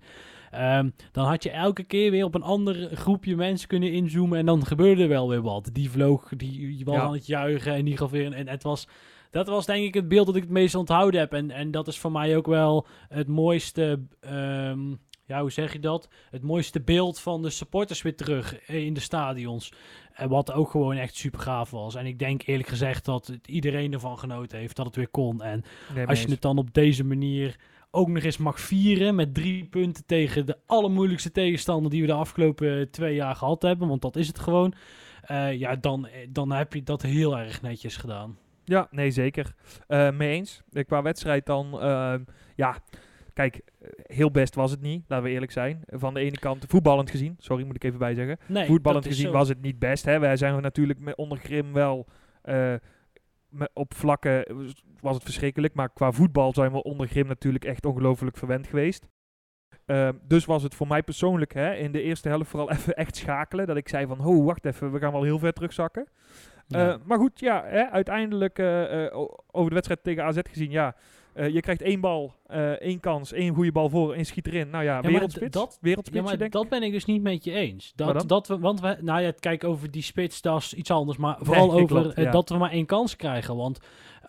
Ehm, 0.52 0.90
dan 1.12 1.26
had 1.26 1.44
je 1.44 1.50
elke 1.50 1.84
keer 1.84 2.12
weer 2.12 2.24
op 2.26 2.36
een 2.36 2.42
ander 2.44 2.90
groepje 2.96 3.36
mensen 3.36 3.68
kunnen 3.68 3.92
inzoomen 3.92 4.40
en 4.40 4.46
dan 4.46 4.66
gebeurde 4.66 5.02
er 5.02 5.08
wel 5.10 5.30
weer 5.30 5.42
wat. 5.42 5.70
Die 5.74 5.90
vloog, 5.90 6.30
die, 6.38 6.52
die 6.76 6.86
was 6.86 6.96
Ja. 6.96 7.02
aan 7.02 7.14
het 7.14 7.26
juichen 7.28 7.74
en 7.74 7.86
die 7.86 7.98
gaf 7.98 8.12
weer 8.12 8.34
en 8.34 8.48
het 8.48 8.64
was, 8.64 8.88
dat 9.38 9.48
was 9.48 9.65
denk 9.65 9.84
ik 9.86 9.94
het 9.94 10.08
beeld 10.08 10.25
dat 10.25 10.36
ik 10.36 10.41
het 10.41 10.51
meest 10.51 10.75
onthouden 10.75 11.20
heb. 11.20 11.34
En, 11.34 11.51
en 11.51 11.72
dat 11.72 11.88
is 11.88 11.98
voor 11.98 12.12
mij 12.12 12.38
ook 12.38 12.48
wel 12.48 12.88
het 13.10 13.27
mooiste, 13.27 14.00
ehm, 14.20 14.89
ja 15.25 15.41
hoe 15.41 15.51
zeg 15.51 15.74
je 15.74 15.79
dat? 15.79 16.10
Het 16.29 16.44
mooiste 16.44 16.82
beeld 16.82 17.20
van 17.20 17.41
de 17.41 17.50
supporters 17.50 18.01
weer 18.01 18.15
terug 18.15 18.65
in 18.67 18.94
de 18.94 19.00
stadions. 19.00 19.72
En 20.13 20.29
wat 20.29 20.51
ook 20.51 20.70
gewoon 20.70 20.96
echt 20.96 21.15
super 21.15 21.39
gaaf 21.39 21.70
was. 21.72 21.96
En 21.96 22.06
ik 22.06 22.20
denk 22.20 22.41
eerlijk 22.46 22.70
gezegd 22.70 23.06
dat 23.06 23.27
het 23.27 23.48
iedereen 23.48 23.94
ervan 23.94 24.20
genoten 24.20 24.60
heeft 24.60 24.75
dat 24.75 24.86
het 24.86 24.96
weer 24.96 25.08
kon. 25.10 25.41
En 25.41 25.63
Nee, 25.96 26.08
als 26.08 26.22
je 26.22 26.29
het 26.29 26.41
dan 26.41 26.58
op 26.58 26.74
deze 26.74 27.03
manier 27.03 27.56
ook 27.91 28.08
nog 28.08 28.24
eens 28.24 28.38
mag 28.38 28.60
vieren 28.60 29.15
met 29.15 29.34
drie 29.34 29.65
punten 29.65 30.06
tegen 30.06 30.46
de 30.46 30.58
allermoeilijkste 30.65 31.32
tegenstander 31.32 31.91
die 31.91 32.01
we 32.01 32.08
de 32.08 32.13
afgelopen 32.13 32.91
twee 32.91 33.15
jaar 33.15 33.36
gehad 33.36 33.62
hebben, 33.62 33.88
want 33.88 34.01
dat 34.01 34.15
is 34.15 34.27
het 34.27 34.39
gewoon. 34.39 34.74
eh, 35.22 35.60
ja, 35.60 35.75
dan, 35.75 36.08
eh, 36.08 36.27
dan 36.29 36.51
heb 36.51 36.74
je 36.74 36.84
dat 36.84 37.01
heel 37.01 37.38
erg 37.38 37.62
netjes 37.62 37.98
gedaan. 37.98 38.38
Ja, 38.70 38.88
nee, 38.92 39.12
zeker. 39.12 39.54
Eh 39.88 40.12
mee 40.12 40.30
eens. 40.32 40.62
Eh, 40.72 40.86
Qua 40.86 41.02
wedstrijd 41.02 41.46
dan, 41.46 41.82
ehm, 41.82 42.24
ja, 42.56 42.78
kijk, 43.34 43.56
eh, 43.82 43.90
heel 44.04 44.32
best 44.32 44.56
was 44.56 44.72
het 44.72 44.82
niet, 44.82 45.04
laten 45.08 45.26
we 45.26 45.32
eerlijk 45.32 45.52
zijn. 45.52 45.84
Van 45.88 46.14
de 46.14 46.20
ene 46.20 46.38
kant, 46.40 46.66
voetballend 46.68 47.10
gezien, 47.10 47.36
sorry, 47.40 47.66
moet 47.66 47.76
ik 47.76 47.84
even 47.84 48.00
bijzeggen. 48.00 48.38
Nee, 48.48 48.66
Voetballend 48.66 49.06
gezien 49.06 49.26
zo. 49.26 49.32
was 49.32 49.50
het 49.50 49.62
niet 49.62 49.80
best. 49.80 50.06
Hè. 50.06 50.20
Wij 50.20 50.38
zijn 50.38 50.62
natuurlijk 50.62 51.00
met 51.00 51.16
onder 51.16 51.38
Grim 51.38 51.74
wel 51.74 52.08
op 53.74 53.94
vlakken 53.94 54.46
was 55.02 55.16
het 55.16 55.24
verschrikkelijk. 55.24 55.74
Maar 55.74 55.90
qua 55.90 56.12
voetbal 56.12 56.54
zijn 56.54 56.72
we 56.72 56.84
onder 56.84 57.08
Grim 57.08 57.28
natuurlijk 57.28 57.66
echt 57.66 57.86
ongelooflijk 57.86 58.38
verwend 58.38 58.68
geweest. 58.68 59.08
Ehm, 59.86 60.14
dus 60.24 60.46
was 60.46 60.64
het 60.64 60.76
voor 60.76 60.88
mij 60.88 61.04
persoonlijk 61.04 61.54
hè, 61.54 61.74
in 61.74 61.92
de 61.92 62.02
eerste 62.02 62.30
helft 62.30 62.50
vooral 62.50 62.72
even 62.76 62.96
echt 62.96 63.16
schakelen. 63.16 63.68
Dat 63.68 63.78
ik 63.78 63.90
zei 63.90 64.08
van, 64.08 64.26
oh, 64.26 64.46
wacht 64.46 64.66
even, 64.66 64.92
we 64.92 65.00
gaan 65.00 65.12
wel 65.12 65.24
heel 65.24 65.40
ver 65.40 65.54
terugzakken. 65.54 66.08
Ja. 66.68 66.90
Eh, 66.90 66.96
maar 67.06 67.18
goed, 67.18 67.40
ja, 67.40 67.64
hè, 67.66 67.90
uiteindelijk 67.90 68.60
eh, 68.60 69.06
eh, 69.06 69.18
over 69.52 69.68
de 69.70 69.74
wedstrijd 69.74 70.04
tegen 70.04 70.24
AZ 70.24 70.38
gezien, 70.50 70.72
ja. 70.72 70.96
je 71.52 71.62
krijgt 71.62 71.82
één 71.82 72.00
bal, 72.00 72.34
één 72.80 73.00
kans, 73.00 73.32
één 73.34 73.54
goede 73.54 73.72
bal 73.72 73.90
voor, 73.90 74.14
één 74.14 74.26
schiet 74.26 74.48
erin. 74.48 74.70
Nou 74.70 74.84
ja, 74.84 75.02
maar 75.02 75.12
wereldspits. 75.12 75.52
dat- 75.58 75.78
wereldspitsje, 75.82 76.24
Ja, 76.24 76.30
maar 76.30 76.38
denk 76.38 76.54
ik. 76.54 76.60
dat 76.62 76.70
ben 76.70 76.84
ik 76.84 76.92
dus 76.92 77.06
niet 77.06 77.22
met 77.22 77.44
je 77.44 77.52
eens. 77.52 77.94
Dat, 77.96 78.30
dat 78.30 78.48
we, 78.48 78.60
want 78.60 78.82
we, 78.82 78.98
nou 79.02 79.22
ja, 79.22 79.32
kijk 79.40 79.64
over 79.64 79.92
die 79.92 80.02
spits, 80.02 80.42
dat 80.42 80.62
is 80.62 80.74
iets 80.74 80.92
anders. 80.92 81.18
Maar 81.18 81.38
vooral 81.42 81.68
Nee, 81.72 81.76
over 81.84 82.02
klopt, 82.02 82.16
ja. 82.18 82.32
dat 82.32 82.50
we 82.50 82.58
maar 82.58 82.72
één 82.72 82.86
kans 82.86 83.16
krijgen. 83.16 83.56
Want 83.56 83.80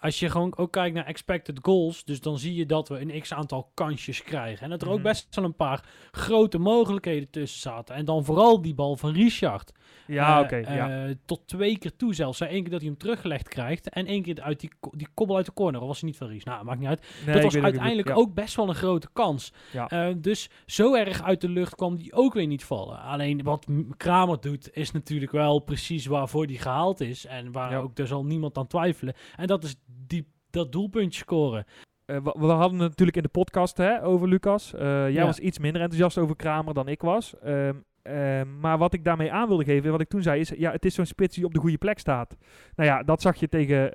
als 0.01 0.19
je 0.19 0.31
gewoon 0.31 0.57
ook 0.57 0.73
kijkt 0.73 0.95
naar 0.95 1.05
expected 1.07 1.59
goals, 1.63 2.05
dus 2.05 2.21
dan 2.21 2.39
zie 2.39 2.55
je 2.55 2.67
dat 2.67 2.89
we 2.89 3.01
een 3.01 3.21
x 3.21 3.33
aantal 3.35 3.71
kansjes 3.75 4.23
krijgen. 4.23 4.65
En 4.65 4.71
dat 4.71 4.83
er 4.83 4.89
ook 4.89 4.95
Mhm. 4.95 5.03
best 5.07 5.35
wel 5.35 5.45
een 5.45 5.57
paar 5.57 5.85
grote 6.11 6.59
mogelijkheden 6.59 7.31
tussen 7.31 7.61
zaten. 7.61 7.95
En 7.95 8.05
dan 8.05 8.25
vooral 8.25 8.63
die 8.63 8.75
bal 8.75 8.97
van 8.97 9.13
Richard. 9.13 9.73
Ja, 10.07 10.37
Eh, 10.39 10.45
oké. 10.45 10.57
ja. 10.57 11.05
eh, 11.07 11.15
tot 11.27 11.41
twee 11.47 11.79
keer 11.79 11.97
toe 11.97 12.15
zelfs. 12.15 12.41
Eén 12.41 12.49
keer 12.49 12.71
dat 12.71 12.81
hij 12.81 12.89
hem 12.89 12.99
teruggelegd 12.99 13.49
krijgt. 13.49 13.89
En 13.89 14.07
één 14.07 14.23
keer 14.23 14.41
uit 14.43 14.61
die, 14.61 14.71
die 14.91 15.09
kobbel 15.15 15.37
uit 15.37 15.47
de 15.47 15.53
corner. 15.53 15.81
Of 15.81 15.87
was 15.87 16.01
hij 16.01 16.09
niet 16.09 16.19
van 16.19 16.29
Ries? 16.29 16.45
Nou, 16.45 16.65
maakt 16.65 16.79
niet 16.79 16.89
uit. 16.89 17.07
Nee, 17.27 17.35
dat 17.35 17.43
was 17.53 17.57
uiteindelijk 17.63 18.11
ook 18.17 18.35
best 18.35 18.55
wel 18.57 18.69
een 18.69 18.75
grote 18.75 19.09
kans. 19.13 19.53
Ja. 19.73 19.89
Eh, 19.89 20.15
dus 20.19 20.51
zo 20.67 20.95
erg 20.95 21.23
uit 21.23 21.41
de 21.41 21.49
lucht 21.49 21.75
kwam 21.75 21.97
die 21.97 22.13
ook 22.13 22.35
weer 22.35 22.47
niet 22.47 22.65
vallen. 22.65 23.01
Alleen 23.01 23.43
wat 23.43 23.67
Kramer 23.97 24.41
doet, 24.41 24.69
is 24.77 24.91
natuurlijk 24.93 25.33
wel 25.33 25.59
precies 25.59 26.07
waarvoor 26.07 26.47
die 26.47 26.59
gehaald 26.59 27.01
is. 27.01 27.27
En 27.27 27.53
waar 27.53 27.71
Ja. 27.71 27.79
ook 27.79 27.99
er 27.99 28.07
zal 28.07 28.25
niemand 28.25 28.59
aan 28.59 28.67
twijfelen. 28.67 29.15
En 29.37 29.47
dat 29.47 29.65
is 29.65 29.77
die, 30.07 30.27
dat 30.51 30.73
doelpuntje 30.73 31.21
scoren. 31.21 31.65
Eh, 32.05 32.17
we, 32.17 32.35
we 32.39 32.47
hadden 32.47 32.79
het 32.79 32.89
natuurlijk 32.89 33.17
in 33.17 33.23
de 33.23 33.29
podcast 33.29 33.77
hè, 33.77 34.05
over 34.05 34.29
Lucas. 34.29 34.75
Eh, 34.75 34.81
jij 34.81 35.13
Ja. 35.13 35.25
was 35.25 35.39
iets 35.39 35.59
minder 35.59 35.81
enthousiast 35.81 36.19
over 36.19 36.37
Kramer 36.37 36.75
dan 36.75 36.89
ik 36.89 37.01
was. 37.03 37.39
Ehm, 37.39 37.75
ehm, 38.03 38.61
maar 38.61 38.79
wat 38.79 38.95
ik 38.95 39.05
daarmee 39.05 39.33
aan 39.33 39.49
wilde 39.49 39.65
geven, 39.65 39.91
wat 39.91 40.01
ik 40.01 40.09
toen 40.09 40.23
zei, 40.23 40.41
is... 40.41 40.49
Ja, 40.49 40.71
het 40.73 40.85
is 40.85 40.95
zo'n 40.95 41.07
spits 41.07 41.35
die 41.37 41.45
op 41.45 41.55
de 41.55 41.61
goede 41.61 41.79
plek 41.79 41.99
staat. 41.99 42.37
Nou 42.77 42.89
ja, 42.89 43.03
dat 43.03 43.23
zag 43.23 43.37
je 43.37 43.49
tegen 43.49 43.93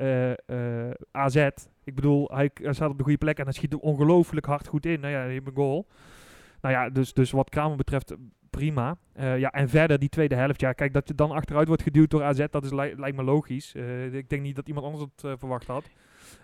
eh, 0.47 0.91
AZ. 1.11 1.47
Ik 1.83 1.95
bedoel, 1.95 2.29
hij, 2.33 2.49
hij 2.53 2.73
staat 2.73 2.89
op 2.89 2.97
de 2.97 3.03
goede 3.03 3.17
plek 3.17 3.37
en 3.37 3.43
hij 3.43 3.53
schiet 3.53 3.73
er 3.73 3.79
ongelooflijk 3.79 4.45
hard 4.45 4.67
goed 4.67 4.85
in. 4.85 4.99
Nou 4.99 5.13
ja, 5.13 5.25
een 5.27 5.51
goal. 5.53 5.87
Nou 6.61 6.73
ja, 6.73 6.89
dus, 6.89 7.13
dus 7.13 7.31
wat 7.31 7.49
Kramer 7.49 7.77
betreft, 7.77 8.15
prima. 8.57 8.97
Eh, 9.13 9.39
ja, 9.39 9.51
en 9.51 9.69
verder 9.69 9.99
die 9.99 10.09
tweede 10.09 10.35
helft. 10.35 10.59
Ja, 10.61 10.73
kijk, 10.73 10.93
dat 10.93 11.07
je 11.07 11.15
dan 11.15 11.31
achteruit 11.31 11.67
wordt 11.67 11.83
geduwd 11.83 12.09
door 12.09 12.23
AZ, 12.23 12.45
dat 12.49 12.63
is, 12.63 12.71
li- 12.71 12.93
lijkt 12.97 13.17
me 13.17 13.23
logisch. 13.23 13.75
Eh, 13.75 14.13
ik 14.13 14.29
denk 14.29 14.41
niet 14.41 14.55
dat 14.55 14.67
iemand 14.67 14.85
anders 14.85 15.03
het 15.15 15.23
eh, 15.23 15.31
verwacht 15.37 15.67
had. 15.67 15.89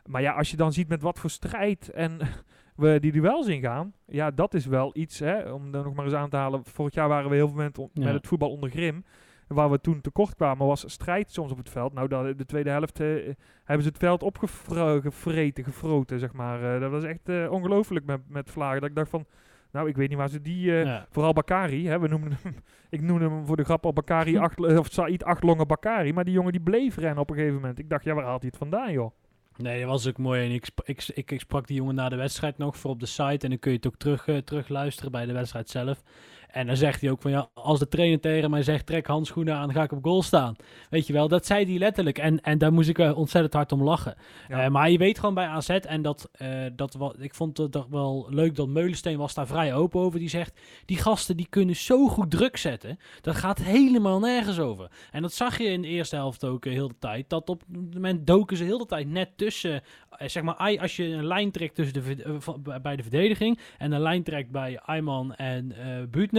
Maar 0.06 0.22
ja, 0.22 0.32
als 0.34 0.51
je 0.51 0.58
dan 0.58 0.74
ziet 0.74 0.88
met 0.88 1.01
wat 1.01 1.20
voor 1.20 1.30
strijd 1.30 1.89
en 1.89 2.18
we 2.75 3.00
die 3.00 3.12
duels 3.12 3.48
ingaan, 3.48 3.94
ja, 4.06 4.32
dat 4.32 4.54
is 4.54 4.66
wel 4.66 4.92
iets, 4.94 5.20
hè, 5.20 5.51
om 5.51 5.74
er 5.75 5.84
nog 5.84 5.94
maar 5.94 6.06
eens 6.06 6.13
aan 6.13 6.30
te 6.30 6.36
halen. 6.38 6.66
Vorig 6.66 6.94
jaar 6.94 7.08
waren 7.08 7.30
we 7.30 7.36
heel 7.36 7.48
veel 7.48 7.56
momenten 7.56 7.89
Ja. 7.94 8.04
met 8.06 8.13
het 8.13 8.28
voetbal 8.28 8.50
onder 8.51 8.70
Grim. 8.70 9.04
Waar 9.48 9.72
we 9.72 9.82
toen 9.82 10.01
tekort 10.01 10.36
kwamen, 10.36 10.68
was 10.68 10.92
strijd 10.92 11.32
soms 11.32 11.51
op 11.51 11.58
het 11.58 11.70
veld. 11.70 11.94
Nou, 11.94 12.08
dat, 12.08 12.38
de 12.38 12.46
tweede 12.46 12.70
helft 12.70 12.98
hebben 12.98 13.84
ze 13.84 13.88
het 13.89 13.98
veld 13.98 14.24
opgevreten, 14.24 15.63
gefroten, 15.63 16.20
zeg 16.20 16.34
maar. 16.34 16.80
Dat 16.80 16.92
was 16.92 17.04
echt 17.04 17.30
ongelooflijk 17.50 18.06
met, 18.06 18.20
met 18.28 18.51
Vlagen. 18.51 18.82
Dat 18.82 18.89
ik 18.89 18.96
dacht 18.96 19.10
van, 19.10 19.25
nou, 19.71 19.88
ik 19.89 19.95
weet 19.95 20.09
niet 20.09 20.17
waar 20.17 20.29
ze 20.29 20.41
die... 20.41 20.71
eh, 20.71 20.83
Ja. 20.85 21.05
Vooral 21.09 21.33
Bakari, 21.33 21.88
hè, 21.88 21.99
we 21.99 22.07
noemen 22.07 22.38
hem, 22.41 22.55
ik 22.89 23.01
noemde 23.01 23.25
hem 23.29 23.45
voor 23.45 23.57
de 23.57 23.63
grap 23.63 23.85
al 23.85 23.93
Bakari, 23.93 24.38
acht, 24.47 24.59
of 24.59 24.88
Said 24.91 25.23
Achtlongen 25.23 25.67
Bakari. 25.67 26.13
Maar 26.13 26.23
die 26.23 26.33
jongen 26.33 26.51
die 26.51 26.61
bleef 26.61 26.97
rennen 26.97 27.19
op 27.21 27.29
een 27.29 27.35
gegeven 27.35 27.55
moment. 27.55 27.79
Ik 27.79 27.89
dacht, 27.89 28.03
ja, 28.03 28.13
waar 28.13 28.23
haalt 28.25 28.41
hij 28.41 28.49
het 28.49 28.57
vandaan, 28.59 28.91
joh? 28.91 29.11
Nee, 29.57 29.79
dat 29.79 29.89
was 29.89 30.07
ook 30.07 30.17
mooi. 30.17 30.45
En 30.45 30.51
ik, 30.51 30.67
ik, 30.83 31.31
ik 31.31 31.39
sprak 31.39 31.67
die 31.67 31.75
jongen 31.75 31.95
na 31.95 32.09
de 32.09 32.15
wedstrijd 32.15 32.57
nog 32.57 32.77
voor 32.77 32.91
op 32.91 32.99
de 32.99 33.05
site. 33.05 33.43
En 33.43 33.49
dan 33.49 33.59
kun 33.59 33.71
je 33.71 33.77
het 33.77 33.88
ook 33.88 33.97
terug, 33.97 34.27
eh, 34.27 34.38
terug 34.38 34.67
luisteren 34.69 35.11
bij 35.11 35.25
de 35.25 35.33
wedstrijd 35.33 35.69
zelf. 35.69 36.01
En 36.50 36.68
dan 36.68 36.77
zegt 36.77 37.01
hij 37.01 37.10
ook 37.12 37.22
van 37.22 37.32
ja, 37.32 37.50
als 37.53 37.79
de 37.79 37.88
trainer 37.88 38.20
tegen 38.20 38.50
mij 38.50 38.63
zegt 38.63 38.86
trek 38.86 39.08
handschoenen 39.08 39.56
aan, 39.56 39.72
ga 39.74 39.84
ik 39.84 39.91
op 39.91 40.03
goal 40.03 40.24
staan. 40.24 40.56
Weet 40.89 41.08
je 41.08 41.13
wel, 41.13 41.27
dat 41.27 41.46
zei 41.46 41.65
hij 41.65 41.77
letterlijk. 41.77 42.18
En, 42.18 42.41
en 42.41 42.58
daar 42.58 42.74
moest 42.74 42.89
ik 42.89 42.98
ontzettend 43.00 43.53
hard 43.53 43.72
om 43.72 43.84
lachen. 43.84 44.15
Ja. 44.48 44.63
Eh, 44.63 44.70
maar 44.70 44.89
je 44.89 44.98
weet 44.98 45.20
gewoon 45.20 45.34
bij 45.34 45.46
AZ, 45.48 45.70
en 45.70 46.01
dat, 46.01 46.29
eh, 46.32 46.50
dat 46.75 46.94
wa- 46.94 47.13
ik 47.20 47.34
vond 47.34 47.58
het 47.58 47.72
toch 47.72 47.88
wel 47.89 48.27
leuk 48.29 48.56
dat 48.56 48.68
Meulensteen 48.68 49.18
was 49.18 49.34
daar 49.34 49.48
vrij 49.48 49.74
open 49.74 50.00
over. 50.00 50.20
Die 50.20 50.29
zegt, 50.29 50.60
die 50.86 50.98
gasten 50.98 51.38
die 51.38 51.48
kunnen 51.50 51.75
zo 51.75 52.08
goed 52.08 52.32
druk 52.32 52.58
zetten. 52.58 53.00
Dat 53.22 53.36
gaat 53.36 53.58
helemaal 53.60 54.20
nergens 54.20 54.60
over. 54.60 54.91
En 55.12 55.22
dat 55.22 55.34
zag 55.34 55.58
je 55.58 55.63
in 55.63 55.82
de 55.82 55.88
eerste 55.88 56.15
helft 56.15 56.46
ook 56.46 56.65
eh, 56.65 56.74
heel 56.74 56.88
de 56.88 57.00
tijd. 57.00 57.29
Dat 57.29 57.50
op 57.50 57.63
het 57.72 57.94
moment 57.94 58.27
doken 58.27 58.58
ze 58.58 58.63
heel 58.63 58.77
de 58.77 58.86
tijd 58.86 59.08
net 59.08 59.29
tussen, 59.36 59.82
zeg 60.25 60.44
maar, 60.44 60.77
als 60.79 60.96
je 60.96 61.06
een 61.06 61.25
lijn 61.27 61.51
trekt 61.51 61.75
tussen 61.75 61.94
de, 62.03 62.79
bij- 62.82 62.96
de 62.96 63.01
verdediging 63.01 63.60
en 63.77 63.91
een 63.91 64.01
lijn 64.01 64.24
trekt 64.24 64.51
bij 64.51 64.79
Ayman 64.79 65.34
en 65.36 65.72
eh 65.72 65.88
Buutner. 66.10 66.38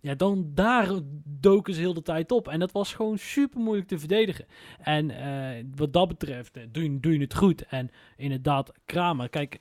Ja, 0.00 0.14
dan 0.14 0.50
daar 0.54 0.88
doken 1.24 1.74
ze 1.74 1.80
heel 1.80 1.94
de 1.94 2.02
tijd 2.02 2.32
op. 2.32 2.48
En 2.48 2.58
dat 2.58 2.72
was 2.72 2.94
gewoon 2.94 3.18
super 3.18 3.60
moeilijk 3.60 3.88
te 3.88 3.98
verdedigen. 3.98 4.46
En 4.78 5.10
eh, 5.10 5.64
wat 5.74 5.92
dat 5.92 6.08
betreft 6.08 6.56
eh, 6.56 6.62
doe, 6.72 6.82
je, 6.82 7.00
doe 7.00 7.12
je 7.12 7.20
het 7.20 7.34
goed. 7.34 7.66
En 7.66 7.90
inderdaad, 8.16 8.72
Kramer, 8.84 9.28
kijk, 9.28 9.60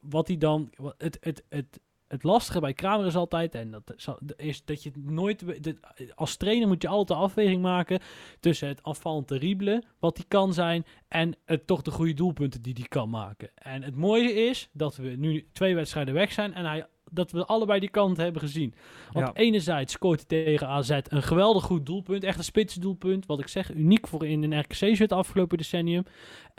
wat 0.00 0.28
hij 0.28 0.38
dan. 0.38 0.70
Het, 0.98 1.18
het, 1.20 1.44
het, 1.48 1.80
het 2.08 2.22
lastige 2.22 2.60
bij 2.60 2.72
Kramer 2.72 3.06
is 3.06 3.16
altijd, 3.16 3.54
en 3.54 3.70
dat 3.70 3.94
is, 4.36 4.64
dat 4.64 4.82
je 4.82 4.90
nooit. 4.94 5.62
dit- 5.62 5.80
als 6.14 6.36
trainer 6.36 6.68
moet 6.68 6.82
je 6.82 6.88
altijd 6.88 7.18
de 7.18 7.24
afweging 7.24 7.62
maken 7.62 8.00
tussen 8.40 8.68
het 8.68 8.82
afvallend 8.82 9.26
terrible, 9.26 9.82
wat 9.98 10.16
hij 10.16 10.26
kan 10.28 10.52
zijn, 10.54 10.84
en 11.08 11.36
het 11.44 11.66
toch 11.66 11.82
de 11.82 11.90
goede 11.90 12.14
doelpunten 12.14 12.62
die 12.62 12.74
hij 12.78 12.88
kan 12.88 13.10
maken. 13.10 13.50
En 13.54 13.82
het 13.82 13.96
mooie 13.96 14.32
is 14.32 14.68
dat 14.72 14.96
we 14.96 15.08
nu 15.08 15.48
twee 15.52 15.74
wedstrijden 15.74 16.14
weg 16.14 16.32
zijn 16.32 16.54
en 16.54 16.64
hij. 16.64 16.86
Dat 17.10 17.30
we 17.30 17.44
allebei 17.46 17.80
die 17.80 17.90
kant 17.90 18.16
hebben 18.16 18.40
gezien. 18.42 18.74
Want 19.12 19.26
Ja. 19.26 19.32
enerzijds 19.34 19.92
scoort 19.92 20.24
hij 20.28 20.44
tegen 20.44 20.66
AZ 20.68 20.90
een 21.08 21.22
geweldig 21.22 21.64
goed 21.64 21.86
doelpunt. 21.86 22.24
Echt 22.24 22.38
een 22.38 22.44
spitsdoelpunt. 22.44 23.26
Wat 23.26 23.40
ik 23.40 23.48
zeg, 23.48 23.74
uniek 23.74 24.06
voor 24.08 24.26
in 24.26 24.42
een 24.42 24.60
RKC-shirt 24.60 25.12
afgelopen 25.12 25.58
decennium. 25.58 26.04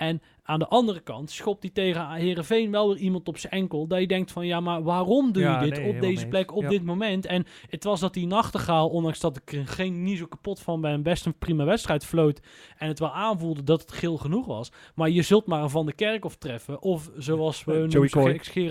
En 0.02 0.22
aan 0.44 0.60
de 0.60 0.68
andere 0.68 1.00
kant 1.00 1.32
schopt 1.32 1.62
hij 1.64 1.72
tegen 1.72 2.10
Herenveen 2.10 2.72
wel 2.72 2.88
weer 2.88 2.98
iemand 2.98 3.28
op 3.28 3.38
zijn 3.38 3.54
enkel. 3.54 3.88
Dat 3.88 4.00
je 4.00 4.08
denkt 4.08 4.32
van 4.32 4.46
ja, 4.46 4.60
maar 4.60 4.84
waarom 4.84 5.32
doe 5.32 5.44
Ja, 5.44 5.62
je 5.64 5.70
dit 5.70 5.80
nee, 5.80 5.94
op 5.94 6.02
deze 6.02 6.28
plek, 6.28 6.56
op 6.56 6.62
Ja. 6.62 6.70
dit 6.70 6.84
moment? 6.84 7.26
En 7.26 7.46
het 7.70 7.84
was 7.84 8.00
dat 8.00 8.14
die 8.14 8.28
nachtegaal, 8.28 8.90
ondanks 8.90 9.20
dat 9.20 9.38
ik 9.38 9.52
er 9.52 9.68
geen, 9.68 10.04
niet 10.04 10.18
zo 10.18 10.26
kapot 10.26 10.60
van 10.60 10.82
ben, 10.82 11.04
best 11.04 11.26
een 11.26 11.38
prima 11.38 11.64
wedstrijd 11.64 12.06
floot. 12.06 12.40
En 12.78 12.88
het 12.88 13.00
wel 13.00 13.12
aanvoelde 13.12 13.64
dat 13.64 13.82
het 13.82 13.92
geel 13.92 14.18
genoeg 14.18 14.46
was. 14.46 14.72
Maar 14.96 15.10
je 15.10 15.22
zult 15.22 15.46
maar 15.46 15.64
een 15.64 15.70
Van 15.70 15.86
de 15.86 15.94
Kerkhof 15.94 16.36
treffen. 16.36 16.82
Of 16.82 17.10
zoals 17.18 17.64
we 17.64 17.74
hem 17.74 17.88
Joey 17.90 18.10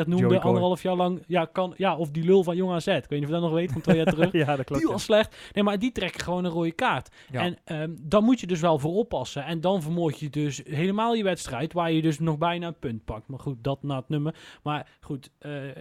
noemden, 0.06 0.28
Coy. 0.28 0.36
anderhalf 0.38 0.82
jaar 0.82 0.96
lang. 0.96 1.22
Ja, 1.26 1.44
kan, 1.44 1.74
ja, 1.76 1.96
of 1.96 2.10
die 2.10 2.24
lul 2.24 2.42
van 2.42 2.56
Jong 2.56 2.72
AZ. 2.72 2.86
Ik 2.86 2.92
weet 2.94 3.10
niet 3.10 3.20
of 3.22 3.26
je 3.26 3.32
dat 3.32 3.42
nog 3.42 3.52
weet 3.52 3.72
van 3.72 3.80
twee 3.80 3.96
jaar 3.96 4.12
terug. 4.14 4.32
ja, 4.32 4.56
dat 4.56 4.64
klopt. 4.64 4.80
Die 4.80 4.86
ja. 4.90 4.92
was 4.96 5.04
slecht. 5.04 5.36
Nee, 5.52 5.64
maar 5.64 5.78
die 5.78 5.92
trekken 5.92 6.20
gewoon 6.20 6.44
een 6.44 6.50
rode 6.50 6.72
kaart. 6.72 7.08
En 7.30 7.58
ehm, 7.64 7.90
dan 8.00 8.24
moet 8.24 8.40
je 8.40 8.46
dus 8.46 8.60
wel 8.60 8.78
voor 8.78 8.94
oppassen. 8.94 9.44
En 9.44 9.60
dan 9.60 9.82
vermoord 9.82 10.18
je 10.18 10.30
dus 10.30 10.60
helemaal 10.64 11.14
wedstrijd, 11.24 11.72
waar 11.72 11.92
je 11.92 12.02
dus 12.02 12.18
nog 12.18 12.38
bijna 12.38 12.66
een 12.66 12.78
punt 12.78 13.04
pakt. 13.04 13.28
Maar 13.28 13.38
goed, 13.38 13.64
dat 13.64 13.82
na 13.82 13.96
het 13.96 14.08
nummer. 14.08 14.34
Maar 14.62 14.96
goed. 15.00 15.30
eh 15.38 15.74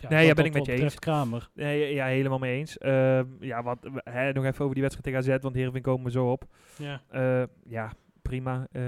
ja, 0.00 0.08
Nee, 0.08 0.26
ja, 0.26 0.34
ben 0.34 0.44
ik 0.44 0.52
met 0.52 0.66
je 0.66 0.72
eens. 0.72 0.98
Kramer. 0.98 1.50
Nee, 1.54 1.94
ja, 1.94 2.06
helemaal 2.06 2.38
mee 2.38 2.58
eens. 2.58 2.78
Ehm, 2.78 3.26
ja, 3.40 3.62
wat, 3.62 3.78
hè, 4.04 4.32
nog 4.32 4.44
even 4.44 4.60
over 4.60 4.74
die 4.74 4.82
wedstrijd 4.82 5.14
tegen 5.14 5.34
AZ, 5.34 5.42
want 5.42 5.54
Heerenveen 5.54 5.82
komen 5.82 6.04
we 6.04 6.10
zo 6.10 6.30
op. 6.30 6.44
Ja. 6.78 7.02
Eh, 7.08 7.42
ja, 7.64 7.92
prima. 8.22 8.66
Eh, 8.72 8.82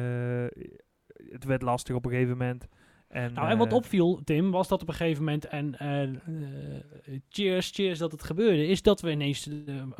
het 1.30 1.44
werd 1.44 1.62
lastig 1.62 1.94
op 1.94 2.04
een 2.04 2.10
gegeven 2.10 2.36
moment. 2.36 2.68
En, 3.10 3.32
Nou, 3.32 3.48
en 3.48 3.58
wat 3.58 3.68
eh, 3.68 3.74
opviel, 3.74 4.20
Tim, 4.24 4.50
was 4.50 4.68
dat 4.68 4.82
op 4.82 4.88
een 4.88 4.94
gegeven 4.94 5.24
moment, 5.24 5.48
en 5.48 5.74
eh, 5.78 6.02
eh, 6.02 6.08
cheers, 7.28 7.70
cheers 7.74 7.98
dat 7.98 8.12
het 8.12 8.22
gebeurde, 8.22 8.66
is 8.66 8.82
dat 8.82 9.00
we 9.00 9.10
ineens 9.10 9.46
een, 9.46 9.92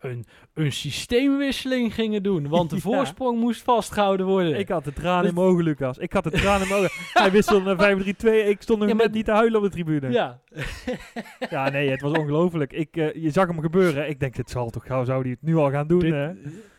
een, 0.00 0.24
een 0.54 0.72
systeemwisseling 0.72 1.94
gingen 1.94 2.22
doen. 2.22 2.48
Want 2.48 2.70
de 2.70 2.76
Ja. 2.82 2.82
voorsprong 2.82 3.40
moest 3.40 3.62
vastgehouden 3.62 4.26
worden. 4.26 4.58
Ik 4.58 4.68
had 4.68 4.84
de 4.84 4.92
tranen 4.92 5.20
Dus- 5.20 5.30
in 5.30 5.36
mijn 5.36 5.46
ogen, 5.46 5.64
Lucas. 5.64 5.98
Ik 5.98 6.12
had 6.12 6.24
de 6.24 6.30
tranen 6.30 6.62
in 6.62 6.68
mijn 6.68 6.80
ogen. 6.80 6.90
Hij 7.12 7.30
wisselde 7.30 7.74
naar 7.74 7.96
5-3-2. 7.96 8.48
Ik 8.48 8.62
stond 8.62 8.78
nog 8.78 8.88
Ja, 8.88 8.94
net 8.94 9.12
niet 9.12 9.24
te 9.24 9.32
huilen 9.32 9.58
op 9.58 9.64
de 9.64 9.70
tribune. 9.70 10.10
Ja, 10.10 10.40
ja, 11.50 11.68
nee, 11.70 11.90
het 11.90 12.00
was 12.00 12.12
ongelooflijk. 12.18 12.72
Ik, 12.72 12.94
je 12.94 13.30
zag 13.30 13.46
hem 13.46 13.60
gebeuren. 13.60 14.08
Ik 14.08 14.20
denk, 14.20 14.36
dit 14.36 14.50
zal 14.50 14.70
toch 14.70 14.86
gauw, 14.86 15.04
zou 15.04 15.20
hij 15.22 15.30
het 15.30 15.42
nu 15.42 15.56
al 15.56 15.70
gaan 15.70 15.86
doen. 15.86 15.98
Dit- 15.98 16.12
hè? 16.12 16.30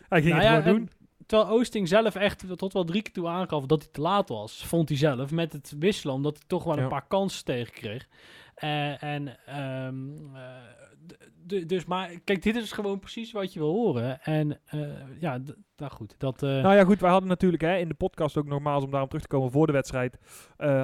Hij 0.10 0.22
ging 0.22 0.34
Nou 0.34 0.46
het 0.46 0.54
ja, 0.56 0.62
gewoon 0.62 0.76
en 0.78 0.86
doen. 0.86 0.90
Terwijl 1.26 1.50
Oosting 1.50 1.88
zelf 1.88 2.16
echt 2.16 2.58
tot 2.58 2.74
wel 2.74 2.84
drie 2.84 3.02
keer 3.02 3.14
toe 3.14 3.28
aangaf 3.28 3.66
dat 3.66 3.82
hij 3.82 3.92
te 3.92 4.02
laat 4.02 4.30
was, 4.30 4.66
vond 4.66 4.90
hij 4.90 4.98
zelf, 4.98 5.32
met 5.32 5.54
het 5.54 5.74
wisselen, 5.80 6.16
omdat 6.16 6.38
hij 6.38 6.48
toch 6.48 6.64
wel 6.64 6.76
Ja. 6.78 6.84
een 6.84 6.90
paar 6.90 7.08
kansen 7.08 7.46
tegenkreeg. 7.46 8.08
Eh, 8.56 9.04
en, 9.04 9.38
ehm, 9.46 10.36
eh, 10.36 11.64
dus, 11.68 11.86
maar 11.86 12.10
kijk, 12.24 12.44
dit 12.44 12.56
is 12.56 12.72
gewoon 12.72 13.00
precies 13.00 13.32
wat 13.32 13.54
je 13.54 13.60
wil 13.60 13.74
horen. 13.74 14.22
En 14.22 14.60
eh, 14.66 14.80
ja, 15.20 15.40
nou 15.78 15.92
goed, 15.92 16.16
dat... 16.18 16.42
Nou 16.42 16.76
ja, 16.76 16.84
goed, 16.84 17.00
wij 17.00 17.10
hadden 17.12 17.30
natuurlijk 17.30 17.62
hè, 17.64 17.78
in 17.78 17.88
de 17.88 17.94
podcast 17.94 18.38
ook 18.38 18.46
nogmaals, 18.46 18.84
om 18.84 18.90
daarom 18.92 19.10
terug 19.10 19.24
te 19.24 19.30
komen 19.36 19.52
voor 19.52 19.66
de 19.68 19.74
wedstrijd, 19.74 20.18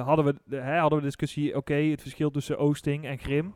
hadden, 0.04 0.24
we, 0.24 0.56
hè, 0.56 0.78
hadden 0.78 0.98
we 0.98 1.04
de 1.04 1.10
discussie, 1.10 1.56
oké, 1.56 1.74
het 1.74 2.00
verschil 2.02 2.30
tussen 2.30 2.58
Oosting 2.58 3.04
en 3.04 3.18
Grim. 3.18 3.54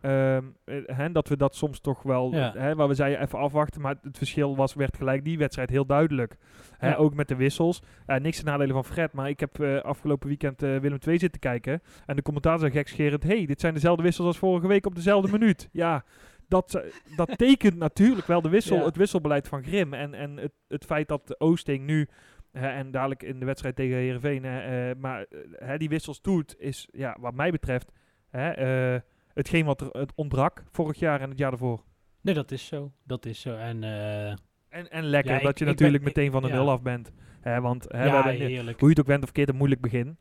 Ehm, 0.00 0.44
eh, 0.64 1.06
dat 1.12 1.28
we 1.28 1.36
dat 1.36 1.54
soms 1.54 1.80
toch 1.80 2.02
wel, 2.02 2.32
Ja. 2.32 2.74
waar 2.74 2.88
we 2.88 2.94
zeiden 2.94 3.20
even 3.20 3.38
afwachten, 3.38 3.80
maar 3.80 3.96
het 4.02 4.18
verschil 4.18 4.56
was, 4.56 4.74
werd 4.74 4.96
gelijk 4.96 5.24
die 5.24 5.38
wedstrijd 5.38 5.70
heel 5.70 5.86
duidelijk. 5.86 6.36
Ja. 6.80 6.94
Ook 6.94 7.14
met 7.14 7.28
de 7.28 7.36
wissels. 7.36 7.82
Niks 8.06 8.36
ten 8.36 8.46
nadele 8.46 8.72
van 8.72 8.84
Fred, 8.84 9.12
maar 9.12 9.28
ik 9.28 9.40
heb 9.40 9.60
eh, 9.60 9.80
afgelopen 9.80 10.28
weekend 10.28 10.62
eh, 10.62 10.76
Willem 10.76 10.98
II 11.06 11.18
zitten 11.18 11.40
kijken. 11.40 11.82
En 12.06 12.16
de 12.16 12.22
commentator 12.22 12.60
zei 12.60 12.72
gekscherend, 12.72 13.22
hey, 13.22 13.46
dit 13.46 13.60
zijn 13.60 13.74
dezelfde 13.74 14.02
wissels 14.02 14.26
als 14.26 14.38
vorige 14.38 14.66
week 14.66 14.86
op 14.86 14.94
dezelfde 14.94 15.30
minuut. 15.32 15.68
Ja, 15.72 16.04
dat, 16.48 16.82
dat 17.16 17.38
tekent 17.38 17.76
natuurlijk 17.76 18.26
wel 18.26 18.42
de 18.42 18.48
wissel, 18.48 18.76
Ja. 18.76 18.84
het 18.84 18.96
wisselbeleid 18.96 19.48
van 19.48 19.62
Grim. 19.62 19.94
En, 19.94 20.14
en 20.14 20.36
het, 20.36 20.52
het 20.68 20.84
feit 20.84 21.08
dat 21.08 21.40
Oosting 21.40 21.86
nu, 21.86 22.08
en 22.52 22.90
dadelijk 22.90 23.22
in 23.22 23.38
de 23.40 23.46
wedstrijd 23.46 23.76
tegen 23.76 23.96
Heerenveen, 23.96 24.42
maar 25.00 25.26
die 25.78 25.88
wissels 25.88 26.20
doet, 26.22 26.54
is 26.58 26.88
ja, 26.92 27.16
wat 27.20 27.34
mij 27.34 27.50
betreft 27.50 27.92
hè, 28.30 28.50
hetgeen 29.38 29.64
wat 29.64 29.80
er 29.80 29.88
het 29.92 30.12
ontbrak 30.14 30.62
vorig 30.70 30.98
jaar 30.98 31.20
en 31.20 31.28
het 31.30 31.38
jaar 31.38 31.50
daarvoor. 31.50 31.82
Nee, 32.20 32.34
dat 32.34 32.50
is 32.50 32.66
zo. 32.66 32.92
Dat 33.04 33.26
is 33.26 33.40
zo. 33.40 33.56
En 33.56 33.84
eh, 33.84 34.28
En, 34.68 34.90
en 34.90 35.04
lekker 35.04 35.32
Ja, 35.34 35.40
dat 35.40 35.50
ik- 35.50 35.58
je 35.58 35.64
ik 35.64 35.70
natuurlijk 35.70 36.04
ben- 36.04 36.12
meteen 36.14 36.32
van 36.32 36.42
de 36.42 36.48
ja. 36.48 36.54
nul 36.54 36.70
af 36.70 36.82
bent. 36.82 37.12
Hè, 37.40 37.60
want 37.60 37.84
hè, 37.88 37.98
we 38.02 38.06
ja, 38.06 38.22
hebben- 38.22 38.64
hoe 38.64 38.74
je 38.78 38.88
het 38.88 39.00
ook 39.00 39.06
bent 39.06 39.18
of 39.18 39.24
verkeerd, 39.24 39.48
een 39.48 39.56
moeilijk 39.56 39.80
begin. 39.80 40.16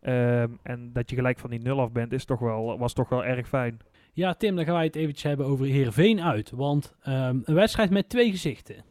Ehm, 0.00 0.50
en 0.62 0.92
dat 0.92 1.10
je 1.10 1.16
gelijk 1.16 1.38
van 1.38 1.50
die 1.50 1.58
nul 1.60 1.80
af 1.80 1.92
bent, 1.92 2.12
is 2.12 2.24
toch 2.24 2.38
wel, 2.40 2.78
was 2.78 2.92
toch 2.92 3.08
wel 3.08 3.24
erg 3.24 3.48
fijn. 3.48 3.78
Ja, 4.12 4.34
Tim, 4.34 4.56
dan 4.56 4.64
gaan 4.64 4.74
wij 4.74 4.84
het 4.84 4.96
eventjes 4.96 5.22
hebben 5.22 5.46
over 5.46 5.66
Heerenveen 5.66 6.20
uit. 6.22 6.50
Want 6.50 6.94
ehm, 7.02 7.38
een 7.44 7.54
wedstrijd 7.54 7.90
met 7.90 8.08
twee 8.08 8.30
gezichten. 8.30 8.84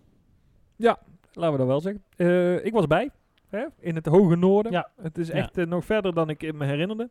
Laten 1.33 1.51
we 1.51 1.57
dat 1.57 1.67
wel 1.67 1.81
zeggen. 1.81 2.03
Eh, 2.15 2.65
ik 2.65 2.73
was 2.73 2.87
bij, 2.87 3.09
hè, 3.49 3.65
in 3.79 3.95
het 3.95 4.05
hoge 4.05 4.35
noorden. 4.35 4.71
Ja. 4.71 4.89
Het 5.01 5.17
is 5.17 5.27
Ja. 5.27 5.33
echt 5.33 5.57
eh, 5.57 5.65
nog 5.65 5.85
verder 5.85 6.13
dan 6.13 6.29
ik 6.29 6.53
me 6.53 6.65
herinnerde. 6.65 7.09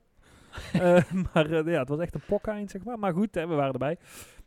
Eh, 0.73 1.03
maar 1.33 1.51
eh, 1.51 1.73
ja, 1.73 1.79
het 1.81 1.89
was 1.89 1.99
echt 1.99 2.15
een 2.15 2.23
pokeind, 2.27 2.71
zeg 2.71 2.85
maar. 2.85 2.99
Maar 2.99 3.13
goed, 3.13 3.35
hè, 3.35 3.47
we 3.47 3.55
waren 3.55 3.73
erbij. 3.73 3.97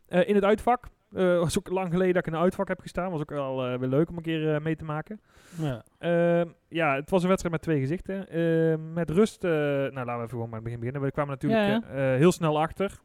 Eh, 0.08 0.28
in 0.28 0.34
het 0.34 0.44
uitvak. 0.44 0.84
eh 1.14 1.38
was 1.38 1.58
ook 1.58 1.68
lang 1.68 1.90
geleden 1.90 2.14
dat 2.14 2.26
ik 2.26 2.32
in 2.32 2.38
een 2.38 2.44
uitvak 2.44 2.68
heb 2.68 2.80
gestaan. 2.80 3.10
Was 3.10 3.20
ook 3.20 3.30
wel 3.30 3.78
weer 3.78 3.88
leuk 3.88 4.08
om 4.08 4.16
een 4.16 4.22
keer 4.22 4.62
mee 4.62 4.76
te 4.76 4.84
maken. 4.84 5.20
Ja. 5.58 5.84
Ehm, 5.98 6.48
ja, 6.68 6.94
het 6.94 7.10
was 7.10 7.22
een 7.22 7.28
wedstrijd 7.28 7.54
met 7.54 7.64
twee 7.64 7.80
gezichten. 7.80 8.28
Ehm, 8.28 8.92
met 8.92 9.10
rust, 9.10 9.42
nou 9.42 9.92
laten 9.92 10.04
we 10.04 10.12
even 10.16 10.28
gewoon 10.28 10.48
met 10.48 10.54
het 10.54 10.62
begin 10.64 10.78
beginnen. 10.78 11.02
We 11.02 11.10
kwamen 11.10 11.32
natuurlijk 11.32 11.84
Ja, 11.92 11.96
ja. 11.96 12.16
heel 12.16 12.32
snel 12.32 12.60
achter. 12.60 13.00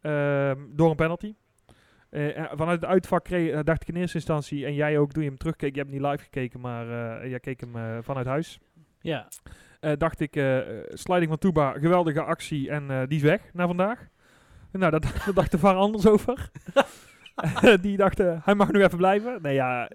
Ehm, 0.00 0.58
door 0.68 0.90
een 0.90 0.96
penalty. 0.96 1.34
En 2.10 2.48
vanuit 2.52 2.80
het 2.80 2.90
uitvak 2.90 3.24
kreeg, 3.24 3.62
dacht 3.62 3.82
ik 3.82 3.88
in 3.88 3.96
eerste 3.96 4.16
instantie, 4.16 4.64
en 4.66 4.74
jij 4.74 4.98
ook 4.98 5.12
toen 5.12 5.22
je 5.22 5.28
hem 5.28 5.38
terugkeek, 5.38 5.74
je 5.74 5.80
hebt 5.80 5.92
niet 5.92 6.00
live 6.00 6.22
gekeken, 6.24 6.60
maar 6.60 6.86
jij 7.28 7.40
keek 7.40 7.60
hem 7.60 8.02
vanuit 8.02 8.26
huis. 8.26 8.58
ja. 9.00 9.28
Eh, 9.84 9.92
dacht 9.98 10.20
ik, 10.20 10.36
eh, 10.36 10.58
sliding 10.88 11.28
van 11.28 11.38
Tuba, 11.38 11.72
geweldige 11.72 12.22
actie 12.22 12.70
en 12.70 12.90
eh, 12.90 13.00
die 13.08 13.16
is 13.16 13.22
weg 13.22 13.40
na 13.52 13.66
vandaag. 13.66 14.06
Nou, 14.72 14.90
dat, 14.90 15.06
dacht 15.34 15.50
de 15.50 15.58
VAR 15.58 15.74
anders 15.74 16.06
over. 16.06 16.50
die 17.80 17.96
dachten, 17.96 18.40
hij 18.44 18.54
mag 18.54 18.72
nu 18.72 18.82
even 18.84 18.96
blijven. 18.98 19.38
Nee, 19.42 19.54
ja, 19.54 19.88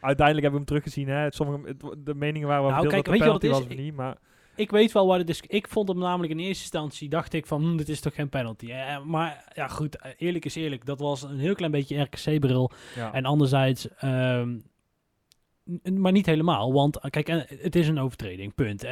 uiteindelijk 0.00 0.26
hebben 0.26 0.50
we 0.50 0.56
hem 0.56 0.64
teruggezien. 0.64 1.08
Hè. 1.08 1.30
Sommige, 1.32 1.66
het- 1.68 1.94
de 2.06 2.14
meningen 2.14 2.48
waren 2.48 2.62
wel 2.62 2.72
Nou, 2.72 2.86
kijk, 2.88 3.04
dat 3.04 3.14
weet 3.14 3.22
je 3.24 3.30
wat 3.30 3.40
penalty 3.40 3.66
was 3.68 3.76
niet. 3.76 3.94
Maar 3.94 4.16
Ik 4.56 4.70
weet 4.70 4.92
wel 4.92 5.06
waar 5.06 5.18
het 5.18 5.28
is. 5.28 5.40
Ik 5.46 5.68
vond 5.68 5.88
hem 5.88 5.98
namelijk 5.98 6.32
in 6.32 6.38
eerste 6.38 6.62
instantie, 6.62 7.08
dacht 7.08 7.32
ik 7.32 7.46
van, 7.46 7.62
hm, 7.62 7.76
dit 7.76 7.88
is 7.88 8.00
toch 8.00 8.14
geen 8.14 8.28
penalty. 8.28 8.70
Eh, 8.72 9.02
maar 9.04 9.44
ja, 9.54 9.68
goed, 9.68 9.98
eerlijk 10.16 10.44
is 10.44 10.54
eerlijk. 10.54 10.84
Dat 10.86 10.98
was 11.00 11.22
een 11.22 11.38
heel 11.38 11.54
klein 11.54 11.72
beetje 11.72 12.00
RKC-bril. 12.00 12.70
ja. 12.94 13.12
En 13.12 13.24
anderzijds, 13.24 13.88
ehm, 13.96 14.58
maar 15.98 16.12
niet 16.12 16.26
helemaal. 16.26 16.72
Want 16.72 16.98
eh, 17.00 17.10
kijk, 17.10 17.28
eh, 17.28 17.36
het 17.62 17.76
is 17.76 17.88
een 17.88 17.98
overtreding, 17.98 18.54
punt. 18.54 18.84
Uh, 18.84 18.90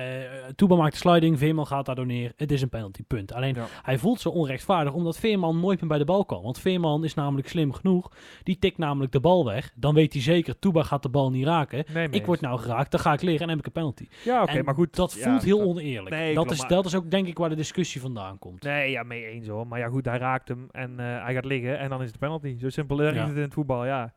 Toeba 0.56 0.76
maakt 0.76 0.92
de 0.92 0.98
sliding, 0.98 1.38
Veerman 1.38 1.66
gaat 1.66 1.86
daardoor 1.86 2.06
neer. 2.06 2.32
Het 2.36 2.52
is 2.52 2.62
een 2.62 2.68
penalty, 2.68 3.02
punt. 3.06 3.32
Alleen, 3.32 3.54
Ja. 3.54 3.66
hij 3.82 3.98
voelt 3.98 4.20
zo 4.20 4.28
onrechtvaardig 4.28 4.92
omdat 4.92 5.18
Veerman 5.18 5.60
nooit 5.60 5.80
meer 5.80 5.88
bij 5.88 5.98
de 5.98 6.04
bal 6.04 6.24
kwam. 6.24 6.42
Want 6.42 6.58
Veerman 6.58 7.04
is 7.04 7.14
namelijk 7.14 7.48
slim 7.48 7.72
genoeg. 7.72 8.10
Die 8.42 8.58
tikt 8.58 8.78
namelijk 8.78 9.12
de 9.12 9.20
bal 9.20 9.44
weg. 9.44 9.72
Dan 9.74 9.94
weet 9.94 10.12
hij 10.12 10.22
zeker, 10.22 10.58
Toeba 10.58 10.82
gaat 10.82 11.02
de 11.02 11.08
bal 11.08 11.30
niet 11.30 11.44
raken. 11.46 11.84
Nee, 11.94 12.08
Ik 12.10 12.26
word 12.26 12.40
nou 12.40 12.58
geraakt, 12.58 12.90
dan 12.90 13.00
ga 13.00 13.12
ik 13.12 13.22
liggen 13.22 13.42
en 13.42 13.48
heb 13.48 13.58
ik 13.58 13.66
een 13.66 13.72
penalty. 13.72 14.06
Ja, 14.24 14.42
oké, 14.42 14.62
maar 14.62 14.74
goed. 14.74 14.96
Dat 14.96 15.12
ja, 15.12 15.30
voelt 15.30 15.42
heel 15.42 15.58
dat- 15.58 15.66
oneerlijk. 15.66 16.14
Nee, 16.16 16.34
dat, 16.34 16.44
klopt, 16.46 16.60
is, 16.62 16.68
dat 16.68 16.84
is 16.84 16.94
ook 16.94 17.10
denk 17.10 17.26
ik 17.26 17.38
waar 17.38 17.48
de 17.48 17.54
discussie 17.56 18.00
vandaan 18.00 18.38
komt. 18.38 18.62
Nee, 18.62 18.90
ja, 18.90 19.02
mee 19.02 19.24
eens 19.26 19.46
hoor. 19.46 19.66
Maar 19.66 19.78
ja, 19.78 19.88
goed, 19.88 20.04
hij 20.04 20.18
raakt 20.18 20.48
hem 20.48 20.68
en 20.70 20.98
hij 20.98 21.34
gaat 21.34 21.44
liggen 21.44 21.78
en 21.78 21.88
dan 21.88 22.02
is 22.02 22.08
het 22.08 22.18
penalty. 22.18 22.58
Zo 22.58 22.68
simpel 22.68 23.00
is 23.02 23.14
Ja. 23.14 23.26
het 23.26 23.36
in 23.36 23.42
het 23.42 23.54
voetbal, 23.54 23.86
ja. 23.86 24.12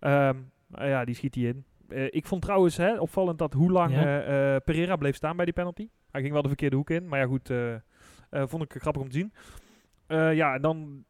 Ehm, 0.00 0.36
ja, 0.78 1.04
die 1.04 1.14
schiet 1.14 1.34
hij 1.34 1.44
in. 1.44 1.64
Eh, 1.92 2.06
ik 2.10 2.26
vond 2.26 2.42
trouwens 2.42 2.76
hè, 2.76 2.98
opvallend 3.00 3.38
dat 3.38 3.52
hoe 3.52 3.70
lang 3.70 3.92
Ja. 3.92 4.02
eh, 4.04 4.54
eh, 4.54 4.62
Pereira 4.64 4.96
bleef 4.96 5.16
staan 5.16 5.36
bij 5.36 5.44
die 5.44 5.54
penalty. 5.54 5.88
Hij 6.10 6.20
ging 6.20 6.32
wel 6.32 6.42
de 6.42 6.48
verkeerde 6.48 6.76
hoek 6.76 6.90
in, 6.90 7.08
maar 7.08 7.18
ja 7.18 7.26
goed, 7.26 7.50
vond 8.30 8.62
ik 8.62 8.80
grappig 8.80 9.02
om 9.02 9.08
te 9.08 9.16
zien. 9.18 9.32
Ja, 10.36 10.54
en 10.54 10.62
dan 10.62 11.04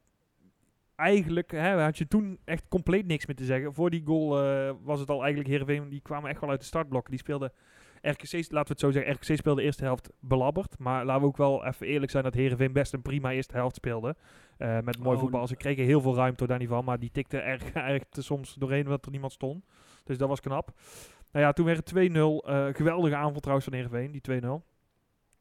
eigenlijk 0.96 1.50
hè, 1.50 1.82
had 1.82 1.98
je 1.98 2.08
toen 2.08 2.38
echt 2.44 2.68
compleet 2.68 3.06
niks 3.06 3.26
meer 3.26 3.36
te 3.36 3.44
zeggen. 3.44 3.74
Voor 3.74 3.90
die 3.90 4.02
goal 4.04 4.28
was 4.82 5.00
het 5.00 5.10
al 5.10 5.20
eigenlijk 5.20 5.48
Heerenveen, 5.50 5.88
die 5.88 6.00
kwamen 6.02 6.30
echt 6.30 6.40
wel 6.40 6.50
uit 6.50 6.60
de 6.60 6.66
startblokken. 6.66 7.10
Die 7.10 7.20
speelden 7.20 7.52
RKC, 8.00 8.32
laten 8.32 8.50
we 8.50 8.58
het 8.68 8.80
zo 8.80 8.90
zeggen, 8.90 9.12
RKC 9.12 9.36
speelde 9.36 9.60
de 9.60 9.66
eerste 9.66 9.84
helft 9.84 10.10
belabberd. 10.20 10.78
Maar 10.78 11.04
laten 11.04 11.22
we 11.22 11.28
ook 11.28 11.36
wel 11.36 11.64
even 11.66 11.86
eerlijk 11.86 12.10
zijn 12.10 12.24
dat 12.24 12.34
Heerenveen 12.34 12.72
best 12.72 12.92
een 12.92 13.02
prima 13.02 13.32
eerste 13.32 13.54
helft 13.56 13.76
speelde. 13.76 14.16
Met 14.58 14.98
mooi 14.98 15.14
Oh, 15.16 15.22
voetbal. 15.22 15.46
Ze 15.46 15.56
kregen 15.56 15.84
heel 15.84 16.00
veel 16.00 16.14
ruimte 16.14 16.46
daar 16.46 16.58
niet 16.58 16.68
van, 16.68 16.84
maar 16.84 16.98
die 16.98 17.10
tikte 17.10 17.38
erg, 17.52 17.72
erg 17.72 18.02
soms 18.10 18.54
doorheen 18.54 18.84
omdat 18.84 19.04
er 19.04 19.10
niemand 19.10 19.32
stond. 19.32 19.64
Dus 20.04 20.18
dat 20.18 20.28
was 20.28 20.40
knap. 20.40 20.72
Nou 21.32 21.44
ja, 21.44 21.52
toen 21.52 21.66
werd 21.66 21.76
het 21.76 22.10
2-0. 22.10 22.48
Eh, 22.48 22.66
geweldige 22.72 23.16
aanval 23.16 23.40
trouwens 23.40 23.68
van 23.68 23.74
Heerenveen, 23.78 24.12
die 24.12 24.20
2-0. 24.20 24.62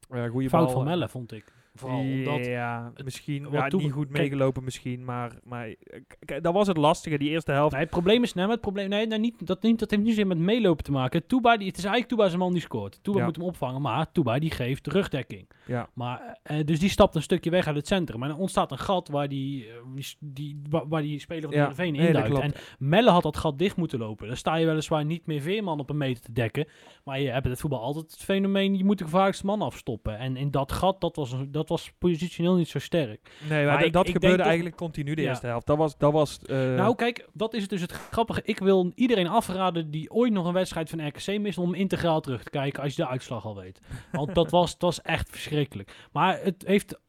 Eh 0.09 0.29
goeie 0.29 0.49
Fout 0.49 0.65
bal. 0.65 0.73
van 0.73 0.83
Melle, 0.83 1.09
vond 1.09 1.31
ik. 1.31 1.53
Vooral 1.73 1.99
omdat... 1.99 2.45
Ja, 2.45 2.91
misschien 3.03 3.43
wat 3.43 3.53
ja, 3.53 3.67
toe- 3.67 3.81
niet 3.81 3.91
goed 3.91 4.05
kijk- 4.07 4.17
meegelopen 4.17 4.63
misschien, 4.63 5.05
maar, 5.05 5.31
maar 5.43 5.67
eh, 5.67 5.75
k- 6.07 6.17
k- 6.25 6.43
dat 6.43 6.53
was 6.53 6.67
het 6.67 6.77
lastige, 6.77 7.17
die 7.17 7.29
eerste 7.29 7.51
helft. 7.51 7.71
Nee, 7.71 7.81
het 7.81 7.89
probleem 7.89 8.23
is, 8.23 8.33
nee, 8.33 8.43
maar 8.43 8.53
het 8.53 8.61
probleem, 8.61 8.89
nee, 8.89 9.07
nee, 9.07 9.19
niet, 9.19 9.47
dat, 9.47 9.61
niet, 9.61 9.79
dat 9.79 9.89
heeft 9.91 10.01
niet 10.03 10.11
zozeer 10.11 10.27
met 10.27 10.37
meelopen 10.37 10.83
te 10.83 10.91
maken. 10.91 11.27
Touba, 11.27 11.57
die, 11.57 11.67
het 11.67 11.77
is 11.77 11.83
eigenlijk 11.83 12.13
Touba 12.13 12.27
zijn 12.27 12.39
man 12.39 12.51
die 12.53 12.61
scoort. 12.61 12.99
Touba 13.03 13.19
Ja. 13.19 13.25
moet 13.25 13.35
hem 13.35 13.45
opvangen, 13.45 13.81
maar 13.81 14.11
Touba 14.11 14.39
die 14.39 14.51
geeft 14.51 14.87
rugdekking. 14.87 15.49
Ja. 15.65 15.89
Maar, 15.93 16.39
eh, 16.43 16.65
dus 16.65 16.79
die 16.79 16.89
stapt 16.89 17.15
een 17.15 17.21
stukje 17.21 17.49
weg 17.49 17.67
uit 17.67 17.75
het 17.75 17.87
centrum. 17.87 18.23
En 18.23 18.29
er 18.29 18.37
ontstaat 18.37 18.71
een 18.71 18.77
gat 18.79 19.07
waar 19.07 19.27
die, 19.27 19.65
eh, 19.67 20.03
die, 20.19 20.61
waar 20.69 21.01
die 21.01 21.19
speler 21.19 21.41
van 21.49 21.53
Heerenveen 21.53 21.93
nee, 21.93 22.11
dat 22.11 22.23
induikt. 22.25 22.29
klopt. 22.29 22.45
en 22.79 22.87
Melle 22.87 23.09
had 23.09 23.23
dat 23.23 23.37
gat 23.37 23.57
dicht 23.59 23.75
moeten 23.75 23.99
lopen. 23.99 24.27
Dan 24.27 24.35
sta 24.37 24.55
je 24.55 24.65
weliswaar 24.65 25.05
niet 25.05 25.25
meer 25.25 25.41
Veerman 25.41 25.79
op 25.79 25.89
een 25.89 25.97
meter 25.97 26.23
te 26.23 26.31
dekken. 26.31 26.67
Maar 27.03 27.19
je 27.19 27.29
hebt 27.29 27.45
in 27.45 27.51
het 27.51 27.59
voetbal 27.59 27.81
altijd 27.81 28.11
het 28.11 28.23
fenomeen, 28.23 28.77
je 28.77 28.85
moet 28.85 28.97
de 28.97 29.03
gevaarlijkste 29.03 29.45
man 29.45 29.61
afstoppen. 29.61 30.17
En 30.17 30.35
in 30.37 30.51
dat 30.51 30.71
gat, 30.71 31.01
dat 31.01 31.15
was, 31.15 31.31
een- 31.31 31.51
dat 31.51 31.60
was 31.69 31.91
positioneel 31.97 32.55
niet 32.55 32.67
zo 32.67 32.79
sterk. 32.79 33.31
Nee, 33.49 33.65
maar, 33.65 33.73
Maar 33.73 33.83
d- 33.83 33.85
ik- 33.85 33.93
dat 33.93 34.07
ik 34.07 34.13
gebeurde 34.13 34.43
eigenlijk 34.43 34.75
continu 34.75 35.13
de 35.15 35.21
Ja. 35.21 35.27
eerste 35.29 35.45
helft. 35.47 35.65
Dat 35.67 35.77
was, 35.77 35.97
dat 35.97 36.11
was 36.11 36.39
eh, 36.45 36.57
Nou, 36.57 36.95
kijk, 36.95 37.27
dat 37.33 37.53
is 37.53 37.67
dus 37.67 37.81
het 37.81 37.91
grappige. 37.91 38.41
Ik 38.43 38.59
wil 38.59 38.91
iedereen 38.95 39.27
afraden 39.27 39.91
die 39.91 40.11
ooit 40.11 40.33
nog 40.33 40.45
een 40.45 40.53
wedstrijd 40.53 40.89
van 40.89 41.07
RKC 41.07 41.39
mist 41.39 41.57
om 41.57 41.73
integraal 41.73 42.21
terug 42.21 42.43
te 42.43 42.49
kijken 42.49 42.83
als 42.83 42.95
je 42.95 43.01
de 43.01 43.07
uitslag 43.09 43.45
al 43.45 43.55
weet. 43.55 43.79
Want 44.11 44.35
dat 44.35 44.49
was, 44.59 44.71
dat 44.71 44.81
was 44.81 45.01
echt 45.01 45.29
verschrikkelijk. 45.29 46.07
Maar 46.11 46.39
het 46.43 46.63
heeft 46.67 46.99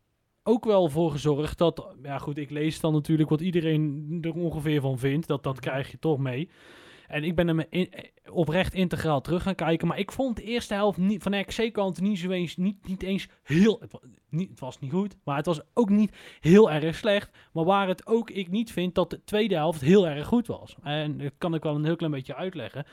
ook 0.43 0.65
wel 0.65 0.88
voor 0.88 1.11
gezorgd 1.11 1.59
dat, 1.59 1.87
ja 2.03 2.19
goed, 2.19 2.38
ik 2.38 2.51
lees 2.51 2.81
dan 2.81 2.93
natuurlijk 2.93 3.31
wat 3.31 3.41
iedereen 3.41 4.19
er 4.21 4.33
ongeveer 4.35 4.81
van 4.81 4.99
vindt. 4.99 5.27
Dat, 5.27 5.43
dat 5.43 5.61
krijg 5.61 5.91
je 5.91 5.99
toch 5.99 6.19
mee. 6.19 6.49
En 7.12 7.25
ik 7.25 7.35
ben 7.35 7.48
er 7.48 7.66
in- 7.70 7.92
eh, 7.92 8.35
oprecht 8.35 8.75
integraal 8.75 9.20
terug 9.20 9.42
gaan 9.42 9.55
kijken. 9.55 9.88
Maar 9.88 9.98
ik 9.98 10.12
vond 10.12 10.37
de 10.37 10.42
eerste 10.42 10.75
helft 10.75 10.98
niet, 10.98 11.22
van 11.22 11.33
de 11.33 11.38
RKC-kant 11.38 12.01
niet, 12.01 12.18
zo 12.18 12.31
eens, 12.31 12.57
niet, 12.57 12.87
niet 12.88 13.03
eens 13.03 13.29
heel... 13.42 13.77
Het 13.81 13.92
was, 13.92 14.01
niet, 14.29 14.51
het 14.51 14.61
was 14.61 14.79
niet 14.79 14.92
goed, 14.92 15.16
maar 15.25 15.37
het 15.37 15.46
was 15.46 15.61
ook 15.75 15.88
niet 15.88 16.16
heel 16.40 16.70
erg 16.70 16.96
slecht. 16.96 17.31
Maar 17.53 17.64
waar 17.64 17.88
het 17.88 18.07
ook 18.07 18.31
ik 18.31 18.51
niet 18.51 18.72
vind 18.72 18.94
dat 18.94 19.11
de 19.11 19.25
tweede 19.25 19.55
helft 19.55 19.81
heel 19.81 20.09
erg 20.09 20.27
goed 20.27 20.46
was. 20.46 20.77
En 20.83 21.18
dat 21.18 21.33
kan 21.38 21.55
ik 21.55 21.62
wel 21.62 21.75
een 21.75 21.85
heel 21.85 21.96
klein 21.96 22.12
beetje 22.12 22.35
uitleggen. 22.35 22.85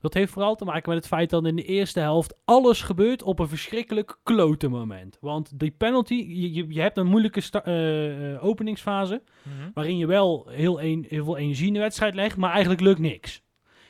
Dat 0.00 0.14
heeft 0.14 0.32
vooral 0.32 0.54
te 0.54 0.64
maken 0.64 0.88
met 0.88 0.98
het 0.98 1.06
feit 1.06 1.30
dat 1.30 1.46
in 1.46 1.56
de 1.56 1.62
eerste 1.64 2.00
helft 2.00 2.34
alles 2.44 2.82
gebeurt 2.82 3.22
op 3.22 3.38
een 3.38 3.48
verschrikkelijk 3.48 4.18
klote 4.22 4.68
moment. 4.68 5.18
Want 5.20 5.58
die 5.58 5.70
penalty, 5.70 6.14
je, 6.14 6.74
je, 6.74 6.80
hebt 6.80 6.96
een 6.96 7.06
moeilijke 7.06 7.60
eh, 7.62 8.34
eh, 8.34 8.44
openingsfase. 8.44 9.22
mhm. 9.42 9.70
Waarin 9.74 9.96
je 9.98 10.06
wel 10.06 10.46
heel, 10.50 10.82
een, 10.82 11.06
heel 11.08 11.24
veel 11.24 11.36
energie 11.36 11.66
in 11.66 11.72
de 11.72 11.78
wedstrijd 11.78 12.14
legt, 12.14 12.36
maar 12.36 12.50
eigenlijk 12.50 12.80
lukt 12.80 12.98
niks. 12.98 13.42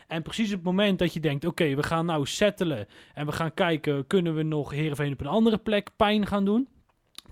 En 0.06 0.22
precies 0.22 0.48
op 0.48 0.54
het 0.54 0.64
moment 0.64 0.98
dat 0.98 1.12
je 1.12 1.20
denkt, 1.20 1.44
oké, 1.44 1.74
we 1.74 1.82
gaan 1.82 2.06
nou 2.06 2.26
settelen 2.26 2.86
en 3.14 3.26
we 3.26 3.32
gaan 3.32 3.54
kijken, 3.54 4.06
kunnen 4.06 4.34
we 4.34 4.42
nog 4.42 4.70
Heerenveen 4.70 5.12
op 5.12 5.20
een 5.20 5.26
andere 5.26 5.58
plek 5.58 5.90
pijn 5.96 6.26
gaan 6.26 6.44
doen? 6.44 6.68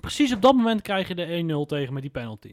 Precies 0.03 0.33
op 0.33 0.43
dat 0.43 0.55
moment 0.55 0.83
krijg 0.83 1.09
je 1.09 1.15
de 1.15 1.65
1-0 1.65 1.69
tegen 1.69 1.93
met 1.93 2.03
die 2.03 2.11
penalty. 2.11 2.53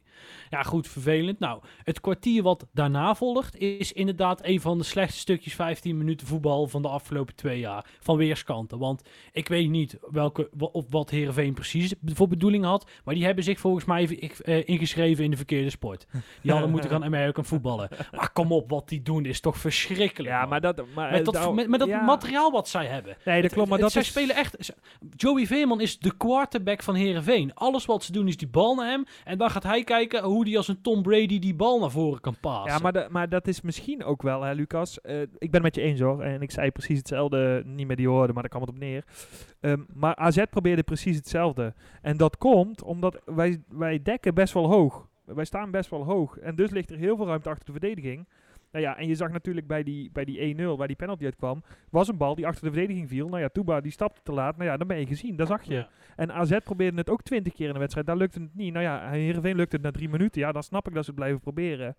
Ja, 0.50 0.64
goed, 0.64 0.88
vervelend. 0.88 1.40
Nou, 1.40 1.62
het 1.84 2.02
kwartier 2.02 2.44
wat 2.44 2.68
daarna 2.74 3.16
volgt 3.16 3.58
is 3.58 3.92
inderdaad 3.92 4.40
een 4.44 4.62
van 4.62 4.78
de 4.78 4.84
slechtste 4.84 5.20
stukjes 5.20 5.54
15 5.54 5.98
minuten 5.98 6.28
voetbal 6.28 6.68
van 6.68 6.82
de 6.82 6.88
afgelopen 6.88 7.36
twee 7.36 7.60
jaar. 7.60 7.86
Van 8.00 8.18
weerskanten. 8.18 8.78
Want 8.78 9.02
ik 9.32 9.48
weet 9.48 9.70
niet 9.70 9.98
welke, 10.12 10.50
of 10.58 10.86
wat 10.90 11.10
Heerenveen 11.10 11.54
precies 11.54 11.94
voor 12.06 12.28
bedoeling 12.28 12.64
had. 12.64 12.90
Maar 13.04 13.16
die 13.16 13.26
hebben 13.26 13.44
zich 13.44 13.60
volgens 13.60 13.86
mij 13.86 14.32
eh, 14.44 14.68
ingeschreven 14.68 15.24
in 15.24 15.32
de 15.32 15.38
verkeerde 15.38 15.70
sport. 15.70 16.08
Die 16.42 16.52
hadden 16.52 16.70
moeten 16.70 16.90
gaan 16.90 17.04
American 17.04 17.46
voetballen. 17.46 17.90
Maar 18.12 18.32
kom 18.32 18.52
op, 18.52 18.70
wat 18.70 18.90
die 18.90 19.02
doen 19.02 19.26
is 19.26 19.40
toch 19.40 19.58
verschrikkelijk. 19.58 20.34
Ja, 20.34 20.40
man. 20.40 20.50
maar 20.50 20.62
dat... 20.62 20.82
Maar, 20.96 21.12
met 21.12 21.20
eh, 21.20 21.26
dat, 21.26 21.34
nou, 21.34 21.54
met, 21.54 21.68
met 21.68 21.80
dat 21.80 21.90
ja. 21.90 22.02
materiaal 22.02 22.52
wat 22.52 22.68
zij 22.68 22.86
hebben. 22.86 23.18
Nee, 23.26 23.42
dat 23.42 23.52
klopt, 23.52 23.70
maar 23.70 23.80
Het- 23.80 23.94
dat 23.94 23.94
zij 23.94 24.02
is... 24.02 24.08
spelen 24.08 24.36
echt. 24.36 24.74
Joey 25.16 25.46
Veerman 25.46 25.82
is 25.82 26.00
de 26.00 26.18
quarterback 26.18 26.84
van 26.84 26.96
Herenveen. 26.96 27.39
Alles 27.54 27.86
wat 27.86 28.04
ze 28.04 28.12
doen 28.12 28.28
is 28.28 28.38
die 28.38 28.48
bal 28.48 28.76
naar 28.76 28.90
hem. 28.90 29.06
En 29.24 29.38
dan 29.38 29.50
gaat 29.50 29.64
hij 29.64 29.84
kijken 29.84 30.24
hoe 30.24 30.48
hij 30.48 30.58
als 30.58 30.68
een 30.68 30.82
Tom 30.82 31.02
Brady 31.02 31.40
die 31.40 31.56
bal 31.56 31.80
naar 31.80 31.92
voren 31.92 32.22
kan 32.22 32.36
passen. 32.42 32.72
Ja, 32.74 32.80
maar, 32.80 32.94
de- 32.94 33.08
maar 33.10 33.30
dat 33.30 33.48
is 33.48 33.62
misschien 33.62 34.04
ook 34.04 34.22
wel, 34.22 34.42
hè, 34.42 34.54
Lucas. 34.54 35.02
Eh, 35.02 35.22
ik 35.22 35.30
ben 35.38 35.50
het 35.52 35.62
met 35.62 35.76
je 35.76 35.82
eens 35.82 36.00
hoor. 36.00 36.22
En 36.22 36.42
ik 36.42 36.52
zei 36.52 36.72
precies 36.72 36.98
hetzelfde, 36.98 37.64
niet 37.66 37.88
met 37.88 37.98
die 37.98 38.10
woorden, 38.10 38.34
maar 38.34 38.44
daar 38.44 38.52
kwam 38.52 38.62
het 38.62 38.72
op 38.72 38.78
neer. 38.80 39.04
Ehm, 39.60 39.80
maar 39.94 40.16
AZ 40.16 40.44
probeerde 40.50 40.84
precies 40.84 41.16
hetzelfde. 41.16 41.74
En 42.02 42.18
dat 42.18 42.38
komt 42.38 42.84
omdat 42.84 43.22
wij, 43.26 43.64
wij 43.70 44.02
dekken 44.04 44.34
best 44.34 44.54
wel 44.54 44.68
hoog. 44.68 45.08
Wij 45.26 45.46
staan 45.46 45.72
best 45.72 45.90
wel 45.90 46.04
hoog. 46.04 46.38
En 46.38 46.56
dus 46.56 46.70
ligt 46.70 46.90
er 46.92 46.98
heel 46.98 47.16
veel 47.16 47.26
ruimte 47.28 47.50
achter 47.50 47.66
de 47.66 47.72
verdediging. 47.72 48.28
Nou 48.72 48.86
ja, 48.86 48.98
en 48.98 49.08
je 49.08 49.16
zag 49.16 49.32
natuurlijk 49.32 49.68
bij 49.68 49.84
die, 49.84 50.12
bij 50.12 50.26
die 50.26 50.56
1-0, 50.56 50.62
waar 50.78 50.88
die 50.88 50.96
penalty 50.96 51.24
uitkwam, 51.24 51.64
was 51.90 52.08
een 52.08 52.18
bal 52.18 52.36
die 52.36 52.48
achter 52.48 52.64
de 52.64 52.72
verdediging 52.72 53.10
viel. 53.10 53.28
Nou 53.28 53.42
ja, 53.42 53.50
Touba 53.50 53.82
die 53.82 53.92
stapte 53.92 54.22
te 54.24 54.32
laat. 54.32 54.58
Nou 54.58 54.70
ja, 54.70 54.78
dan 54.78 54.88
ben 54.88 55.00
je 55.00 55.06
gezien. 55.06 55.36
Dat 55.36 55.48
zag 55.48 55.64
je. 55.64 55.74
Ja. 55.74 55.90
En 56.16 56.32
AZ 56.32 56.58
probeerde 56.64 56.98
het 56.98 57.10
ook 57.10 57.22
twintig 57.22 57.54
keer 57.54 57.68
in 57.68 57.74
de 57.74 57.80
wedstrijd. 57.80 58.08
Daar 58.08 58.18
lukte 58.18 58.40
het 58.40 58.56
niet. 58.56 58.74
Nou 58.74 58.86
ja, 58.86 59.10
Heerenveen 59.10 59.56
lukte 59.56 59.76
het 59.76 59.86
na 59.86 59.92
drie 59.92 60.10
minuten. 60.10 60.42
Ja, 60.42 60.52
dan 60.52 60.64
snap 60.64 60.88
ik 60.88 60.94
dat 60.94 61.04
ze 61.04 61.10
het 61.10 61.20
blijven 61.20 61.40
proberen. 61.40 61.96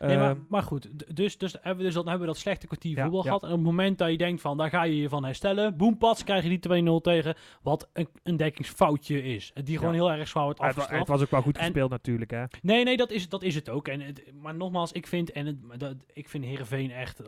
Nee, 0.00 0.16
maar, 0.16 0.30
Ehm, 0.30 0.38
maar 0.48 0.62
goed, 0.62 1.16
dus, 1.16 1.38
dus, 1.38 1.52
hebben 1.52 1.76
we, 1.76 1.82
dus 1.82 1.94
dan 1.94 2.02
hebben 2.08 2.20
we 2.26 2.32
dat 2.32 2.36
slechte 2.42 2.66
kwartier 2.66 2.96
Ja, 2.96 3.02
voetbal 3.02 3.20
ja. 3.20 3.26
gehad. 3.26 3.42
En 3.42 3.48
op 3.48 3.54
het 3.54 3.64
moment 3.64 3.98
dat 3.98 4.10
je 4.10 4.16
denkt 4.16 4.40
van, 4.40 4.56
daar 4.56 4.70
ga 4.70 4.82
je 4.82 4.96
je 4.96 5.08
van 5.08 5.24
herstellen. 5.24 5.76
Boempats, 5.76 6.24
krijg 6.24 6.42
je 6.42 6.48
die 6.48 6.58
2-0 6.58 7.00
tegen. 7.02 7.34
Wat 7.62 7.88
een, 7.92 8.08
een 8.22 8.36
dekkingsfoutje 8.36 9.22
is. 9.22 9.52
Die 9.64 9.78
gewoon 9.78 9.94
Ja. 9.94 10.00
heel 10.00 10.12
erg 10.12 10.28
zwaar 10.28 10.44
wordt 10.44 10.58
het, 10.62 10.66
wa- 10.74 10.74
afgestraft. 10.82 11.08
het 11.08 11.16
was 11.18 11.26
ook 11.26 11.30
wel 11.30 11.42
goed 11.42 11.56
En- 11.56 11.62
gespeeld 11.64 11.90
natuurlijk, 11.90 12.30
hè. 12.30 12.44
Nee, 12.62 12.84
nee, 12.84 12.96
dat 12.96 13.10
is, 13.10 13.28
dat 13.28 13.42
is 13.42 13.54
het 13.54 13.68
ook. 13.68 13.88
En 13.88 14.00
het, 14.00 14.22
maar 14.40 14.54
nogmaals, 14.54 14.92
ik 14.92 15.06
vind, 15.06 15.32
en 15.32 15.46
het, 15.46 15.56
dat, 15.80 15.94
ik 16.12 16.28
vind 16.28 16.44
Heerenveen 16.44 16.90
echt, 16.90 17.20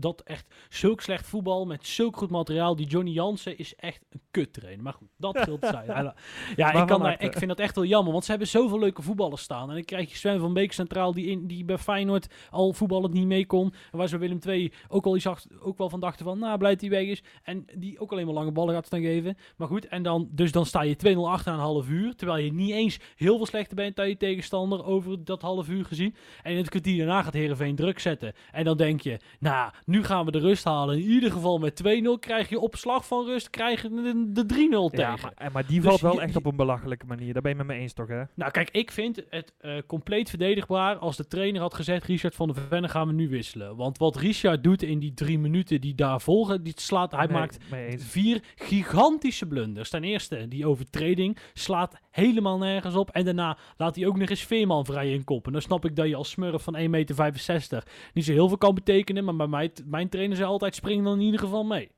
dat 0.00 0.20
echt 0.20 0.54
zulk 0.68 1.00
slecht 1.00 1.26
voetbal 1.26 1.66
met 1.66 1.86
zulk 1.86 2.16
goed 2.16 2.30
materiaal. 2.30 2.76
Die 2.76 2.86
Johnny 2.86 3.10
Jansen 3.10 3.58
is 3.58 3.74
echt 3.76 4.04
een 4.10 4.20
kut 4.30 4.52
trainer. 4.52 4.82
Maar 4.82 4.92
goed, 4.92 5.08
dat 5.16 5.38
scheelt 5.40 5.66
zijn. 5.86 6.12
Ja, 6.56 6.72
ik, 6.72 6.86
kan 6.86 7.00
daar, 7.02 7.22
ik 7.22 7.32
vind 7.32 7.48
dat 7.48 7.58
echt 7.60 7.74
wel 7.74 7.84
jammer, 7.84 8.12
want 8.12 8.24
ze 8.24 8.30
hebben 8.30 8.48
zoveel 8.48 8.78
leuke 8.78 9.02
voetballers 9.02 9.42
staan. 9.42 9.68
En 9.68 9.74
dan 9.74 9.84
krijg 9.84 10.10
je 10.10 10.16
Sven 10.16 10.40
van 10.40 10.52
Beek 10.52 10.72
centraal, 10.72 11.12
die, 11.14 11.26
in, 11.26 11.46
die 11.46 11.64
bij 11.64 11.78
Feyenoord 11.78 12.08
al 12.50 12.72
voetballend 12.72 13.12
niet 13.12 13.26
mee 13.26 13.46
kon. 13.46 13.72
En 13.92 13.98
waar 13.98 14.08
ze 14.08 14.18
Willem 14.18 14.38
II 14.46 14.72
ook, 14.88 15.04
al 15.06 15.16
iets 15.16 15.26
ook 15.60 15.78
wel 15.78 15.88
van 15.90 16.00
dachten 16.00 16.24
van, 16.24 16.38
nou, 16.38 16.58
blij 16.58 16.70
dat 16.70 16.80
hij 16.80 16.90
weg 16.90 17.06
is. 17.06 17.22
En 17.42 17.64
die 17.74 17.98
ook 18.00 18.12
alleen 18.12 18.24
maar 18.24 18.34
lange 18.34 18.52
ballen 18.52 18.74
gaat 18.74 18.86
staan 18.86 19.00
geven. 19.00 19.36
Maar 19.56 19.68
goed, 19.68 19.88
en 19.88 20.02
dan, 20.02 20.28
dus 20.32 20.52
dan 20.52 20.66
sta 20.66 20.82
je 20.82 20.96
2-0 21.14 21.18
achter 21.18 21.52
een 21.52 21.58
half 21.58 21.88
uur. 21.88 22.14
Terwijl 22.16 22.44
je 22.44 22.52
niet 22.52 22.70
eens 22.70 22.98
heel 23.16 23.36
veel 23.36 23.46
slechter 23.46 23.76
bent 23.76 23.96
dan 23.96 24.08
je 24.08 24.16
tegenstander 24.16 24.84
over 24.84 25.24
dat 25.24 25.42
half 25.42 25.68
uur 25.68 25.84
gezien. 25.84 26.14
En 26.42 26.50
in 26.52 26.56
het 26.58 26.68
kwartier 26.68 26.96
daarna 26.98 27.22
gaat 27.22 27.32
Heerenveen 27.32 27.74
druk 27.76 27.98
zetten. 27.98 28.32
En 28.52 28.64
dan 28.64 28.76
denk 28.76 29.00
je, 29.00 29.18
nou, 29.40 29.70
nu 29.84 30.04
gaan 30.04 30.24
we 30.24 30.30
de 30.30 30.38
rust 30.38 30.64
halen. 30.64 30.96
In 30.98 31.02
ieder 31.10 31.30
geval 31.32 31.58
met 31.58 31.82
2-0 31.84 31.86
krijg 32.20 32.48
je 32.48 32.60
op 32.60 32.76
slag 32.76 33.06
van 33.06 33.24
rust 33.26 33.50
krijg 33.50 33.82
je 33.82 33.88
de, 33.88 34.32
de 34.32 34.54
3-0 34.54 34.56
Ja, 34.70 34.88
tegen. 34.88 35.18
maar, 35.22 35.32
en- 35.36 35.52
maar 35.52 35.66
die 35.66 35.80
Dus 35.80 35.88
valt 35.88 36.00
wel 36.00 36.14
je- 36.14 36.20
echt 36.20 36.36
op 36.36 36.46
een 36.46 36.56
belachelijke 36.56 37.06
manier. 37.06 37.32
Daar 37.32 37.42
ben 37.42 37.50
je 37.50 37.56
met 37.56 37.66
me 37.66 37.74
eens 37.74 37.92
toch, 37.92 38.08
hè? 38.08 38.22
Nou, 38.34 38.50
kijk, 38.50 38.70
ik 38.70 38.90
vind 38.90 39.22
het 39.30 39.52
eh, 39.58 39.76
compleet 39.86 40.28
verdedigbaar 40.30 40.96
als 40.96 41.16
de 41.16 41.26
trainer 41.26 41.60
had 41.60 41.74
gezegd: 41.74 41.99
Richard 42.04 42.34
van 42.34 42.48
der 42.48 42.62
Venne 42.68 42.88
gaan 42.88 43.06
we 43.06 43.12
nu 43.12 43.28
wisselen. 43.28 43.76
Want 43.76 43.98
wat 43.98 44.16
Richard 44.16 44.64
doet 44.64 44.82
in 44.82 44.98
die 44.98 45.14
drie 45.14 45.38
minuten 45.38 45.80
die 45.80 45.94
daar 45.94 46.20
volgen, 46.20 46.62
die 46.62 46.72
slaat, 46.76 47.12
hij 47.12 47.26
Nee, 47.26 47.36
maakt 47.36 47.58
vier 47.96 48.42
gigantische 48.54 49.46
blunders. 49.46 49.90
Ten 49.90 50.04
eerste, 50.04 50.48
die 50.48 50.66
overtreding 50.66 51.38
slaat 51.52 52.00
helemaal 52.10 52.58
nergens 52.58 52.94
op. 52.94 53.10
En 53.10 53.24
daarna 53.24 53.58
laat 53.76 53.96
hij 53.96 54.06
ook 54.06 54.18
nog 54.18 54.28
eens 54.28 54.44
Veerman 54.44 54.84
vrij 54.84 55.12
in 55.12 55.24
koppen. 55.24 55.52
Dan 55.52 55.62
snap 55.62 55.84
ik 55.84 55.96
dat 55.96 56.08
je 56.08 56.16
als 56.16 56.30
smurf 56.30 56.62
van 56.62 56.76
1,65 56.76 56.88
meter 56.88 57.86
niet 58.12 58.24
zo 58.24 58.32
heel 58.32 58.48
veel 58.48 58.58
kan 58.58 58.74
betekenen. 58.74 59.24
Maar 59.24 59.36
bij 59.36 59.46
mij, 59.46 59.70
mijn 59.84 60.08
trainer 60.08 60.36
zei 60.36 60.48
altijd: 60.48 60.74
spring 60.74 61.04
dan 61.04 61.18
in 61.18 61.24
ieder 61.24 61.40
geval 61.40 61.64
mee. 61.64 61.90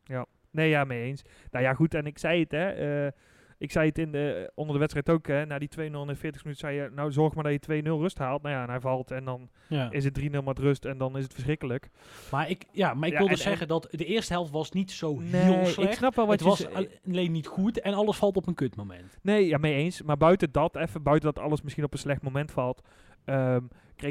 Nee, 0.51 0.69
ja, 0.69 0.85
mee 0.85 1.03
eens. 1.03 1.23
Nou 1.51 1.65
ja, 1.65 1.75
goed, 1.75 1.95
en 1.95 2.07
ik 2.07 2.19
zei 2.19 2.41
het, 2.41 2.51
hè. 2.51 2.69
eh, 2.71 3.12
ik 3.62 3.70
zei 3.70 3.88
het 3.88 3.98
in 3.98 4.12
de, 4.12 4.51
onder 4.55 4.72
de 4.72 4.79
wedstrijd 4.79 5.11
ook, 5.11 5.27
hè. 5.27 5.46
Na 5.46 5.59
die 5.59 5.68
2-0 5.79 5.83
in 5.83 5.92
de 6.07 6.14
40 6.14 6.44
minuten 6.44 6.68
zei 6.68 6.83
je, 6.83 6.90
nou 6.94 7.12
zorg 7.12 7.35
maar 7.35 7.44
dat 7.44 7.53
je 7.66 7.83
2-0 7.83 7.85
rust 7.85 8.18
haalt. 8.18 8.42
Nou 8.42 8.55
ja, 8.55 8.62
en 8.62 8.68
hij 8.68 8.81
valt 8.81 9.11
en 9.11 9.25
dan 9.25 9.48
Ja. 9.68 9.90
is 9.90 10.05
het 10.05 10.14
3-0 10.20 10.42
met 10.44 10.59
rust 10.59 10.85
en 10.85 10.98
dan 10.98 11.16
is 11.16 11.22
het 11.22 11.33
verschrikkelijk. 11.33 11.90
Maar 12.31 12.51
ik, 12.51 12.64
ja, 12.72 12.94
maar 12.94 13.07
ik 13.09 13.12
Ja, 13.12 13.18
wilde 13.18 13.33
en- 13.33 13.38
en- 13.38 13.44
zeggen 13.48 13.68
dat 13.68 13.88
de 13.90 14.05
eerste 14.05 14.33
helft 14.33 14.51
was 14.51 14.70
niet 14.70 14.90
zo 14.90 15.20
heel 15.20 15.66
slecht. 15.66 15.90
ik 15.90 15.96
snap 15.96 16.14
wel 16.14 16.27
wat 16.27 16.40
het 16.40 16.59
je 16.59 16.68
was 16.68 16.87
alleen 17.09 17.33
niet 17.33 17.46
goed 17.46 17.81
en 17.81 17.94
alles 17.94 18.16
valt 18.16 18.37
op 18.37 18.46
een 18.46 18.55
kutmoment. 18.55 19.18
Nee, 19.22 19.46
ja, 19.46 19.59
mee 19.59 19.75
eens. 19.75 20.03
Maar 20.03 20.16
buiten 20.16 20.53
dat, 20.53 20.77
even 20.77 21.03
buiten 21.03 21.35
dat 21.35 21.44
alles 21.44 21.62
misschien 21.62 21.85
op 21.85 21.92
een 21.92 21.98
slecht 21.98 22.22
moment 22.22 22.51
valt, 22.51 22.83
ehm, 23.25 23.61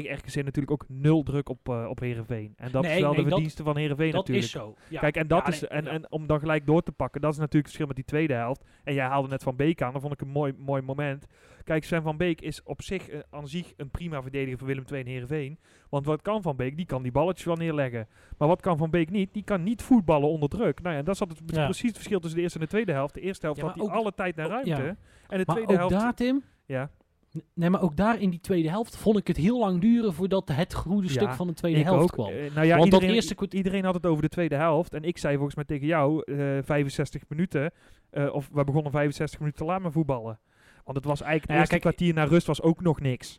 kreeg 0.00 0.18
RKC 0.18 0.34
natuurlijk 0.34 0.70
ook 0.70 0.84
nul 0.88 1.22
druk 1.22 1.48
op, 1.48 1.68
eh 1.68 1.86
op 1.88 2.00
Heerenveen. 2.00 2.52
En 2.56 2.70
dat 2.70 2.82
Nee, 2.82 2.94
is 2.94 3.00
wel 3.00 3.08
nee, 3.08 3.16
de 3.16 3.22
dat- 3.22 3.32
verdienste 3.32 3.62
van 3.62 3.76
Heerenveen 3.76 4.10
dat 4.10 4.14
natuurlijk. 4.20 4.46
is 4.46 4.52
zo. 4.52 4.74
Ja. 4.88 5.00
Kijk, 5.00 5.16
en, 5.16 5.26
dat 5.26 5.46
Ja, 5.46 5.52
is, 5.52 5.66
en, 5.66 5.86
en 5.86 6.10
om 6.12 6.26
dan 6.26 6.38
gelijk 6.38 6.66
door 6.66 6.82
te 6.82 6.92
pakken, 6.92 7.20
dat 7.20 7.32
is 7.32 7.38
natuurlijk 7.38 7.66
het 7.66 7.74
verschil 7.76 7.86
met 7.86 7.96
die 7.96 8.04
tweede 8.04 8.34
helft. 8.34 8.64
En 8.84 8.94
jij 8.94 9.04
haalde 9.06 9.28
net 9.28 9.42
Van 9.42 9.56
Beek 9.56 9.82
aan, 9.82 9.92
dat 9.92 10.00
vond 10.02 10.12
ik 10.14 10.20
een 10.20 10.28
mooi, 10.28 10.52
mooi 10.58 10.82
moment. 10.82 11.26
Kijk, 11.64 11.84
Sven 11.84 12.02
Van 12.02 12.16
Beek 12.16 12.40
is 12.40 12.62
op 12.62 12.82
zich, 12.82 13.08
eh, 13.08 13.20
aan 13.30 13.48
zich 13.48 13.72
een 13.76 13.90
prima 13.90 14.22
verdediger 14.22 14.58
voor 14.58 14.66
Willem 14.66 14.84
II 14.92 15.00
en 15.00 15.06
Heerenveen. 15.06 15.58
Want 15.88 16.06
wat 16.06 16.22
kan 16.22 16.42
Van 16.42 16.56
Beek? 16.56 16.76
Die 16.76 16.86
kan 16.86 17.02
die 17.02 17.12
balletjes 17.12 17.46
wel 17.46 17.56
neerleggen. 17.56 18.08
Maar 18.38 18.48
wat 18.48 18.60
kan 18.60 18.76
Van 18.78 18.90
Beek 18.90 19.10
niet? 19.10 19.32
Die 19.34 19.44
kan 19.44 19.62
niet 19.62 19.82
voetballen 19.82 20.28
onder 20.28 20.48
druk. 20.48 20.82
Nou 20.82 20.96
ja, 20.96 21.02
dat 21.02 21.14
is 21.14 21.20
het 21.20 21.40
Ja. 21.46 21.64
precies 21.64 21.86
het 21.88 21.96
verschil 21.96 22.18
tussen 22.20 22.36
de 22.38 22.42
eerste 22.44 22.58
en 22.58 22.64
de 22.64 22.70
tweede 22.70 22.92
helft. 22.92 23.14
De 23.14 23.20
eerste 23.20 23.46
helft 23.46 23.60
Ja, 23.60 23.66
had 23.66 23.76
hij 23.76 23.86
alle 23.88 24.12
tijd 24.14 24.36
naar 24.36 24.48
ruimte. 24.48 24.72
En 24.72 24.96
de 25.38 25.44
Maar 25.46 25.54
tweede 25.56 25.72
ook 25.72 25.78
helft... 25.78 25.94
daar, 25.94 26.14
Tim, 26.14 26.42
ja, 26.66 26.90
nee, 27.54 27.70
maar 27.70 27.82
ook 27.82 27.96
daar 27.96 28.20
in 28.20 28.30
die 28.30 28.40
tweede 28.40 28.68
helft 28.68 28.96
vond 28.96 29.18
ik 29.18 29.26
het 29.26 29.36
heel 29.36 29.58
lang 29.58 29.80
duren 29.80 30.14
voordat 30.14 30.48
het 30.48 30.74
goede 30.74 31.06
Ja, 31.06 31.12
stuk 31.12 31.32
van 31.32 31.46
de 31.46 31.52
tweede 31.54 31.82
helft 31.82 32.02
ook. 32.02 32.12
kwam. 32.12 32.28
Eh, 32.28 32.54
nou 32.54 32.66
ja, 32.66 32.76
Want 32.76 32.90
dat 32.90 32.92
iedereen, 33.00 33.14
eerste 33.14 33.34
kwart- 33.34 33.54
iedereen 33.54 33.84
had 33.84 33.94
het 33.94 34.06
over 34.06 34.22
de 34.22 34.28
tweede 34.28 34.54
helft. 34.56 34.94
En 34.94 35.02
ik 35.04 35.18
zei 35.18 35.34
volgens 35.34 35.54
mij 35.56 35.64
tegen 35.64 35.86
jou 35.86 36.22
eh 36.32 36.58
65 36.62 37.22
minuten. 37.28 37.72
eh, 38.10 38.34
of 38.34 38.48
we 38.52 38.64
begonnen 38.64 38.92
65 38.92 39.38
minuten 39.38 39.60
te 39.60 39.66
laat 39.72 39.82
met 39.82 39.92
voetballen. 39.92 40.38
Want 40.84 40.96
het 40.96 41.06
was 41.06 41.20
eigenlijk 41.20 41.46
Nou 41.48 41.58
ja, 41.58 41.64
het 41.64 41.72
eerste 41.72 41.88
kijk, 41.88 41.96
kwartier 41.96 42.14
naar 42.14 42.28
rust 42.28 42.46
was 42.46 42.62
ook 42.62 42.80
nog 42.80 43.00
niks. 43.00 43.38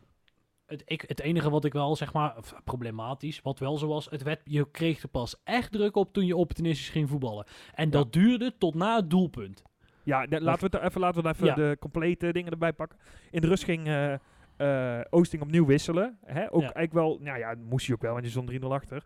Het, 0.65 0.81
ik, 0.85 1.03
het 1.07 1.19
enige 1.19 1.49
wat 1.49 1.65
ik 1.65 1.73
wel, 1.73 1.95
zeg 1.95 2.13
maar, 2.13 2.35
problematisch, 2.63 3.41
wat 3.41 3.59
wel 3.59 3.77
zo 3.77 3.87
was, 3.87 4.09
het 4.09 4.23
werd, 4.23 4.41
je 4.43 4.71
kreeg 4.71 5.01
er 5.03 5.09
pas 5.09 5.35
echt 5.43 5.71
druk 5.71 5.95
op 5.95 6.13
toen 6.13 6.25
je 6.25 6.35
opportunistisch 6.35 6.89
ging 6.89 7.09
voetballen. 7.09 7.45
En 7.73 7.89
dat 7.89 8.13
duurde 8.13 8.55
tot 8.57 8.75
na 8.75 8.95
het 8.95 9.09
doelpunt. 9.09 9.61
Ja, 10.03 10.25
de- 10.25 10.41
laten, 10.41 10.69
we 10.71 10.77
het 10.77 10.85
even, 10.87 11.01
laten 11.01 11.23
we 11.23 11.29
even 11.29 11.45
Ja. 11.47 11.53
de 11.55 11.77
complete 11.79 12.31
dingen 12.33 12.51
erbij 12.51 12.73
pakken. 12.73 12.99
In 13.31 13.41
de 13.41 13.47
rust 13.47 13.63
ging 13.63 13.87
eh, 13.87 14.13
eh, 14.57 15.05
Oosting 15.09 15.41
opnieuw 15.41 15.65
wisselen. 15.65 16.17
Hè? 16.25 16.43
Ook 16.53 16.61
Ja. 16.61 16.73
eigenlijk 16.73 16.93
wel, 16.93 17.17
nou 17.21 17.37
ja, 17.39 17.55
moest 17.69 17.85
hij 17.85 17.95
ook 17.95 18.01
wel, 18.01 18.11
want 18.13 18.23
je 18.25 18.31
stond 18.31 18.47
3-0 18.47 18.73
achter. 18.73 19.05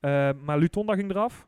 Eh, 0.00 0.30
maar 0.44 0.58
Lutonda 0.58 0.94
ging 0.94 1.10
eraf. 1.10 1.46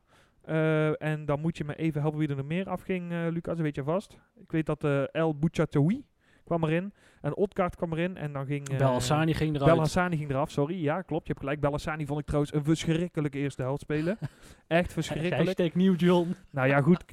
En 0.98 1.24
dan 1.24 1.40
moet 1.40 1.56
je 1.56 1.64
me 1.64 1.74
even 1.76 2.00
helpen 2.00 2.18
wie 2.18 2.28
er 2.28 2.36
nog 2.36 2.46
meer 2.46 2.68
afging, 2.68 3.10
Lucas, 3.10 3.54
dat 3.54 3.58
weet 3.58 3.74
je 3.74 3.82
vast. 3.82 4.18
Ik 4.36 4.50
weet 4.52 4.66
dat 4.66 4.84
El 5.12 5.38
Bouchatoui 5.38 6.04
kwam 6.46 6.64
erin. 6.64 6.92
En 7.20 7.36
Otkaart 7.36 7.76
kwam 7.76 7.92
erin. 7.92 8.16
En 8.16 8.32
dan 8.32 8.46
ging... 8.46 8.76
Belhassani 8.76 9.34
ging 9.34 9.54
eruit. 9.54 9.70
Belhassani 9.70 10.16
ging 10.16 10.30
eraf, 10.30 10.50
sorry. 10.50 10.82
Ja, 10.82 11.02
klopt. 11.02 11.26
Je 11.26 11.32
hebt 11.32 11.44
gelijk. 11.44 11.60
Belhassani 11.60 12.06
vond 12.06 12.20
ik 12.20 12.26
trouwens 12.26 12.54
een 12.54 12.64
verschrikkelijke 12.64 13.38
eerste 13.38 13.62
helft 13.62 13.80
spelen. 13.80 14.18
Echt 14.66 14.92
verschrikkelijk. 14.92 15.36
Hashtag 15.44 15.74
Nieuw 15.74 15.94
John. 15.94 16.34
Nou 16.50 16.68
ja, 16.68 16.80
goed. 16.80 17.04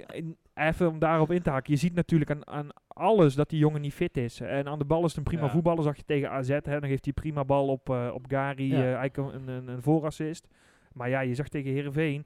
Even 0.54 0.90
om 0.90 1.00
daarop 1.00 1.32
in 1.32 1.42
te 1.42 1.50
haken. 1.50 1.74
Je 1.74 1.80
ziet 1.80 1.94
natuurlijk 1.94 2.32
aan, 2.32 2.48
aan 2.48 2.70
alles 2.88 3.36
dat 3.36 3.50
die 3.50 3.60
jongen 3.60 3.82
niet 3.82 3.94
fit 3.94 4.18
is. 4.18 4.40
En 4.40 4.68
aan 4.68 4.80
de 4.80 4.86
bal 4.86 5.00
is 5.04 5.08
het 5.08 5.18
een 5.18 5.24
prima 5.24 5.44
Ja. 5.44 5.50
voetballer. 5.50 5.84
Zag 5.84 5.96
je 5.96 6.04
tegen 6.06 6.30
AZ. 6.32 6.50
Hè, 6.50 6.80
dan 6.80 6.90
geeft 6.90 7.04
hij 7.04 7.14
prima 7.14 7.46
bal 7.46 7.68
op, 7.68 7.90
eh, 7.90 8.10
op 8.14 8.26
Gari. 8.28 8.68
Ja. 8.68 8.76
eh, 8.78 8.96
eigenlijk 8.96 9.18
een, 9.18 9.48
een, 9.48 9.68
een 9.68 9.82
voorassist. 9.82 10.48
Maar 10.94 11.10
ja, 11.10 11.20
je 11.20 11.36
zag 11.36 11.48
tegen 11.48 11.72
Herenveen. 11.72 12.26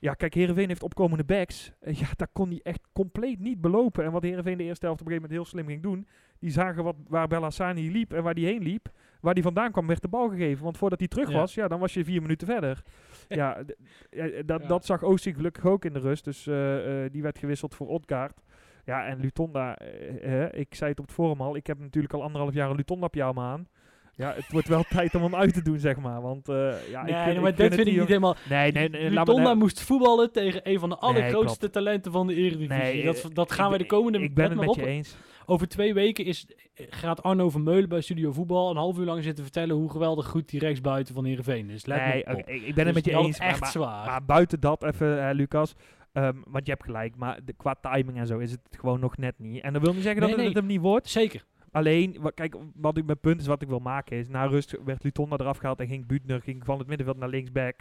Ja, 0.00 0.12
kijk, 0.14 0.34
Herenveen 0.34 0.68
heeft 0.68 0.82
opkomende 0.82 1.24
backs. 1.24 1.72
Eh, 1.80 1.94
ja, 1.94 2.06
daar 2.16 2.28
kon 2.32 2.48
hij 2.48 2.60
echt 2.62 2.80
compleet 2.92 3.38
niet 3.40 3.60
belopen. 3.60 4.04
En 4.04 4.12
wat 4.12 4.22
Herenveen 4.22 4.58
de 4.58 4.64
eerste 4.64 4.84
helft 4.86 5.00
op 5.00 5.06
een 5.06 5.12
gegeven 5.12 5.30
moment 5.30 5.32
heel 5.32 5.60
slim 5.60 5.66
ging 5.66 5.82
doen. 5.82 6.06
Die 6.38 6.50
zagen 6.50 6.84
wat, 6.84 6.96
waar 7.08 7.28
Bellassani 7.28 7.90
liep 7.92 8.12
en 8.12 8.22
waar 8.22 8.34
die 8.34 8.46
heen 8.46 8.62
liep. 8.62 8.88
Waar 9.20 9.34
die 9.34 9.42
vandaan 9.42 9.70
kwam, 9.72 9.86
werd 9.86 10.02
de 10.02 10.08
bal 10.08 10.28
gegeven. 10.28 10.64
Want 10.64 10.76
voordat 10.78 10.98
hij 10.98 11.08
terug 11.08 11.30
Ja. 11.30 11.36
was, 11.38 11.54
ja, 11.54 11.68
dan 11.68 11.80
was 11.80 11.94
je 11.94 12.04
vier 12.04 12.22
minuten 12.22 12.46
verder. 12.46 12.82
ja, 13.28 13.62
ja, 14.10 14.42
dat, 14.42 14.62
Ja. 14.62 14.68
dat 14.68 14.84
zag 14.84 15.02
Oosting 15.02 15.36
gelukkig 15.36 15.66
ook 15.66 15.84
in 15.84 15.92
de 15.92 15.98
rust. 15.98 16.24
Dus 16.24 16.46
eh, 16.46 17.04
eh, 17.04 17.12
die 17.12 17.22
werd 17.22 17.38
gewisseld 17.38 17.74
voor 17.74 17.88
Odgaard. 17.88 18.40
Ja, 18.84 19.06
en 19.06 19.20
Lutonda, 19.20 19.76
eh, 19.76 20.42
eh, 20.44 20.52
ik 20.60 20.74
zei 20.74 20.90
het 20.90 20.98
op 21.00 21.04
het 21.06 21.14
forum 21.14 21.40
al. 21.40 21.56
Ik 21.56 21.66
heb 21.66 21.78
natuurlijk 21.78 22.14
al 22.14 22.22
anderhalf 22.22 22.54
jaar 22.54 22.70
een 22.70 22.76
Lutonda-pyjama 22.76 23.52
aan. 23.52 23.68
Ja, 24.18 24.32
het 24.34 24.52
wordt 24.52 24.68
wel 24.68 24.84
tijd 24.96 25.14
om 25.14 25.22
hem 25.22 25.34
uit 25.34 25.54
te 25.54 25.62
doen, 25.62 25.78
zeg 25.78 25.96
maar. 25.96 26.22
Want 26.22 26.48
eh, 26.48 26.90
ja, 26.90 27.02
nee, 27.02 27.14
ik 27.14 27.24
nee, 27.24 27.40
maar 27.40 27.50
ik 27.50 27.56
dit 27.56 27.66
vind 27.66 27.74
vind 27.74 27.78
ik 27.78 27.84
die 27.84 27.98
niet 27.98 28.08
helemaal... 28.08 28.36
Nee, 28.48 28.72
nee, 28.72 28.88
nee. 28.88 29.10
Lutonda 29.10 29.54
moest 29.54 29.80
voetballen 29.80 30.32
tegen 30.32 30.60
een 30.62 30.78
van 30.78 30.88
de 30.88 30.96
allergrootste 30.96 31.70
talenten 31.70 32.12
van 32.12 32.26
de 32.26 32.34
Eredivisie. 32.34 32.82
Nee, 32.82 33.04
dat, 33.04 33.16
eh, 33.16 33.24
dat 33.32 33.52
gaan 33.52 33.68
wij 33.68 33.78
de 33.78 33.86
komende... 33.86 34.18
Ik 34.18 34.34
ben 34.34 34.50
het 34.50 34.58
met 34.60 34.68
op. 34.68 34.76
je 34.76 34.86
eens. 34.86 35.16
Over 35.46 35.68
twee 35.68 35.94
weken 35.94 36.24
is, 36.24 36.46
gaat 36.74 37.22
Arno 37.22 37.50
Vermeulen 37.50 37.88
bij 37.88 38.00
Studio 38.00 38.32
Voetbal 38.32 38.70
een 38.70 38.76
half 38.76 38.98
uur 38.98 39.04
lang 39.04 39.22
zitten 39.22 39.44
vertellen 39.44 39.76
hoe 39.76 39.90
geweldig 39.90 40.26
goed 40.26 40.48
die 40.48 40.60
rechtsbuiten 40.60 41.14
van 41.14 41.24
Heerenveen 41.24 41.70
is. 41.70 41.86
Let 41.86 42.06
Nee, 42.06 42.24
ik 42.24 42.46
ik 42.46 42.74
ben 42.74 42.86
het 42.86 42.94
Dus 42.94 43.04
met 43.04 43.04
je 43.04 43.20
eens. 43.20 43.38
echt 43.38 43.60
maar, 43.60 43.70
zwaar. 43.70 44.06
maar 44.06 44.24
buiten 44.24 44.60
dat 44.60 44.82
even, 44.82 45.22
hè, 45.24 45.32
Lucas. 45.32 45.74
ehm, 46.12 46.36
want 46.44 46.66
je 46.66 46.72
hebt 46.72 46.84
gelijk, 46.84 47.16
maar 47.16 47.38
de, 47.44 47.52
qua 47.52 47.74
timing 47.80 48.18
en 48.18 48.26
zo 48.26 48.38
is 48.38 48.50
het 48.50 48.60
gewoon 48.70 49.00
nog 49.00 49.16
net 49.16 49.34
niet. 49.38 49.62
En 49.62 49.72
dat 49.72 49.82
wil 49.82 49.92
niet 49.92 50.02
zeggen 50.02 50.20
dat 50.20 50.36
het 50.44 50.54
hem 50.54 50.66
niet 50.66 50.80
wordt. 50.80 51.08
Zeker. 51.08 51.44
Alleen, 51.72 52.32
kijk, 52.34 52.56
wat 52.74 52.96
ik, 52.96 53.04
mijn 53.04 53.20
punt 53.20 53.40
is 53.40 53.46
wat 53.46 53.62
ik 53.62 53.68
wil 53.68 53.78
maken 53.78 54.16
is, 54.16 54.28
na 54.28 54.44
rust 54.44 54.76
werd 54.84 55.02
Lutonda 55.02 55.36
eraf 55.38 55.58
gehaald 55.58 55.80
en 55.80 55.86
ging 55.86 56.06
Buutner, 56.06 56.42
ging 56.42 56.64
van 56.64 56.78
het 56.78 56.86
middenveld 56.86 57.18
naar 57.18 57.28
linksback. 57.28 57.80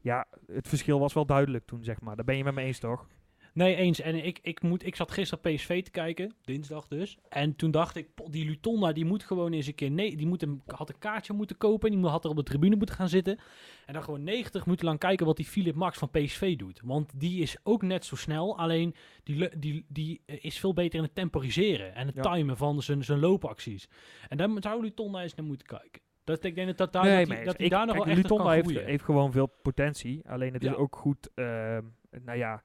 Ja, 0.00 0.26
het 0.46 0.68
verschil 0.68 0.98
was 0.98 1.12
wel 1.12 1.26
duidelijk 1.26 1.66
toen, 1.66 1.84
zeg 1.84 2.00
maar. 2.00 2.16
Daar 2.16 2.24
ben 2.24 2.36
je 2.36 2.44
met 2.44 2.54
me 2.54 2.62
eens, 2.62 2.78
toch? 2.78 3.06
Nee, 3.54 3.74
eens. 3.76 4.00
En 4.00 4.24
ik, 4.24 4.38
ik, 4.42 4.62
moet, 4.62 4.86
ik 4.86 4.96
zat 4.96 5.10
gisteren 5.10 5.54
PSV 5.54 5.82
te 5.82 5.90
kijken, 5.90 6.34
dinsdag 6.44 6.88
dus. 6.88 7.18
En 7.28 7.56
toen 7.56 7.70
dacht 7.70 7.96
ik, 7.96 8.14
"Pot, 8.14 8.32
die 8.32 8.44
Lutonda, 8.46 8.92
die 8.92 9.04
moet 9.04 9.22
gewoon 9.24 9.52
eens 9.52 9.66
een 9.66 9.74
keer... 9.74 9.90
Nee, 9.90 10.16
die 10.16 10.26
moet 10.26 10.42
een, 10.42 10.62
had 10.66 10.88
een 10.88 10.98
kaartje 10.98 11.32
moeten 11.32 11.56
kopen. 11.56 11.90
Die 11.90 11.98
moet- 11.98 12.10
had 12.10 12.24
er 12.24 12.30
op 12.30 12.36
de 12.36 12.42
tribune 12.42 12.76
moeten 12.76 12.94
gaan 12.94 13.08
zitten. 13.08 13.38
En 13.86 13.92
dan 13.94 14.02
gewoon 14.02 14.22
90 14.22 14.64
minuten 14.64 14.86
lang 14.86 14.98
kijken 14.98 15.26
wat 15.26 15.36
die 15.36 15.46
Philip 15.46 15.74
Max 15.74 15.98
van 15.98 16.10
PSV 16.10 16.56
doet. 16.56 16.80
Want 16.84 17.12
die 17.20 17.42
is 17.42 17.56
ook 17.62 17.82
net 17.82 18.04
zo 18.04 18.16
snel. 18.16 18.58
Alleen 18.58 18.94
die, 19.22 19.58
die, 19.58 19.84
die 19.88 20.22
eh, 20.26 20.36
is 20.44 20.58
veel 20.58 20.72
beter 20.74 20.98
in 20.98 21.04
het 21.04 21.14
temporiseren. 21.14 21.94
En 21.94 22.06
het 22.06 22.14
Ja. 22.16 22.22
timen 22.22 22.56
van 22.56 22.82
zijn, 22.82 23.04
zijn 23.04 23.18
loopacties. 23.20 23.88
En 24.28 24.36
daar 24.36 24.48
zou 24.58 24.82
Lutonda 24.82 25.22
eens 25.22 25.34
naar 25.34 25.46
moeten 25.46 25.66
kijken. 25.66 26.00
Dat, 26.24 26.44
ik 26.44 26.54
denk 26.54 26.66
dat, 26.66 26.78
dat, 26.78 26.92
daar, 26.92 27.04
Nee, 27.26 27.44
dat, 27.44 27.60
ik- 27.60 27.70
daar 27.70 27.86
nog 27.86 27.94
kijk, 27.94 28.06
wel 28.06 28.14
echt 28.14 28.22
Lutonda 28.22 28.44
kan 28.44 28.52
heeft, 28.72 28.86
heeft 28.86 29.04
gewoon 29.04 29.32
veel 29.32 29.46
potentie. 29.46 30.28
Alleen 30.28 30.52
het 30.52 30.62
Ja. 30.62 30.70
is 30.70 30.76
ook 30.76 30.96
goed, 30.96 31.28
ehm, 31.34 31.82
nou 32.24 32.38
ja, 32.38 32.62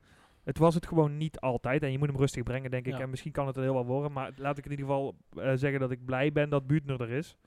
het 0.48 0.58
was 0.58 0.74
het 0.76 0.88
gewoon 0.88 1.18
niet 1.18 1.40
altijd. 1.40 1.84
En 1.84 1.92
je 1.92 1.98
moet 1.98 2.08
hem 2.08 2.18
rustig 2.18 2.44
brengen, 2.44 2.72
denk 2.72 2.86
ik. 2.86 2.94
Ja. 2.94 3.00
En 3.00 3.10
misschien 3.10 3.32
kan 3.32 3.48
het 3.48 3.56
er 3.56 3.62
heel 3.62 3.74
wat 3.74 3.86
worden. 3.86 4.12
Maar 4.12 4.32
laat 4.38 4.58
ik 4.58 4.66
in 4.66 4.72
ieder 4.72 4.86
geval 4.86 5.16
eh, 5.38 5.52
zeggen 5.56 5.80
dat 5.80 5.92
ik 5.92 6.06
blij 6.06 6.32
ben 6.32 6.50
dat 6.50 6.68
Buutner 6.68 7.02
er 7.02 7.10
is. 7.12 7.38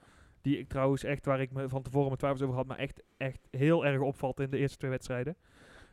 Die 0.43 0.59
ik 0.59 0.69
trouwens 0.69 1.05
echt, 1.05 1.25
waar 1.27 1.41
ik 1.41 1.53
me 1.53 1.69
van 1.69 1.83
tevoren 1.83 2.07
mijn 2.07 2.19
twijfels 2.19 2.43
over 2.43 2.55
had, 2.57 2.67
maar 2.67 2.79
echt, 2.79 3.03
echt 3.17 3.49
heel 3.51 3.87
erg 3.87 4.01
opvalt 4.01 4.41
in 4.41 4.51
de 4.51 4.59
eerste 4.59 4.77
twee 4.79 4.91
wedstrijden. 4.91 5.37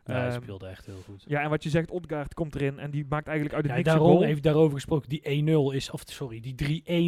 Ja, 0.06 0.14
hij 0.14 0.28
Ehm, 0.32 0.42
speelde 0.42 0.68
echt 0.68 0.86
heel 0.86 1.02
goed. 1.06 1.24
ja, 1.28 1.42
en 1.42 1.50
wat 1.50 1.64
je 1.64 1.70
zegt, 1.70 1.92
Odgaard 1.92 2.34
komt 2.34 2.56
erin 2.56 2.80
en 2.80 2.92
die 2.92 3.06
maakt 3.10 3.28
eigenlijk 3.28 3.56
uit 3.56 3.64
de 3.66 3.70
Ja, 3.70 3.76
niks 3.78 3.90
daarom 3.90 4.08
goal. 4.08 4.22
heeft 4.22 4.44
daarover 4.44 4.74
gesproken. 4.76 5.10
Die 5.10 5.22
1-0 5.24 5.76
is, 5.76 5.92
of 5.92 6.02
sorry, 6.06 6.40
die 6.40 6.56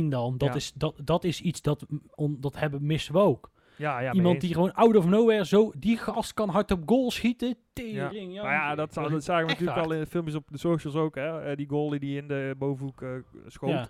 3-1 0.05 0.09
dan. 0.09 0.37
Dat, 0.37 0.49
Ja. 0.49 0.55
is, 0.55 0.73
dat, 0.73 0.95
dat 1.03 1.23
is 1.23 1.41
iets 1.41 1.61
dat, 1.61 1.85
mm, 1.89 2.01
on, 2.15 2.37
dat 2.39 2.59
hebben 2.59 2.85
missen 2.85 3.13
we 3.13 3.19
ook. 3.19 3.51
Ja, 3.79 3.99
ja, 3.99 4.13
Iemand 4.13 4.41
die 4.41 4.53
gewoon 4.53 4.73
out 4.73 4.95
of 4.95 5.05
nowhere 5.05 5.45
zo, 5.45 5.71
die 5.77 5.97
gast 5.97 6.33
kan 6.33 6.49
hard 6.49 6.71
op 6.71 6.81
goal 6.85 7.11
schieten. 7.11 7.55
Tering, 7.73 8.41
Maar 8.41 8.53
ja, 8.53 8.75
dat, 8.75 8.93
dat 8.93 9.23
zagen 9.23 9.45
we 9.45 9.51
natuurlijk 9.51 9.77
al 9.77 9.91
in 9.91 9.99
de 9.99 10.05
filmpjes 10.05 10.35
op 10.35 10.47
de 10.51 10.57
socials 10.57 10.95
ook. 10.95 11.15
Hè? 11.15 11.41
Eh, 11.41 11.55
die 11.55 11.69
goal 11.69 11.89
die 11.89 12.17
in 12.21 12.27
de 12.27 12.55
bovenhoek 12.57 13.01
eh, 13.01 13.09
schoot. 13.47 13.69
Ja. 13.69 13.89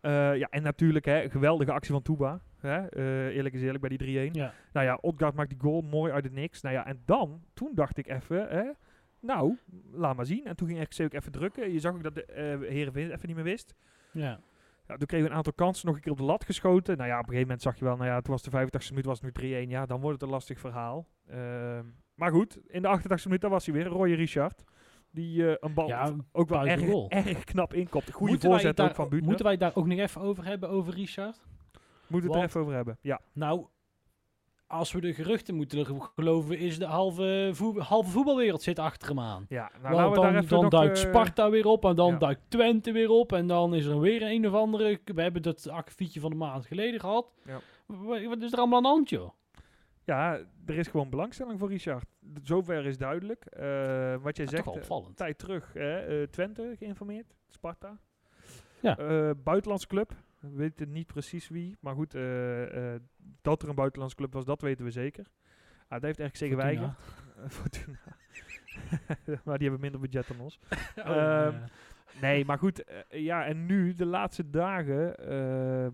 Eh, 0.00 0.38
ja, 0.38 0.46
en 0.50 0.62
natuurlijk, 0.62 1.04
hè, 1.04 1.30
geweldige 1.30 1.72
actie 1.72 1.92
van 1.92 2.02
Touba. 2.02 2.40
Hè? 2.58 2.94
eerlijk 3.30 3.54
is 3.54 3.62
eerlijk, 3.62 3.80
bij 3.80 3.96
die 3.96 4.30
3-1. 4.30 4.32
Ja. 4.32 4.52
Nou 4.72 4.86
ja, 4.86 4.98
Odgaard 5.00 5.34
maakt 5.34 5.50
die 5.50 5.60
goal 5.60 5.80
mooi 5.80 6.12
uit 6.12 6.24
de 6.24 6.30
niks. 6.30 6.60
Nou 6.60 6.74
ja, 6.74 6.86
en 6.86 7.02
dan, 7.04 7.42
toen 7.54 7.70
dacht 7.74 7.98
ik 7.98 8.08
even, 8.08 8.48
hè, 8.48 8.70
nou, 9.20 9.58
laat 9.92 10.16
maar 10.16 10.26
zien. 10.26 10.44
En 10.44 10.56
toen 10.56 10.68
ging 10.68 10.82
RKC 10.82 11.04
ook 11.04 11.12
even 11.12 11.32
drukken. 11.32 11.72
Je 11.72 11.80
zag 11.80 11.94
ook 11.94 12.02
dat 12.02 12.14
de 12.14 12.24
Heerenveen 12.68 13.12
even 13.12 13.26
niet 13.26 13.36
meer 13.36 13.44
wist. 13.44 13.74
Ja. 14.10 14.40
Ja, 14.88 14.96
toen 14.96 15.06
kregen 15.06 15.26
we 15.26 15.30
een 15.32 15.36
aantal 15.36 15.52
kansen 15.52 15.86
nog 15.86 15.94
een 15.94 16.00
keer 16.00 16.12
op 16.12 16.18
de 16.18 16.24
lat 16.24 16.44
geschoten. 16.44 16.96
Nou 16.96 17.08
ja, 17.08 17.14
op 17.14 17.22
een 17.22 17.28
gegeven 17.28 17.46
moment 17.46 17.62
zag 17.62 17.78
je 17.78 17.84
wel, 17.84 17.96
nou 17.96 18.08
ja, 18.08 18.20
toen 18.20 18.32
was 18.32 18.42
de 18.42 18.50
85e 18.50 18.88
minuut, 18.90 19.04
was 19.04 19.20
het 19.20 19.40
nu 19.40 19.64
3-1. 19.66 19.68
Ja, 19.68 19.86
dan 19.86 20.00
wordt 20.00 20.14
het 20.20 20.22
een 20.28 20.34
lastig 20.34 20.60
verhaal. 20.60 21.06
Ehm, 21.26 21.84
maar 22.14 22.30
goed, 22.30 22.58
in 22.66 22.82
de 22.82 22.88
88e 22.88 23.24
minuut, 23.24 23.40
daar 23.40 23.50
was 23.50 23.66
hij 23.66 23.74
weer, 23.74 23.86
Roy 23.86 24.12
Richard. 24.12 24.64
Die 25.10 25.48
eh, 25.48 25.56
een 25.60 25.74
bal 25.74 25.88
Ja, 25.88 26.12
ook 26.32 26.48
wel 26.48 26.66
erg, 26.66 27.44
knap 27.44 27.74
inkopt. 27.74 28.10
Goede 28.12 28.30
Moeten 28.32 28.48
voorzet 28.50 28.68
het 28.68 28.76
daar- 28.76 28.88
ook 28.88 28.94
van 28.94 29.04
Buutner. 29.08 29.26
Moeten 29.28 29.44
wij 29.44 29.54
het 29.54 29.62
daar 29.62 29.72
ook 29.82 29.86
nog 29.86 29.98
even 29.98 30.20
over 30.20 30.44
hebben, 30.44 30.68
over 30.68 30.94
Richard? 30.94 31.40
Moeten 32.06 32.30
we 32.30 32.34
het 32.36 32.44
er 32.44 32.48
even 32.48 32.60
over 32.60 32.74
hebben. 32.74 32.98
Ja, 33.00 33.20
Nou, 33.32 33.66
als 34.68 34.92
we 34.92 35.00
de 35.00 35.14
geruchten 35.14 35.54
moeten 35.54 35.86
geloven, 36.14 36.58
is 36.58 36.78
de 36.78 36.84
halve, 36.84 37.52
halve 37.78 38.10
voetbalwereld 38.10 38.62
zit 38.62 38.78
achter 38.78 39.08
hem 39.08 39.20
aan. 39.20 39.46
ja. 39.48 39.70
Nou, 39.82 39.94
Want 39.94 40.16
laten 40.16 40.40
we 40.40 40.46
dan 40.46 40.68
duikt 40.68 40.98
eh, 41.02 41.08
Sparta 41.08 41.50
weer 41.50 41.66
op 41.66 41.84
en 41.84 41.96
dan 41.96 42.10
ja. 42.12 42.18
duikt 42.18 42.40
Twente 42.48 42.92
weer 42.92 43.10
op 43.10 43.32
en 43.32 43.46
dan 43.46 43.74
is 43.74 43.84
er 43.86 44.00
weer 44.00 44.22
een 44.22 44.46
of 44.46 44.54
andere... 44.54 45.00
We 45.04 45.22
hebben 45.22 45.42
dat 45.42 45.68
akkefietje 45.68 46.20
van 46.20 46.30
een 46.30 46.36
maand 46.36 46.66
geleden 46.66 47.00
gehad. 47.00 47.26
Ja. 47.44 47.60
Wa- 47.86 48.28
Wat 48.28 48.42
is 48.42 48.52
er 48.52 48.58
allemaal 48.58 48.76
aan 48.76 48.82
de 48.82 48.88
hand, 48.88 49.08
joh? 49.08 49.30
Ja, 50.04 50.38
er 50.66 50.78
is 50.78 50.88
gewoon 50.88 51.10
belangstelling 51.10 51.58
voor 51.58 51.68
Richard. 51.68 52.04
Zover 52.42 52.86
is 52.86 52.98
duidelijk. 52.98 53.44
Eh, 53.44 54.14
wat 54.22 54.36
jij 54.36 54.46
zegt, 54.46 54.66
eh, 54.66 54.72
opvallend. 54.72 55.16
tijd 55.16 55.38
terug, 55.38 55.72
hè, 55.72 56.26
Twente 56.28 56.74
geïnformeerd, 56.78 57.34
Sparta. 57.48 57.98
Ja. 58.80 58.98
Eh, 58.98 59.30
buitenlands 59.44 59.86
club, 59.86 60.12
we 60.40 60.48
weten 60.54 60.92
niet 60.92 61.06
precies 61.06 61.48
wie, 61.48 61.76
maar 61.80 61.94
goed, 61.94 62.14
eh, 62.14 62.94
eh, 62.94 63.00
dat 63.42 63.62
er 63.62 63.68
een 63.68 63.74
buitenlands 63.74 64.14
club 64.14 64.32
was, 64.32 64.44
dat 64.44 64.60
weten 64.60 64.84
we 64.84 64.90
zeker. 64.90 65.26
Ah, 65.88 66.00
dat 66.00 66.02
heeft 66.02 66.20
Fortuna. 66.38 66.50
geweigerd. 66.50 66.92
Eh, 67.36 67.48
Fortuna. 67.60 67.98
maar 69.44 69.58
die 69.58 69.68
hebben 69.68 69.80
minder 69.80 70.00
budget 70.00 70.28
dan 70.28 70.40
ons. 70.40 70.58
Oh, 70.96 71.04
Ehm, 71.06 71.52
ja. 71.52 71.64
Nee, 72.20 72.44
maar 72.44 72.58
goed, 72.58 72.84
eh, 72.84 73.20
ja, 73.24 73.44
en 73.46 73.66
nu, 73.66 73.94
de 73.94 74.06
laatste 74.06 74.50
dagen, 74.50 75.16
ehm, 75.28 75.92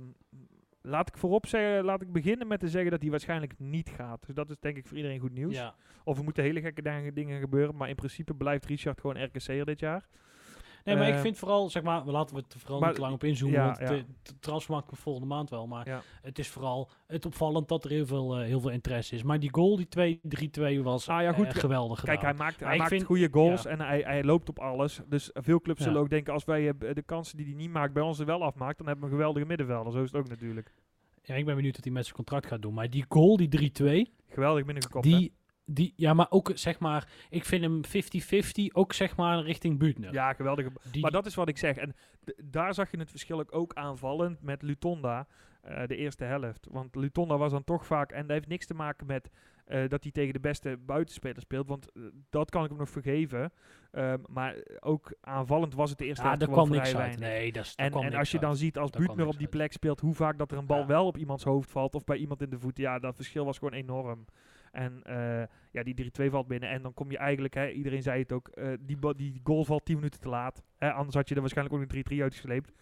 laat 0.81 1.09
ik 1.09 1.17
voorop 1.17 1.47
zeggen, 1.47 1.85
laat 1.85 2.03
ik 2.03 2.13
beginnen 2.13 2.47
met 2.47 2.61
te 2.61 2.69
zeggen 2.69 2.91
dat 2.91 3.01
hij 3.01 3.11
waarschijnlijk 3.11 3.59
niet 3.59 3.89
gaat. 3.89 4.27
Dus 4.27 4.35
dat 4.35 4.51
is 4.51 4.57
denk 4.61 4.77
ik 4.77 4.87
voor 4.87 4.97
iedereen 4.97 5.21
goed 5.21 5.33
nieuws. 5.33 5.55
Ja. 5.55 5.75
Of 6.05 6.19
er 6.19 6.25
moeten 6.25 6.43
hele 6.43 6.61
gekke 6.61 6.83
dingen- 6.83 7.15
dingen 7.15 7.41
gebeuren, 7.41 7.77
maar 7.77 7.89
in 7.89 7.95
principe 7.95 8.35
blijft 8.35 8.65
Richard 8.65 9.01
gewoon 9.01 9.25
RKC'er 9.25 9.65
dit 9.65 9.81
jaar. 9.81 10.09
Nee, 10.85 10.97
maar 10.97 11.09
ik 11.09 11.15
Eh, 11.15 11.21
vind 11.21 11.39
vooral, 11.39 11.71
zeg 11.71 11.83
maar, 11.83 12.05
laten 12.05 12.37
we 12.37 12.43
het 12.43 12.53
er 12.53 12.59
vooral 12.61 12.79
maar- 12.79 12.89
niet 12.89 12.97
te 12.97 13.03
lang 13.03 13.15
op 13.15 13.25
inzoomen, 13.25 13.59
ja, 13.59 13.65
want 13.67 13.79
ja. 13.79 13.87
de, 13.87 14.05
de 14.91 14.97
volgende 14.97 15.29
maand 15.29 15.51
wel. 15.51 15.67
Maar 15.67 15.89
Ja. 15.89 16.01
het 16.23 16.39
is 16.39 16.49
vooral 16.49 16.91
het 17.07 17.27
opvallend 17.27 17.69
dat 17.69 17.85
er 17.85 17.91
heel 17.91 18.07
veel, 18.07 18.37
eh, 18.39 18.47
heel 18.47 18.61
veel 18.61 18.71
interesse 18.71 19.15
is. 19.15 19.23
Maar 19.23 19.41
die 19.41 19.53
goal, 19.53 19.77
die 19.77 19.89
2 19.89 20.21
3-2, 20.23 20.83
was 20.83 21.09
Ah, 21.09 21.23
ja, 21.23 21.33
goed, 21.33 21.47
eh, 21.47 21.53
ja. 21.53 21.61
geweldig 21.61 22.03
Kijk, 22.03 22.21
hij 22.21 22.35
maakt, 22.35 22.61
Maar 22.61 22.69
hij 22.69 22.79
maakt 22.79 22.91
vind- 22.91 23.03
goede 23.05 23.29
goals 23.33 23.67
en 23.67 23.81
hij, 23.81 24.01
hij 24.01 24.25
loopt 24.25 24.49
op 24.49 24.59
alles. 24.59 25.01
Dus 25.09 25.31
veel 25.33 25.61
clubs 25.61 25.83
zullen 25.83 26.01
ook 26.01 26.11
denken, 26.11 26.33
als 26.33 26.45
wij 26.45 26.73
de 26.79 27.03
kansen 27.07 27.37
die 27.37 27.47
hij 27.47 27.55
niet 27.55 27.71
maakt 27.73 27.93
bij 27.93 28.03
ons 28.03 28.19
er 28.19 28.27
wel 28.27 28.43
afmaakt, 28.43 28.79
dan 28.79 28.87
hebben 28.87 29.05
we 29.05 29.11
een 29.11 29.17
geweldige 29.17 29.47
middenvelder. 29.47 29.93
Zo 29.93 30.03
is 30.03 30.11
het 30.13 30.21
ook 30.21 30.29
natuurlijk. 30.29 30.73
Ja, 31.23 31.35
ik 31.35 31.45
ben 31.45 31.57
benieuwd 31.57 31.75
wat 31.75 31.85
hij 31.85 31.93
met 31.93 32.05
zijn 32.05 32.17
contract 32.17 32.47
gaat 32.47 32.63
doen. 32.63 32.75
Maar 32.75 32.91
die 32.91 33.05
goal, 33.09 33.37
die 33.37 33.49
3-2, 33.49 34.13
Geweldig 34.29 34.65
binnengekopt. 34.65 35.05
hè? 35.05 35.29
Die, 35.65 35.93
ja, 35.97 36.15
maar 36.15 36.27
ook 36.31 36.51
zeg 36.55 36.79
maar, 36.79 37.09
ik 37.31 37.45
vind 37.45 37.63
hem 37.63 37.81
50-50, 37.85 38.73
ook 38.73 38.93
zeg 38.93 39.17
maar 39.17 39.43
richting 39.43 39.79
Buutner. 39.79 40.13
Ja, 40.13 40.33
geweldig. 40.33 40.67
die, 40.91 41.03
Maar 41.03 41.11
dat 41.11 41.27
is 41.27 41.35
wat 41.35 41.49
ik 41.49 41.59
zeg. 41.59 41.77
En 41.77 41.95
daar 42.45 42.75
zag 42.75 42.91
je 42.91 42.99
het 42.99 43.11
verschil 43.11 43.51
ook- 43.51 43.75
aanvallend 43.75 44.43
met 44.43 44.63
Lutonda, 44.63 45.27
eh, 45.61 45.87
de 45.87 45.97
eerste 45.97 46.25
helft. 46.25 46.67
Want 46.71 46.95
Lutonda 46.95 47.37
was 47.37 47.53
dan 47.53 47.65
toch 47.65 47.87
vaak, 47.87 48.13
en 48.13 48.21
dat 48.21 48.31
heeft 48.31 48.49
niks 48.49 48.67
te 48.67 48.75
maken 48.75 49.07
met 49.07 49.31
eh, 49.65 49.89
dat 49.89 50.03
hij 50.03 50.13
tegen 50.13 50.33
de 50.33 50.41
beste 50.41 50.77
buitenspelers 50.87 51.43
speelt, 51.45 51.69
want 51.69 51.93
eh, 51.93 52.03
dat 52.31 52.51
kan 52.51 52.63
ik 52.63 52.69
hem 52.71 52.79
nog 52.79 52.91
vergeven. 52.91 53.53
Ehm, 53.91 54.19
maar 54.29 54.57
ook 54.81 55.15
aanvallend 55.21 55.75
was 55.75 55.91
het 55.91 55.99
de 55.99 56.05
eerste 56.05 56.23
ja, 56.23 56.29
helft 56.29 56.45
gewoon 56.45 56.59
kwam 56.69 56.69
vrij 56.81 56.93
niks 56.93 56.93
weinig. 56.99 57.19
Nee, 57.19 57.53
dat 57.53 57.65
is, 57.65 57.75
En, 57.75 57.91
kwam 57.91 58.05
en 58.05 58.15
als 58.15 58.31
je 58.31 58.39
dan 58.39 58.49
uit. 58.49 58.59
ziet 58.59 58.79
als 58.79 58.91
Buutner 58.91 59.27
op 59.27 59.39
die 59.39 59.49
plek 59.49 59.73
speelt, 59.73 60.01
hoe 60.01 60.15
vaak 60.15 60.39
dat 60.39 60.53
er 60.53 60.59
een 60.59 60.67
bal 60.67 60.79
Ja. 60.79 60.87
wel 60.87 61.07
op 61.07 61.17
iemands 61.17 61.45
hoofd 61.45 61.71
valt 61.71 61.95
of 61.95 62.05
bij 62.05 62.17
iemand 62.17 62.43
in 62.43 62.51
de 62.51 62.59
voeten, 62.59 62.83
ja, 62.83 62.99
dat 62.99 63.15
verschil 63.17 63.45
was 63.45 63.59
gewoon 63.59 63.75
enorm. 63.75 64.25
En 64.75 65.01
eh, 65.03 65.43
ja, 65.71 65.83
die 65.83 66.11
3-2 66.23 66.31
valt 66.31 66.47
binnen. 66.47 66.69
En 66.69 66.83
dan 66.83 66.95
kom 66.95 67.11
je 67.11 67.19
eigenlijk, 67.19 67.55
hè, 67.55 67.69
iedereen 67.71 68.03
zei 68.03 68.21
het 68.23 68.33
ook, 68.33 68.49
eh, 68.49 68.69
die, 68.81 68.99
die 69.17 69.41
goal 69.45 69.65
valt 69.65 69.85
10 69.85 69.97
minuten 69.97 70.21
te 70.21 70.29
laat. 70.29 70.63
Hè, 70.79 70.93
anders 70.93 71.15
had 71.15 71.29
je 71.29 71.35
er 71.35 71.41
waarschijnlijk 71.41 71.77
ook 71.77 71.83
een 71.83 72.17
3-3 72.19 72.23
uitgesleept. 72.23 72.73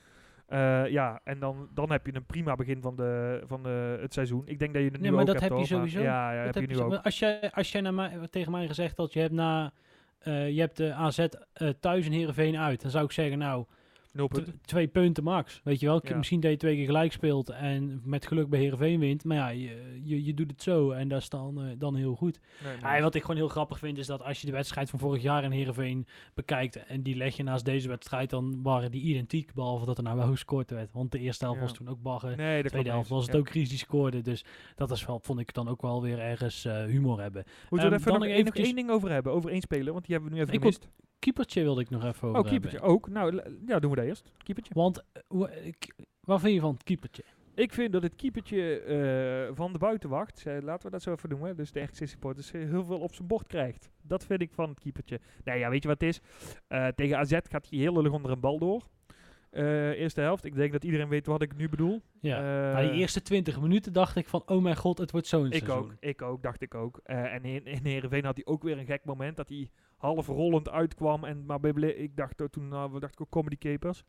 Eh, 0.46 0.88
ja, 0.88 1.20
en 1.24 1.38
dan, 1.38 1.68
dan 1.74 1.90
heb 1.90 2.06
je 2.06 2.14
een 2.14 2.26
prima 2.26 2.54
begin 2.54 2.80
van, 2.82 2.96
de, 2.96 3.42
van 3.46 3.62
de, 3.62 3.98
het 4.00 4.12
seizoen. 4.12 4.42
Ik 4.46 4.58
denk 4.58 4.74
dat 4.74 4.82
je 4.82 4.90
nu 4.90 4.98
Nee, 4.98 5.10
maar 5.10 5.20
ook 5.20 5.26
dat 5.26 5.40
hebt, 5.40 5.54
heb 5.54 5.62
je 5.62 5.74
hoor, 5.74 5.80
maar- 5.80 5.88
sowieso. 5.88 6.10
Ja, 6.10 6.32
ja 6.32 6.44
Dat 6.44 6.54
heb 6.54 6.62
je 6.62 6.68
nu 6.68 6.74
zo- 6.76 6.84
ook. 6.84 6.90
maar 6.90 7.00
Als 7.00 7.18
jij, 7.18 7.50
als 7.52 7.72
jij 7.72 7.80
naar 7.80 7.94
mij, 7.94 8.18
tegen 8.30 8.52
mij 8.52 8.66
gezegd 8.66 8.96
had, 8.96 9.12
je 9.12 9.20
hebt 9.20 9.32
na... 9.32 9.72
je 10.24 10.54
hebt 10.60 10.76
de 10.76 10.92
AZ 10.92 11.26
thuis 11.80 12.06
en 12.06 12.12
Heerenveen 12.12 12.56
uit. 12.56 12.82
Dan 12.82 12.90
zou 12.90 13.04
ik 13.04 13.12
zeggen, 13.12 13.38
nou, 13.38 13.64
punten. 14.12 14.60
twee 14.64 14.86
punten 14.88 15.24
max. 15.24 15.60
Weet 15.64 15.80
je 15.80 15.86
wel, 15.86 16.00
Ja. 16.04 16.16
misschien 16.16 16.40
dat 16.40 16.50
je 16.50 16.56
twee 16.56 16.76
keer 16.76 16.84
gelijk 16.86 17.12
speelt 17.12 17.48
en 17.50 18.00
met 18.04 18.26
geluk 18.26 18.48
bij 18.48 18.58
Heerenveen 18.60 19.00
wint. 19.00 19.24
Maar 19.24 19.36
ja, 19.36 19.48
je, 19.48 20.00
je, 20.04 20.24
je 20.24 20.34
doet 20.34 20.50
het 20.50 20.62
zo 20.62 20.90
en 20.90 21.08
dat 21.08 21.20
is 21.20 21.28
dan, 21.28 21.62
eh, 21.62 21.70
dan 21.78 21.94
heel 21.96 22.14
goed. 22.14 22.40
Nee, 22.82 23.02
wat 23.02 23.14
ik 23.14 23.20
gewoon 23.20 23.36
heel 23.36 23.48
grappig 23.48 23.78
vind, 23.78 23.98
is 23.98 24.06
dat 24.06 24.22
als 24.22 24.40
je 24.40 24.46
de 24.46 24.52
wedstrijd 24.52 24.90
van 24.90 24.98
vorig 24.98 25.22
jaar 25.22 25.44
in 25.44 25.50
Heerenveen 25.50 26.06
bekijkt 26.34 26.76
en 26.86 27.02
die 27.02 27.16
leg 27.16 27.36
je 27.36 27.42
naast 27.42 27.64
deze 27.64 27.88
wedstrijd, 27.88 28.30
dan 28.30 28.62
waren 28.62 28.90
die 28.90 29.02
identiek, 29.02 29.54
behalve 29.54 29.86
dat 29.86 29.96
er 29.98 30.04
nou 30.04 30.16
wel 30.16 30.26
gescoord 30.30 30.70
werd. 30.70 30.92
Want 30.92 31.12
de 31.12 31.18
eerste 31.18 31.44
helft 31.44 31.60
Ja. 31.60 31.66
was 31.66 31.76
toen 31.76 31.88
ook 31.88 32.02
bagger. 32.02 32.36
nee, 32.36 32.62
De 32.62 32.68
tweede 32.68 32.90
helft 32.90 33.08
was 33.08 33.26
het 33.26 33.36
ook 33.36 33.48
Chris 33.50 33.68
die 33.68 33.78
scoorde. 33.78 34.20
Dus 34.20 34.44
dat 34.74 34.90
is 34.90 35.06
wel, 35.06 35.20
vond 35.22 35.38
ik 35.40 35.54
dan 35.54 35.68
ook 35.68 35.82
wel 35.82 36.02
weer 36.02 36.18
ergens 36.18 36.64
eh, 36.64 36.84
humor 36.84 37.20
hebben. 37.20 37.44
Moeten 37.70 37.70
we 37.70 37.76
Ehm, 37.78 37.84
er 37.84 37.98
even 37.98 38.12
nog 38.12 38.44
nog 38.44 38.54
één, 38.66 38.74
ding 38.74 38.90
over 38.90 39.10
hebben? 39.10 39.32
Over 39.32 39.50
één 39.50 39.60
speler, 39.60 39.92
want 39.92 40.04
die 40.06 40.14
hebben 40.14 40.32
we 40.32 40.38
nu 40.38 40.42
even 40.42 40.54
Ik. 40.68 40.78
Keepertje 41.22 41.62
wilde 41.62 41.80
ik 41.80 41.90
nog 41.90 42.04
even 42.04 42.28
over 42.28 42.40
Oh, 42.40 42.46
keepertje 42.46 42.78
hebben. 42.78 42.94
ook. 42.94 43.08
Nou, 43.08 43.42
ja, 43.66 43.78
doen 43.78 43.90
we 43.90 43.96
dat 43.96 44.04
eerst. 44.04 44.32
Keepertje. 44.42 44.74
Want, 44.74 45.02
eh, 45.12 45.72
wat 46.20 46.40
vind 46.40 46.54
je 46.54 46.60
van 46.60 46.72
het 46.72 46.82
keepertje? 46.82 47.24
Ik 47.54 47.72
vind 47.72 47.92
dat 47.92 48.02
het 48.02 48.14
keepertje 48.16 48.80
eh, 48.80 49.56
van 49.56 49.72
de 49.72 49.78
buitenwacht, 49.78 50.46
eh, 50.46 50.56
laten 50.60 50.84
we 50.86 50.90
dat 50.90 51.02
zo 51.02 51.12
even 51.12 51.28
noemen, 51.28 51.56
dus 51.56 51.72
de 51.72 51.80
RKC 51.80 52.06
supporters, 52.08 52.50
heel 52.50 52.84
veel 52.84 52.98
op 52.98 53.14
zijn 53.14 53.28
bord 53.28 53.46
krijgt. 53.46 53.90
Dat 54.02 54.24
vind 54.24 54.40
ik 54.40 54.52
van 54.52 54.68
het 54.68 54.80
keepertje. 54.80 55.20
Nee, 55.44 55.58
ja, 55.58 55.70
weet 55.70 55.82
je 55.82 55.88
wat 55.88 56.00
het 56.00 56.08
is? 56.08 56.20
Tegen 56.94 57.18
AZ 57.18 57.38
gaat 57.42 57.66
hij 57.70 57.78
heel 57.78 57.92
lullig 57.92 58.12
onder 58.12 58.30
een 58.30 58.40
bal 58.40 58.58
door. 58.58 58.82
Eh, 59.52 59.90
eerste 60.00 60.20
helft. 60.20 60.44
Ik 60.44 60.54
denk 60.54 60.72
dat 60.72 60.84
iedereen 60.84 61.08
weet 61.08 61.26
wat 61.26 61.42
ik 61.42 61.56
nu 61.56 61.68
bedoel. 61.68 62.02
Ja. 62.20 62.36
Eh, 62.36 62.74
Na 62.74 62.80
die 62.90 63.00
eerste 63.00 63.22
20 63.22 63.60
minuten 63.60 63.92
dacht 63.92 64.16
ik 64.16 64.28
van, 64.28 64.42
oh 64.46 64.62
mijn 64.62 64.76
god, 64.76 64.98
het 64.98 65.10
wordt 65.10 65.26
zo'n 65.26 65.46
ik 65.46 65.52
seizoen. 65.54 65.76
ook, 65.78 65.94
ik 66.00 66.22
ook, 66.22 66.42
dacht 66.42 66.62
ik 66.62 66.74
ook. 66.74 67.00
Eh, 67.04 67.34
en 67.34 67.44
in, 67.44 67.66
in 67.66 67.84
Heerenveen 67.86 68.24
had 68.24 68.34
hij 68.36 68.44
ook 68.46 68.62
weer 68.62 68.78
een 68.78 68.84
gek 68.86 69.04
moment 69.04 69.36
dat 69.36 69.48
hij 69.48 69.70
half 69.96 70.26
rollend 70.26 70.70
uitkwam. 70.70 71.24
En, 71.24 71.44
maar 71.46 71.64
ik 71.78 72.16
dacht 72.16 72.42
toen, 72.50 72.68
nou, 72.68 72.92
we 72.92 73.00
dachten 73.00 73.20
ook 73.20 73.30
comedy 73.30 73.56
capers. 73.58 74.04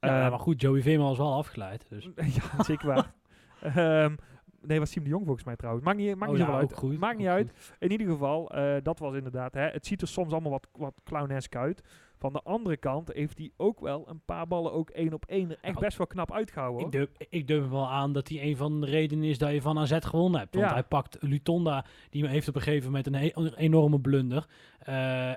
Ja, 0.00 0.24
Eh, 0.24 0.30
maar 0.30 0.38
goed, 0.38 0.60
Joey 0.60 0.82
Veerman 0.82 1.08
was 1.08 1.18
wel 1.18 1.34
afgeleid. 1.34 1.86
Dus. 1.88 2.08
ja, 2.56 2.62
zeker 2.62 2.86
waar. 2.86 3.12
Ehm, 3.60 4.14
nee, 4.60 4.78
was 4.78 4.90
Siem 4.90 5.04
de 5.04 5.10
Jong 5.10 5.24
volgens 5.24 5.44
mij 5.44 5.56
trouwens. 5.56 5.84
Maakt 5.84 5.98
niet, 5.98 6.16
maakt 6.16 6.32
Oh 6.32 6.38
niet 6.38 6.46
ja, 6.46 6.54
uit. 6.54 6.72
goed, 6.72 6.98
Maakt 6.98 7.18
niet 7.18 7.26
uit. 7.26 7.76
In 7.78 7.90
ieder 7.90 8.06
geval, 8.06 8.52
dat 8.82 8.98
was 8.98 9.14
inderdaad. 9.14 9.54
Hè, 9.54 9.66
het 9.68 9.86
ziet 9.86 10.02
er 10.02 10.08
soms 10.08 10.32
allemaal 10.32 10.50
wat, 10.50 10.68
wat 10.72 11.00
clownesk 11.04 11.56
uit. 11.56 11.82
Van 12.18 12.32
de 12.32 12.42
andere 12.42 12.76
kant 12.76 13.12
heeft 13.12 13.38
hij 13.38 13.50
ook 13.56 13.80
wel 13.80 14.08
een 14.08 14.20
paar 14.24 14.46
ballen 14.46 14.72
ook 14.72 14.90
één 14.90 15.12
op 15.12 15.24
één 15.26 15.44
er 15.50 15.58
echt 15.60 15.72
Nou, 15.74 15.84
best 15.84 15.98
wel 15.98 16.06
knap 16.06 16.32
uitgehouden. 16.32 16.84
Ik 16.86 16.92
durf, 16.92 17.08
ik 17.28 17.46
durf 17.46 17.68
wel 17.68 17.88
aan 17.88 18.12
dat 18.12 18.28
hij 18.28 18.42
een 18.42 18.56
van 18.56 18.80
de 18.80 18.86
redenen 18.86 19.24
is 19.28 19.38
dat 19.38 19.50
je 19.52 19.60
van 19.62 19.78
AZ 19.78 19.96
gewonnen 20.00 20.40
hebt. 20.40 20.54
Want 20.54 20.66
Ja. 20.66 20.72
hij 20.72 20.82
pakt 20.82 21.16
Lutonda, 21.20 21.84
die 22.10 22.26
heeft 22.26 22.48
op 22.48 22.54
een 22.54 22.60
gegeven 22.62 22.86
moment 22.86 23.06
een 23.06 23.14
he- 23.14 23.30
een 23.34 23.54
enorme 23.54 24.00
blunder. 24.00 24.46
Eh, 24.78 25.30
eh, 25.30 25.36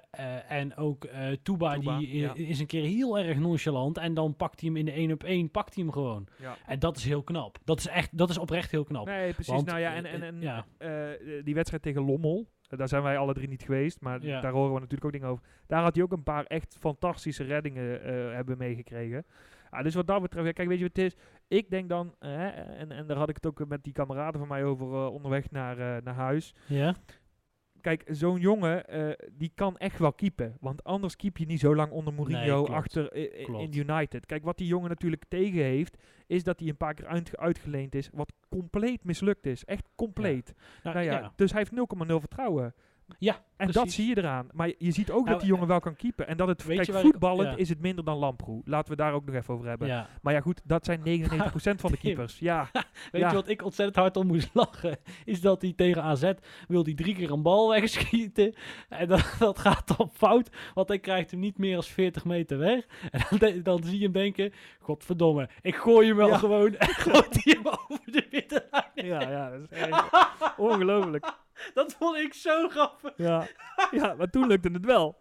en 0.52 0.76
ook 0.76 1.04
eh 1.04 1.28
Touba, 1.44 1.74
Touba, 1.74 1.98
die 1.98 2.18
ja. 2.18 2.34
is 2.34 2.60
een 2.60 2.66
keer 2.66 2.84
heel 2.84 3.20
erg 3.20 3.38
nonchalant. 3.38 3.98
En 3.98 4.14
dan 4.14 4.36
pakt 4.36 4.60
hij 4.60 4.70
hem 4.70 4.78
in 4.78 4.86
de 4.86 4.92
1 4.98 5.12
op 5.12 5.24
1, 5.24 5.52
pakt 5.52 5.76
hij 5.76 5.84
hem 5.84 5.94
gewoon. 5.94 6.28
Ja. 6.42 6.58
En 6.66 6.80
dat 6.80 6.98
is 6.98 7.04
heel 7.06 7.24
knap. 7.24 7.58
Dat 7.64 7.80
is 7.80 7.88
echt, 7.88 8.18
dat 8.18 8.30
is 8.30 8.38
oprecht 8.38 8.72
heel 8.72 8.84
knap. 8.84 9.06
Nee, 9.06 9.34
precies. 9.34 9.54
Want, 9.54 9.66
nou 9.66 9.80
ja, 9.80 9.94
en, 9.94 10.06
eh, 10.06 10.14
en, 10.14 10.24
en 10.24 10.66
eh, 10.78 11.44
die 11.46 11.54
wedstrijd 11.54 11.84
tegen 11.84 12.06
Lommel, 12.06 12.38
eh, 12.61 12.61
daar 12.78 12.88
zijn 12.88 13.04
wij 13.04 13.18
alle 13.18 13.34
drie 13.34 13.48
niet 13.48 13.64
geweest, 13.64 14.02
maar 14.02 14.26
Ja. 14.26 14.42
daar 14.42 14.52
horen 14.52 14.74
we 14.74 14.80
natuurlijk 14.80 15.06
ook 15.06 15.12
dingen 15.12 15.28
over. 15.28 15.44
Daar 15.68 15.82
had 15.84 15.96
hij 15.96 16.04
ook 16.04 16.12
een 16.12 16.24
paar 16.24 16.46
echt 16.46 16.76
fantastische 16.80 17.44
reddingen 17.44 18.04
eh, 18.04 18.34
hebben 18.36 18.58
meegekregen. 18.58 19.26
Ah, 19.70 19.84
dus 19.84 19.96
wat 19.96 20.08
dat 20.08 20.22
betreft, 20.22 20.54
kijk, 20.54 20.68
weet 20.68 20.78
je 20.80 20.84
wat 20.84 20.96
het 20.96 21.06
is? 21.06 21.16
Ik 21.48 21.70
denk 21.70 21.90
dan, 21.90 22.16
eh, 22.20 22.58
en, 22.80 22.92
en 22.92 23.08
daar 23.08 23.18
had 23.18 23.30
ik 23.30 23.36
het 23.36 23.46
ook 23.46 23.68
met 23.68 23.84
die 23.84 23.94
kameraden 23.94 24.40
van 24.40 24.50
mij 24.50 24.64
over 24.64 24.88
eh, 24.94 25.14
onderweg 25.14 25.52
naar, 25.52 25.78
eh, 25.80 26.04
naar 26.04 26.14
huis. 26.14 26.56
Ja? 26.68 26.96
Kijk, 27.82 28.04
zo'n 28.08 28.40
jongen, 28.40 28.88
eh, 28.88 29.28
die 29.32 29.52
kan 29.56 29.78
echt 29.78 30.00
wel 30.00 30.14
keepen. 30.14 30.58
Want 30.60 30.84
anders 30.84 31.16
keep 31.16 31.38
je 31.38 31.46
niet 31.46 31.60
zo 31.60 31.76
lang 31.76 31.92
onder 31.92 32.14
Mourinho 32.14 32.64
klopt. 32.64 32.70
achter 32.80 33.14
in 33.62 33.78
United. 33.78 34.26
Kijk, 34.26 34.44
wat 34.44 34.58
die 34.58 34.68
jongen 34.68 34.90
natuurlijk 34.90 35.24
tegen 35.28 35.62
heeft, 35.64 35.98
is 36.28 36.44
dat 36.44 36.60
hij 36.60 36.70
een 36.70 36.78
paar 36.78 36.94
keer 36.94 37.08
uit- 37.08 37.38
uitgeleend 37.38 37.96
is, 37.96 38.10
wat 38.14 38.34
compleet 38.50 39.04
mislukt 39.04 39.46
is. 39.46 39.66
Echt 39.66 39.90
compleet. 39.96 40.54
Nou, 40.84 40.96
Nou 40.96 41.08
ja, 41.08 41.12
ja. 41.20 41.34
dus 41.36 41.52
hij 41.52 41.60
heeft 41.60 41.72
0,0 41.72 42.20
vertrouwen. 42.20 42.74
Ja, 43.20 43.40
En 43.58 43.72
dat 43.72 43.92
zie 43.92 44.08
je 44.08 44.18
eraan. 44.18 44.48
Maar 44.54 44.68
je- 44.78 44.92
ziet 44.92 45.12
ook 45.12 45.18
Nou, 45.20 45.30
dat 45.30 45.40
die 45.40 45.50
jongen 45.50 45.68
wel 45.68 45.80
kan 45.80 45.96
keepen. 45.96 46.28
En 46.28 46.38
dat 46.38 46.48
het, 46.48 46.66
kijk, 46.66 46.88
ik- 46.88 46.94
voetballend 46.96 47.50
ja. 47.52 47.56
is 47.58 47.70
het 47.70 47.80
minder 47.82 48.04
dan 48.06 48.18
Lamproe. 48.18 48.62
Laten 48.66 48.92
we 48.92 48.98
daar 48.98 49.14
ook 49.14 49.26
nog 49.26 49.36
even 49.36 49.54
over 49.54 49.68
hebben. 49.68 49.88
Ja. 49.88 50.08
Maar 50.22 50.34
ja, 50.34 50.42
goed, 50.42 50.62
dat 50.64 50.86
zijn 50.86 51.00
99% 51.10 51.82
van 51.82 51.92
de 51.92 51.98
keepers. 51.98 52.40
Ja, 52.40 52.70
Weet 53.12 53.22
Ja. 53.22 53.28
je 53.30 53.36
wat 53.36 53.48
ik 53.48 53.64
ontzettend 53.64 53.98
hard 53.98 54.18
om 54.18 54.28
moest 54.28 54.50
lachen? 54.54 54.98
Is 55.26 55.42
dat 55.42 55.62
hij 55.62 55.74
tegen 55.76 56.04
AZ 56.04 56.32
wil 56.68 56.84
hij 56.84 56.94
drie 56.94 57.16
keer 57.16 57.32
een 57.32 57.42
bal 57.42 57.70
wegschieten. 57.80 58.54
En 58.90 59.08
dat, 59.08 59.36
dat 59.40 59.60
gaat 59.60 59.98
dan 59.98 60.10
fout. 60.14 60.50
Want 60.74 60.88
hij 60.88 61.00
krijgt 61.00 61.32
hem 61.32 61.40
niet 61.40 61.58
meer 61.58 61.76
als 61.76 61.88
40 61.90 62.26
meter 62.26 62.58
weg. 62.58 62.86
En 63.12 63.22
dan, 63.30 63.40
de- 63.40 63.62
dan 63.62 63.84
zie 63.84 63.98
je 63.98 64.04
hem 64.04 64.12
denken: 64.14 64.54
Godverdomme, 64.80 65.50
ik 65.62 65.76
gooi 65.76 66.08
hem 66.08 66.16
wel 66.18 66.34
gewoon. 66.38 66.76
En 66.76 66.88
gooit 66.88 67.44
hij 67.44 67.56
hem 67.62 67.68
over 67.88 68.12
de 68.12 68.28
middenlijn. 68.32 68.92
ja, 68.96 69.30
ja 69.32 69.50
dat 69.50 69.62
is 69.72 69.78
echt 69.80 70.10
ongelooflijk. 70.58 71.34
Dat 71.74 71.96
vond 72.00 72.18
ik 72.18 72.34
zo 72.34 72.68
grappig. 72.70 73.14
Ja. 73.18 73.48
ja, 73.92 74.14
maar 74.18 74.30
toen 74.30 74.48
lukte 74.48 74.70
het 74.72 74.86
wel. 74.86 75.16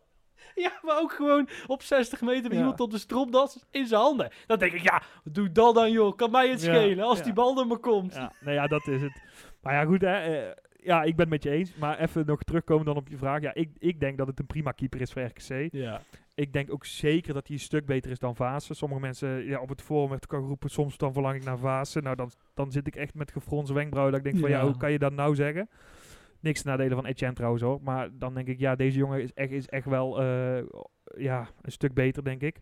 Ja, 0.54 0.72
maar 0.82 0.98
ook 1.00 1.12
gewoon 1.12 1.48
op 1.66 1.82
60 1.82 2.20
meter 2.20 2.42
met 2.42 2.52
Ja. 2.52 2.58
iemand 2.58 2.80
op 2.80 2.90
de 2.90 2.98
stropdas 2.98 3.64
in 3.70 3.86
zijn 3.86 4.00
handen. 4.00 4.30
Dan 4.46 4.58
denk 4.58 4.72
ik: 4.72 4.82
Ja, 4.82 5.02
doe 5.24 5.52
dat 5.52 5.74
dan, 5.74 5.90
joh. 5.92 6.16
Kan 6.16 6.30
mij 6.30 6.48
het 6.48 6.62
Ja, 6.62 6.74
schelen 6.74 7.04
als 7.04 7.18
ja. 7.18 7.24
die 7.24 7.32
bal 7.32 7.58
er 7.60 7.66
maar 7.66 7.78
komt. 7.78 8.14
Ja, 8.14 8.32
nou 8.40 8.54
ja, 8.54 8.66
dat 8.66 8.86
is 8.86 9.02
het. 9.02 9.22
Maar 9.62 9.74
ja, 9.74 9.84
goed, 9.84 10.00
hè. 10.00 10.16
eh, 10.16 10.52
ja, 10.82 11.02
ik 11.02 11.16
ben 11.16 11.20
het 11.20 11.28
met 11.28 11.42
je 11.42 11.50
eens. 11.50 11.74
Maar 11.74 11.98
even 11.98 12.26
nog 12.26 12.42
terugkomen 12.42 12.84
dan 12.84 12.96
op 12.96 13.08
je 13.08 13.16
vraag. 13.16 13.40
Ja, 13.40 13.54
ik, 13.54 13.70
ik 13.78 14.00
denk 14.00 14.18
dat 14.18 14.26
het 14.26 14.38
een 14.38 14.46
prima 14.46 14.72
keeper 14.72 15.00
is 15.00 15.12
voor 15.12 15.22
RKC. 15.22 15.68
Ja. 15.72 16.00
Ik 16.34 16.52
denk 16.52 16.72
ook 16.72 16.84
zeker 16.84 17.34
dat 17.34 17.46
hij 17.46 17.56
een 17.56 17.62
stuk 17.62 17.86
beter 17.86 18.10
is 18.10 18.18
dan 18.18 18.36
Vaassen. 18.36 18.76
Sommige 18.76 19.00
mensen 19.00 19.44
ja, 19.46 19.60
op 19.60 19.68
het 19.68 19.82
forum 19.82 20.08
werd 20.10 20.24
ook 20.24 20.34
al 20.34 20.40
geroepen, 20.40 20.70
soms 20.70 20.96
dan 20.96 21.12
verlang 21.12 21.36
ik 21.36 21.44
naar 21.44 21.58
Vaassen. 21.58 22.02
Nou, 22.02 22.16
dan, 22.16 22.30
dan 22.54 22.72
zit 22.72 22.86
ik 22.86 22.96
echt 22.96 23.14
met 23.14 23.32
gefronste 23.32 23.74
wenkbrauwen. 23.74 24.12
Dat 24.16 24.24
ik 24.26 24.30
denk 24.32 24.42
van, 24.44 24.50
Ja. 24.58 24.64
hoe 24.64 24.76
kan 24.76 24.92
je 24.92 24.98
dat 24.98 25.12
nou 25.12 25.34
zeggen? 25.34 25.68
Niks 26.40 26.62
ten 26.62 26.70
nadele 26.70 26.94
van 26.94 27.06
Etienne 27.06 27.34
trouwens 27.34 27.62
hoor. 27.62 27.80
Maar 27.82 28.08
dan 28.18 28.34
denk 28.34 28.48
ik, 28.48 28.58
ja, 28.58 28.76
deze 28.76 28.98
jongen 28.98 29.22
is 29.22 29.32
echt, 29.32 29.50
is 29.50 29.68
echt 29.68 29.86
wel 29.86 30.20
eh, 30.22 30.64
ja, 31.16 31.48
een 31.62 31.72
stuk 31.72 31.94
beter, 31.94 32.24
denk 32.24 32.42
ik. 32.42 32.60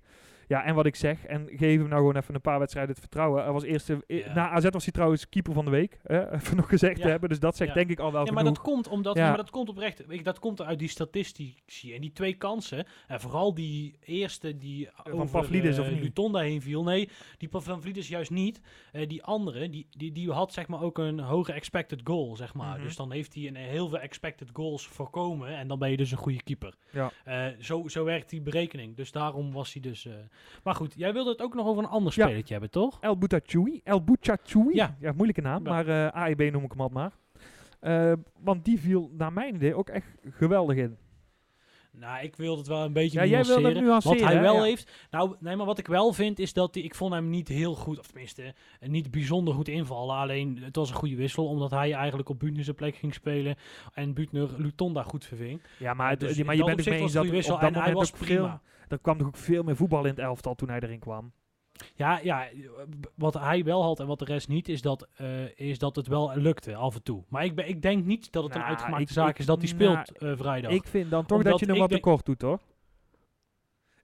Ja, 0.48 0.64
en 0.64 0.74
wat 0.74 0.86
ik 0.86 0.96
zeg, 0.96 1.24
en 1.24 1.48
geef 1.50 1.78
hem 1.78 1.88
nou 1.88 2.00
gewoon 2.00 2.16
even 2.16 2.34
een 2.34 2.40
paar 2.40 2.58
wedstrijden 2.58 2.90
het 2.92 3.00
vertrouwen. 3.00 3.42
Hij 3.42 3.52
was 3.52 3.62
eerste, 3.62 4.04
Ja. 4.06 4.34
Na 4.34 4.50
AZ 4.50 4.66
was 4.70 4.84
hij 4.84 4.92
trouwens 4.92 5.28
keeper 5.28 5.52
van 5.52 5.64
de 5.64 5.70
week, 5.70 5.98
hè, 6.02 6.32
even 6.34 6.56
nog 6.56 6.68
gezegd 6.68 7.00
te 7.00 7.08
hebben. 7.08 7.28
Dus 7.28 7.38
dat 7.40 7.56
zegt 7.56 7.74
denk 7.74 7.90
ik 7.90 7.98
al 7.98 8.12
wel 8.12 8.24
Ja, 8.26 8.32
maar 8.32 8.42
genoeg. 8.42 8.56
dat 8.56 8.64
komt 8.64 8.88
omdat, 8.88 9.16
maar 9.16 9.36
dat 9.36 9.50
komt 9.50 9.68
oprecht. 9.68 10.02
Je, 10.08 10.22
dat 10.22 10.38
komt 10.38 10.62
uit 10.62 10.78
die 10.78 10.88
statistici 10.88 11.94
en 11.94 12.00
die 12.00 12.12
twee 12.12 12.34
kansen. 12.34 12.86
En 13.06 13.20
vooral 13.20 13.54
die 13.54 13.96
eerste 14.04 14.58
die 14.58 14.88
Van 15.04 15.30
Pavlidis, 15.30 15.76
eh, 15.76 15.82
of 15.84 15.90
niet? 15.90 16.00
Lutonda 16.02 16.38
heen 16.40 16.62
viel. 16.62 16.82
Nee, 16.82 17.08
die 17.38 17.48
van 17.48 17.62
Pavlidis 17.62 18.08
juist 18.08 18.30
niet. 18.30 18.60
Eh, 18.92 19.08
die 19.08 19.22
andere, 19.22 19.70
die, 19.70 19.86
die, 19.90 20.12
die 20.12 20.30
had 20.32 20.52
zeg 20.52 20.68
maar 20.68 20.82
ook 20.82 20.98
een 20.98 21.20
hoge 21.20 21.52
expected 21.52 22.00
goal, 22.04 22.36
zeg 22.36 22.54
maar. 22.54 22.74
Mhm. 22.76 22.82
Dus 22.82 22.96
dan 22.96 23.12
heeft 23.12 23.34
hij 23.34 23.46
een, 23.46 23.56
heel 23.56 23.88
veel 23.88 23.98
expected 23.98 24.50
goals 24.52 24.86
voorkomen 24.86 25.56
en 25.56 25.68
dan 25.68 25.78
ben 25.78 25.90
je 25.90 25.96
dus 25.96 26.10
een 26.10 26.18
goede 26.18 26.42
keeper. 26.42 26.74
Ja. 26.90 27.10
Eh, 27.24 27.46
zo, 27.60 27.88
zo 27.88 28.04
werkt 28.04 28.30
die 28.30 28.40
berekening. 28.40 28.96
Dus 28.96 29.12
daarom 29.12 29.52
was 29.52 29.72
hij 29.72 29.82
dus... 29.82 30.06
eh, 30.06 30.12
Maar 30.64 30.74
goed, 30.74 30.94
jij 30.96 31.12
wilde 31.12 31.30
het 31.30 31.42
ook 31.42 31.54
nog 31.54 31.66
over 31.66 31.82
een 31.82 31.88
ander 31.88 32.12
Ja. 32.16 32.24
spelletje 32.26 32.52
hebben, 32.52 32.70
toch? 32.70 32.98
El 33.00 33.18
Boutachoui. 33.18 33.80
El 33.84 34.04
Boutachoui. 34.04 34.74
Ja. 34.74 34.96
Ja. 35.00 35.12
moeilijke 35.12 35.40
naam, 35.40 35.64
Ja. 35.64 35.70
maar 35.70 35.88
eh 35.88 36.22
AEB 36.22 36.52
noem 36.52 36.64
ik 36.64 36.70
hem 36.70 36.80
altijd 36.80 36.92
maar. 36.92 37.12
Eh, 37.80 38.12
want 38.40 38.64
die 38.64 38.80
viel 38.80 39.10
naar 39.16 39.32
mijn 39.32 39.54
idee 39.54 39.74
ook 39.74 39.88
echt 39.88 40.06
geweldig 40.30 40.76
in. 40.76 40.96
Nou, 41.92 42.22
ik 42.24 42.36
wil 42.36 42.56
het 42.56 42.66
wel 42.66 42.84
een 42.84 42.92
beetje 42.92 43.18
Ja, 43.18 43.24
jij 43.26 43.44
wilde 43.44 43.60
nuanceren. 43.60 43.76
het 43.76 43.84
nuanceren, 43.84 44.18
Wat 44.20 44.28
hij 44.32 44.40
wel 44.40 44.54
Ja. 44.56 44.62
heeft... 44.62 45.06
Nou, 45.10 45.34
nee, 45.40 45.56
maar 45.56 45.66
wat 45.66 45.78
ik 45.78 45.86
wel 45.86 46.12
vind 46.12 46.38
is 46.38 46.52
dat 46.52 46.74
hij... 46.74 46.82
Ik 46.84 46.94
vond 46.94 47.12
hem 47.14 47.30
niet 47.30 47.48
heel 47.48 47.74
goed, 47.74 47.98
of 47.98 48.06
tenminste, 48.06 48.54
eh, 48.80 48.88
niet 48.88 49.10
bijzonder 49.10 49.54
goed 49.54 49.68
invallen. 49.68 50.16
Alleen, 50.16 50.58
het 50.62 50.76
was 50.76 50.88
een 50.90 50.96
goede 50.96 51.16
wissel, 51.16 51.48
omdat 51.48 51.70
hij 51.70 51.92
eigenlijk 51.92 52.28
op 52.28 52.38
Buutner 52.38 52.64
zijn 52.64 52.76
plek 52.76 52.96
ging 52.96 53.14
spelen. 53.14 53.56
En 53.92 54.14
Buutner 54.14 54.48
Lutonda 54.56 55.02
goed 55.02 55.24
verving. 55.24 55.62
Ja, 55.78 55.94
maar, 55.94 56.18
Dus 56.18 56.42
maar 56.42 56.56
je 56.56 56.64
bent 56.64 56.78
het 56.78 56.88
mee 56.88 56.98
eens 57.00 57.12
dat 57.12 57.22
op 57.22 57.28
dat 57.28 57.36
wissel 57.36 57.58
en 57.58 57.64
moment 57.64 57.84
hij 57.84 57.94
was 57.94 58.10
veel, 58.10 58.26
prima. 58.26 58.60
Er 58.92 58.98
kwam 58.98 59.18
toch 59.18 59.26
ook 59.26 59.36
veel 59.36 59.62
meer 59.62 59.76
voetbal 59.76 60.02
in 60.04 60.10
het 60.10 60.18
elftal 60.18 60.54
toen 60.54 60.68
hij 60.68 60.80
erin 60.80 60.98
kwam. 60.98 61.32
Ja, 61.94 62.18
ja, 62.22 62.46
wat 63.14 63.34
hij 63.34 63.64
wel 63.64 63.82
had 63.82 64.00
en 64.00 64.06
wat 64.06 64.18
de 64.18 64.24
rest 64.24 64.48
niet, 64.48 64.68
is 64.68 64.82
dat, 64.82 65.08
eh, 65.16 65.58
is 65.58 65.78
dat 65.78 65.96
het 65.96 66.06
wel 66.06 66.32
lukte 66.36 66.74
af 66.74 66.94
en 66.94 67.02
toe. 67.02 67.24
Maar 67.28 67.44
ik, 67.44 67.54
ben, 67.54 67.68
ik 67.68 67.82
denk 67.82 68.04
niet 68.04 68.32
dat 68.32 68.42
het 68.44 68.52
een 68.54 68.58
Nou, 68.60 68.70
uitgemaakte 68.72 69.02
ik- 69.04 69.10
zaak 69.10 69.28
ik- 69.30 69.38
is 69.38 69.46
dat 69.46 69.62
hij 69.62 69.72
nou, 69.78 70.04
speelt 70.04 70.22
eh, 70.22 70.36
vrijdag. 70.36 70.72
Ik 70.72 70.86
vind 70.86 71.10
dan 71.10 71.26
toch 71.26 71.36
Omdat 71.36 71.52
dat 71.52 71.60
je 71.60 71.66
hem 71.66 71.78
wat 71.78 71.90
tekort 71.90 72.24
doet, 72.26 72.42
hoor. 72.42 72.58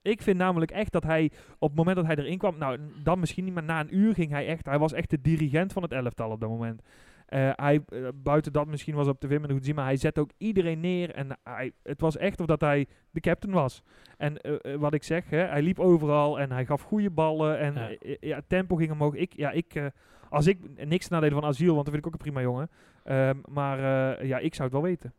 Ik 0.01 0.21
vind 0.21 0.37
namelijk 0.37 0.71
echt 0.71 0.91
dat 0.91 1.03
hij, 1.03 1.31
op 1.59 1.67
het 1.69 1.77
moment 1.77 1.95
dat 1.97 2.05
hij 2.05 2.15
erin 2.15 2.37
kwam, 2.37 2.57
nou, 2.57 2.79
dan 3.03 3.19
misschien 3.19 3.43
niet, 3.45 3.53
maar 3.53 3.63
na 3.63 3.79
een 3.79 3.95
uur 3.95 4.13
ging 4.13 4.31
hij 4.31 4.47
echt, 4.47 4.65
hij 4.65 4.79
was 4.79 4.93
echt 4.93 5.09
de 5.09 5.21
dirigent 5.21 5.73
van 5.73 5.81
het 5.83 5.91
elftal 5.91 6.31
op 6.31 6.39
dat 6.39 6.49
moment. 6.49 6.81
Eh, 7.25 7.49
hij, 7.55 7.81
eh, 7.87 8.07
buiten 8.15 8.53
dat 8.53 8.67
misschien 8.67 8.95
was 8.95 9.07
op 9.07 9.19
tv 9.19 9.29
minder 9.29 9.51
goed 9.51 9.65
zien, 9.65 9.75
maar 9.75 9.85
hij 9.85 9.97
zette 9.97 10.19
ook 10.19 10.31
iedereen 10.37 10.79
neer 10.79 11.11
en 11.11 11.39
hij, 11.43 11.71
het 11.83 12.01
was 12.01 12.17
echt 12.17 12.39
of 12.39 12.45
dat 12.45 12.61
hij 12.61 12.87
de 13.11 13.19
captain 13.19 13.53
was. 13.53 13.81
En 14.17 14.37
eh, 14.41 14.75
wat 14.75 14.93
ik 14.93 15.03
zeg, 15.03 15.29
hè, 15.29 15.37
hij 15.37 15.61
liep 15.61 15.79
overal 15.79 16.39
en 16.39 16.51
hij 16.51 16.65
gaf 16.65 16.81
goede 16.81 17.09
ballen 17.09 17.59
en 17.59 17.73
Ja. 17.73 18.15
ja, 18.19 18.41
tempo 18.47 18.75
ging 18.75 18.91
omhoog. 18.91 19.15
Ik, 19.15 19.33
ja, 19.35 19.51
ik, 19.51 19.91
als 20.29 20.47
ik 20.47 20.85
niks 20.85 21.07
nadelen 21.07 21.39
van 21.39 21.49
asiel, 21.49 21.73
want 21.73 21.85
dat 21.85 21.93
vind 21.93 22.05
ik 22.05 22.13
ook 22.13 22.19
een 22.19 22.31
prima 22.31 22.41
jongen. 22.41 22.69
Ehm, 23.03 23.37
maar 23.51 23.79
ja, 24.25 24.37
ik 24.37 24.55
zou 24.55 24.63
het 24.63 24.77
wel 24.77 24.89
weten. 24.89 25.13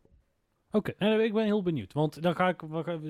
Oké, 0.70 0.90
ik 1.22 1.32
ben 1.32 1.44
heel 1.44 1.62
benieuwd. 1.62 1.92
Want 1.92 2.22
dan 2.22 2.34
ga 2.36 2.48
ik 2.48 2.60
we 2.60 2.82
gaan, 2.82 3.00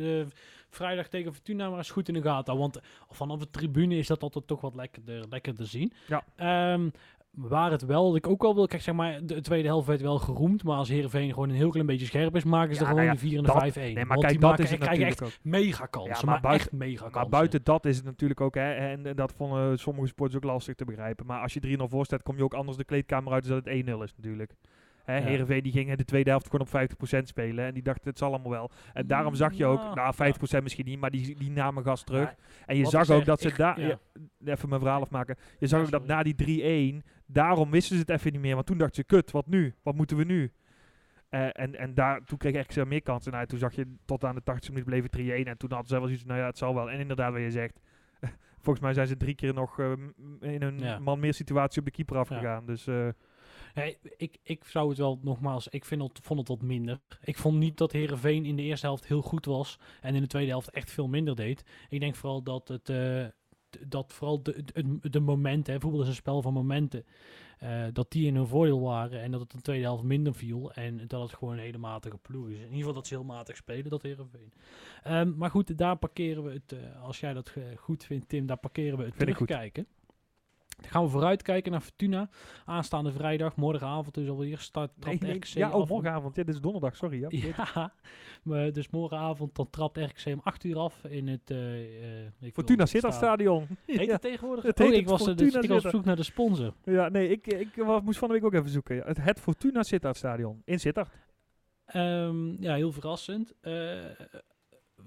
vrijdag 0.70 1.08
tegen 1.08 1.34
Fortuna 1.34 1.68
maar 1.68 1.78
eens 1.78 1.90
goed 1.90 2.08
in 2.08 2.14
de 2.14 2.22
gaten. 2.22 2.56
Want 2.56 2.80
vanaf 3.10 3.38
de 3.38 3.50
tribune 3.50 3.96
is 3.96 4.06
dat 4.06 4.22
altijd 4.22 4.46
toch 4.46 4.60
wat 4.60 4.74
lekkerder, 4.74 5.24
lekker 5.28 5.54
te 5.54 5.64
zien. 5.64 5.92
Ja. 6.06 6.24
Ehm, 6.36 6.88
waar 7.36 7.70
het 7.70 7.84
wel, 7.84 8.06
dat 8.06 8.16
ik 8.16 8.26
ook 8.26 8.42
wel 8.42 8.54
wil, 8.54 8.66
kijk 8.66 8.82
zeg 8.82 8.94
maar, 8.94 9.26
de 9.26 9.40
tweede 9.40 9.68
helft 9.68 9.86
werd 9.86 10.00
wel 10.00 10.18
geroemd. 10.18 10.64
Maar 10.64 10.76
als 10.76 10.88
Heerenveen 10.88 11.32
gewoon 11.32 11.48
een 11.48 11.54
heel 11.54 11.70
klein 11.70 11.86
beetje 11.86 12.06
scherp 12.06 12.36
is, 12.36 12.44
maken 12.44 12.74
ze 12.74 12.80
Ja, 12.80 12.80
er 12.80 12.86
gewoon 12.86 13.04
nou 13.06 13.16
ja, 13.16 13.22
de 13.22 13.28
4 13.28 13.38
en 13.38 13.44
de 13.44 13.52
dat- 13.52 13.62
5-1. 13.62 13.94
Nee, 13.94 14.04
maar 14.04 14.16
kijk, 14.18 14.30
die 14.30 14.38
dat 14.40 14.48
maken, 14.50 14.64
is 14.64 14.70
het 14.70 14.80
krijgen 14.80 15.06
echt 15.06 15.22
ook. 15.22 15.30
mega 15.42 15.86
kansen. 15.86 16.12
Ja, 16.14 16.20
maar 16.22 16.24
maar 16.32 16.40
buiten- 16.40 16.66
echt 16.66 16.78
mega 16.78 17.00
kansen. 17.02 17.20
Maar 17.20 17.28
buiten 17.28 17.60
dat 17.62 17.84
is 17.84 17.96
het 17.96 18.04
natuurlijk 18.04 18.40
ook, 18.40 18.54
hè, 18.54 18.72
en, 18.72 19.06
en 19.06 19.16
dat 19.16 19.32
vonden 19.32 19.78
sommige 19.78 20.06
sporters 20.06 20.36
ook 20.44 20.50
lastig 20.50 20.74
te 20.74 20.84
begrijpen. 20.84 21.26
Maar 21.26 21.40
als 21.42 21.52
je 21.54 21.60
3-0 21.60 21.88
voor 21.88 22.04
staat, 22.04 22.22
kom 22.22 22.36
je 22.36 22.42
ook 22.44 22.54
anders 22.54 22.76
de 22.76 22.84
kleedkamer 22.84 23.32
uit, 23.32 23.42
dus 23.42 23.52
dat 23.52 23.64
het 23.64 23.74
1-0 23.74 24.02
is 24.02 24.14
natuurlijk. 24.16 24.52
Hè, 25.04 25.16
Ja. 25.16 25.22
Heerenveen 25.24 25.62
die 25.62 25.72
ging 25.72 25.94
de 25.94 26.04
tweede 26.04 26.30
helft 26.30 26.44
gewoon 26.50 26.60
op 26.60 26.68
50% 26.68 27.28
spelen 27.28 27.64
en 27.66 27.74
die 27.74 27.82
dachten 27.82 28.08
het 28.10 28.18
zal 28.18 28.28
allemaal 28.32 28.50
wel. 28.50 28.70
En 28.92 29.06
daarom 29.06 29.34
zag 29.34 29.52
je 29.52 29.66
ook, 29.66 29.94
nou 29.94 30.14
50% 30.14 30.62
misschien 30.62 30.84
niet, 30.84 31.00
maar 31.00 31.10
die, 31.10 31.36
die 31.36 31.50
namen 31.50 31.82
gas 31.84 32.04
terug. 32.04 32.22
Ja, 32.28 32.36
en 32.66 32.76
je 32.76 32.82
wat 32.82 32.90
zag 32.92 33.00
ook 33.00 33.06
zeg, 33.06 33.24
dat 33.24 33.40
ze 33.40 33.52
daar, 33.56 33.80
ja. 33.80 33.98
even 34.44 34.68
mijn 34.68 34.80
verhaal 34.80 35.00
afmaken. 35.00 35.36
Je 35.58 35.66
zag 35.66 35.80
ook 35.80 35.90
dat 35.90 36.06
na 36.06 36.22
die 36.22 36.34
3-1, 36.34 37.06
daarom 37.26 37.70
wisten 37.70 37.94
ze 37.96 38.00
het 38.00 38.10
even 38.10 38.32
niet 38.32 38.40
meer. 38.40 38.54
Want 38.54 38.66
toen 38.66 38.78
dachten 38.78 38.96
ze, 38.96 39.04
kut, 39.04 39.30
wat 39.30 39.46
nu? 39.46 39.74
Wat 39.82 39.94
moeten 39.94 40.16
we 40.16 40.24
nu? 40.24 40.52
Eh, 41.28 41.48
en, 41.52 41.74
en 41.78 41.94
daar, 41.94 42.24
toen 42.24 42.38
kreeg 42.38 42.54
ik 42.76 42.86
meer 42.86 43.02
kansen. 43.02 43.32
Nou, 43.32 43.46
toen 43.46 43.58
zag 43.58 43.74
je 43.74 43.94
tot 44.04 44.24
aan 44.24 44.34
de 44.34 44.42
80 44.42 44.70
minuten 44.70 44.90
bleef 44.90 45.02
het 45.02 45.44
3-1. 45.46 45.48
En 45.48 45.56
toen 45.58 45.70
hadden 45.70 45.88
ze 45.88 45.94
wel 45.94 46.04
zoiets 46.04 46.24
nou 46.24 46.40
ja, 46.40 46.46
het 46.46 46.58
zal 46.58 46.74
wel. 46.74 46.90
En 46.90 46.98
inderdaad, 47.00 47.32
wat 47.32 47.40
je 47.40 47.50
zegt. 47.50 47.80
Volgens 48.62 48.80
mij 48.84 48.94
zijn 48.94 49.06
ze 49.06 49.16
drie 49.16 49.34
keer 49.34 49.54
nog 49.54 49.78
eh, 49.80 49.92
in 50.40 50.62
een 50.62 50.78
Ja. 50.78 50.98
man 50.98 51.20
meer 51.20 51.34
situatie 51.34 51.78
op 51.78 51.84
de 51.86 51.90
keeper 51.92 52.14
Ja. 52.14 52.20
afgegaan. 52.20 52.66
Dus 52.66 52.86
eh, 52.86 53.08
Nee, 53.74 53.98
ik, 54.16 54.36
ik 54.42 54.64
zou 54.64 54.88
het 54.88 54.98
wel 54.98 55.20
nogmaals, 55.22 55.68
ik 55.68 55.84
vind 55.84 56.02
het, 56.02 56.18
vond 56.22 56.38
het 56.38 56.48
wat 56.48 56.62
minder. 56.62 56.98
Ik 57.24 57.36
vond 57.36 57.58
niet 57.58 57.76
dat 57.76 57.92
Herenveen 57.92 58.44
in 58.44 58.56
de 58.56 58.62
eerste 58.62 58.86
helft 58.86 59.06
heel 59.06 59.22
goed 59.22 59.44
was 59.44 59.78
en 60.00 60.14
in 60.14 60.20
de 60.20 60.26
tweede 60.26 60.50
helft 60.50 60.70
echt 60.70 60.90
veel 60.90 61.08
minder 61.08 61.34
deed. 61.36 61.64
Ik 61.88 62.00
denk 62.00 62.14
vooral 62.14 62.42
dat 62.42 62.68
het, 62.68 62.88
dat 63.86 64.12
vooral 64.12 64.42
de, 64.42 64.64
de, 64.64 65.10
de 65.10 65.20
momenten, 65.20 65.72
hè, 65.74 65.80
voetbal 65.80 66.02
is 66.02 66.08
een 66.08 66.14
spel 66.14 66.42
van 66.42 66.52
momenten, 66.52 67.04
eh, 67.58 67.84
dat 67.92 68.10
die 68.10 68.26
in 68.26 68.34
hun 68.34 68.46
voordeel 68.46 68.80
waren 68.80 69.22
en 69.22 69.30
dat 69.30 69.40
het 69.40 69.50
de 69.50 69.60
tweede 69.60 69.84
helft 69.84 70.02
minder 70.02 70.34
viel 70.34 70.72
en 70.72 71.00
dat 71.06 71.22
het 71.22 71.38
gewoon 71.38 71.54
een 71.54 71.60
hele 71.60 71.78
matige 71.78 72.18
ploeg 72.18 72.48
is. 72.48 72.56
In 72.56 72.62
ieder 72.62 72.78
geval 72.78 72.92
dat 72.94 73.06
ze 73.06 73.14
heel 73.14 73.24
matig 73.24 73.56
spelen, 73.56 73.90
dat 73.90 74.02
Heerenveen. 74.02 74.52
Ehm 75.02 75.36
maar 75.36 75.50
goed, 75.50 75.78
daar 75.78 75.96
parkeren 75.96 76.44
we 76.44 76.52
het, 76.52 76.72
eh, 76.72 77.02
als 77.02 77.20
jij 77.20 77.32
dat 77.32 77.52
eh, 77.54 77.62
goed 77.76 78.04
vindt 78.04 78.28
Tim, 78.28 78.46
daar 78.46 78.56
parkeren 78.58 78.98
we 78.98 79.04
het 79.04 79.14
Vind 79.16 79.28
ik 79.28 79.36
goed. 79.36 79.46
terugkijken. 79.46 79.86
Dan 80.76 80.90
gaan 80.90 81.02
we 81.02 81.08
vooruitkijken 81.08 81.72
naar 81.72 81.80
Fortuna. 81.80 82.28
Aanstaande 82.64 83.12
vrijdag, 83.12 83.56
morgenavond 83.56 84.14
dus 84.14 84.28
alweer, 84.28 84.58
start 84.58 84.90
trapt 84.98 85.20
Nee, 85.20 85.30
nee, 85.30 85.38
RKC 85.38 85.44
ja, 85.46 85.72
oh, 85.72 85.88
morgenavond. 85.88 86.36
Ja, 86.36 86.42
dit 86.44 86.54
is 86.54 86.60
donderdag, 86.60 86.96
sorry. 86.96 87.20
Ja, 87.20 87.28
Ja, 87.30 87.92
maar 88.42 88.72
dus 88.72 88.88
morgenavond 88.90 89.54
dan 89.54 89.70
trapt 89.70 89.96
RKC 89.96 90.26
om 90.26 90.40
8 90.42 90.64
uur 90.64 90.78
af 90.78 91.04
in 91.04 91.28
het... 91.28 91.50
eh 91.50 92.24
eh, 92.24 92.32
ik 92.40 92.54
Fortuna 92.54 92.86
Sittard 92.86 93.14
sta- 93.14 93.24
Stadion. 93.26 93.66
Heet 93.86 94.00
ja. 94.06 94.12
het 94.12 94.20
tegenwoordig? 94.20 94.64
Het 94.64 94.80
oh, 94.80 94.92
ik 94.92 95.08
was, 95.08 95.20
er- 95.20 95.26
Fortuna 95.26 95.50
dus, 95.50 95.62
ik 95.62 95.70
was 95.70 95.84
op 95.84 95.90
zoek 95.90 96.04
naar 96.04 96.16
de 96.16 96.22
sponsor. 96.22 96.74
ja, 96.84 97.08
nee, 97.08 97.28
ik, 97.28 97.46
ik 97.46 97.76
moest 98.02 98.18
van 98.18 98.28
de 98.28 98.34
week 98.34 98.44
ook 98.44 98.54
even 98.54 98.70
zoeken. 98.70 99.02
Het, 99.04 99.16
het 99.22 99.40
Fortuna 99.40 99.82
Sittard 99.82 100.16
Stadion. 100.16 100.62
In 100.64 100.80
Sittard. 100.80 101.10
Ehm, 101.86 102.62
ja, 102.62 102.74
heel 102.74 102.92
verrassend. 102.92 103.52
Eh, 103.60 103.72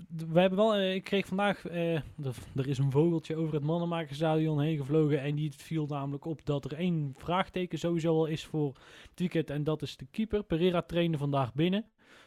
we 0.08 0.40
hebben 0.40 0.58
wel, 0.60 0.76
eh, 0.76 0.96
ik 0.96 1.04
kreeg 1.04 1.28
vandaag, 1.28 1.66
eh, 1.68 1.96
er, 1.96 2.68
is 2.68 2.78
een 2.78 2.92
vogeltje 2.92 3.36
over 3.36 3.54
het 3.54 3.64
Mannenmakerstadion 3.64 4.62
heen 4.62 4.78
gevlogen 4.78 5.22
en 5.22 5.36
die 5.36 5.52
viel 5.52 5.86
namelijk 5.86 6.26
op 6.26 6.46
dat 6.46 6.66
er 6.66 6.74
één 6.74 7.14
vraagteken 7.18 7.80
sowieso 7.80 8.16
al 8.16 8.26
is 8.26 8.46
voor 8.46 8.76
weekend 9.16 9.50
en 9.50 9.64
dat 9.64 9.82
is 9.82 9.98
de 9.98 10.08
keeper. 10.12 10.44
Pereira 10.44 10.82
trainde 10.82 11.18
vandaag 11.18 11.54
binnen. 11.54 11.86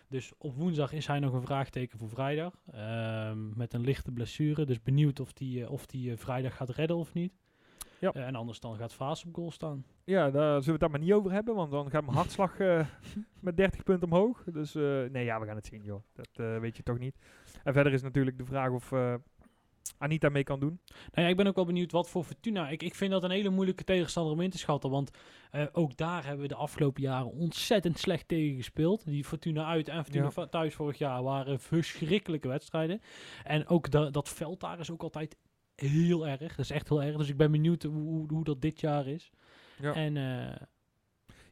Dus 0.08 0.32
op 0.38 0.56
woensdag 0.56 0.92
is 0.92 1.06
hij 1.06 1.18
nog 1.18 1.32
een 1.32 1.42
vraagteken 1.42 1.98
voor 1.98 2.08
vrijdag. 2.08 2.54
ehm, 2.72 3.56
met 3.56 3.74
een 3.74 3.80
lichte 3.80 4.12
blessure. 4.12 4.64
Dus 4.66 4.82
benieuwd 4.82 5.20
of 5.20 5.32
die, 5.32 5.64
eh, 5.64 5.70
of 5.70 5.86
die 5.86 6.16
vrijdag 6.16 6.56
gaat 6.56 6.70
redden 6.70 6.96
of 6.96 7.12
niet. 7.12 7.32
Ja. 8.02 8.12
Eh, 8.12 8.26
en 8.26 8.34
anders 8.34 8.60
dan 8.60 8.76
gaat 8.76 8.92
Vaas 8.92 9.24
op 9.24 9.34
goal 9.34 9.50
staan. 9.50 9.84
Ja, 10.04 10.30
daar 10.30 10.48
zullen 10.50 10.64
we 10.64 10.70
het 10.70 10.80
daar 10.80 10.90
maar 10.90 11.00
niet 11.00 11.12
over 11.12 11.32
hebben, 11.32 11.54
want 11.54 11.70
dan 11.70 11.90
gaat 11.90 12.04
mijn 12.04 12.16
hartslag 12.16 12.58
eh, 12.58 12.86
met 13.40 13.56
30 13.56 13.82
punten 13.82 14.12
omhoog. 14.12 14.44
Dus 14.44 14.74
eh, 14.74 14.82
nee, 14.82 15.24
ja, 15.24 15.40
we 15.40 15.46
gaan 15.46 15.56
het 15.56 15.66
zien, 15.66 15.82
joh. 15.82 16.02
Dat 16.12 16.60
weet 16.60 16.76
je 16.76 16.82
toch 16.82 16.98
niet. 16.98 17.16
En 17.64 17.72
verder 17.72 17.92
is 17.92 18.02
natuurlijk 18.02 18.38
de 18.38 18.44
vraag 18.44 18.70
of 18.70 18.92
Anita 19.98 20.28
mee 20.28 20.44
kan 20.44 20.60
doen. 20.60 20.80
Nou 20.86 21.24
ja, 21.26 21.28
ik 21.28 21.36
ben 21.36 21.46
ook 21.46 21.54
wel 21.54 21.64
benieuwd 21.64 21.92
wat 21.92 22.08
voor 22.10 22.24
Fortuna. 22.24 22.68
Ik, 22.68 22.82
ik 22.82 22.94
vind 22.94 23.10
dat 23.10 23.24
een 23.24 23.30
hele 23.30 23.50
moeilijke 23.50 23.84
tegenstander 23.84 24.32
om 24.32 24.40
in 24.40 24.50
te 24.50 24.58
schatten. 24.58 24.90
Want 24.90 25.10
ook 25.72 25.96
daar 25.96 26.24
hebben 26.24 26.42
we 26.42 26.48
de 26.48 26.54
afgelopen 26.54 27.02
jaren 27.02 27.30
ontzettend 27.32 27.98
slecht 27.98 28.28
tegen 28.28 28.56
gespeeld. 28.56 29.04
Die 29.04 29.24
Fortuna 29.24 29.66
uit 29.66 29.88
en 29.88 30.04
Fortuna 30.04 30.30
Ja. 30.34 30.46
thuis 30.46 30.74
vorig 30.74 30.98
jaar 30.98 31.22
waren 31.22 31.60
verschrikkelijke 31.60 32.48
wedstrijden. 32.48 33.00
En 33.44 33.66
ook 33.68 33.90
da- 33.90 34.10
dat 34.10 34.28
veld 34.28 34.60
daar 34.60 34.78
is 34.78 34.90
ook 34.90 35.02
altijd 35.02 35.36
heel 35.76 36.26
erg. 36.26 36.38
Dat 36.38 36.58
is 36.58 36.70
echt 36.70 36.88
heel 36.88 37.02
erg. 37.02 37.16
Dus 37.16 37.28
ik 37.28 37.36
ben 37.36 37.50
benieuwd 37.50 37.82
hoe, 37.82 38.02
hoe, 38.02 38.26
hoe 38.32 38.44
dat 38.44 38.60
dit 38.60 38.80
jaar 38.80 39.06
is. 39.06 39.30
Ja. 39.78 39.94
En 39.94 40.16
eh, 40.16 40.66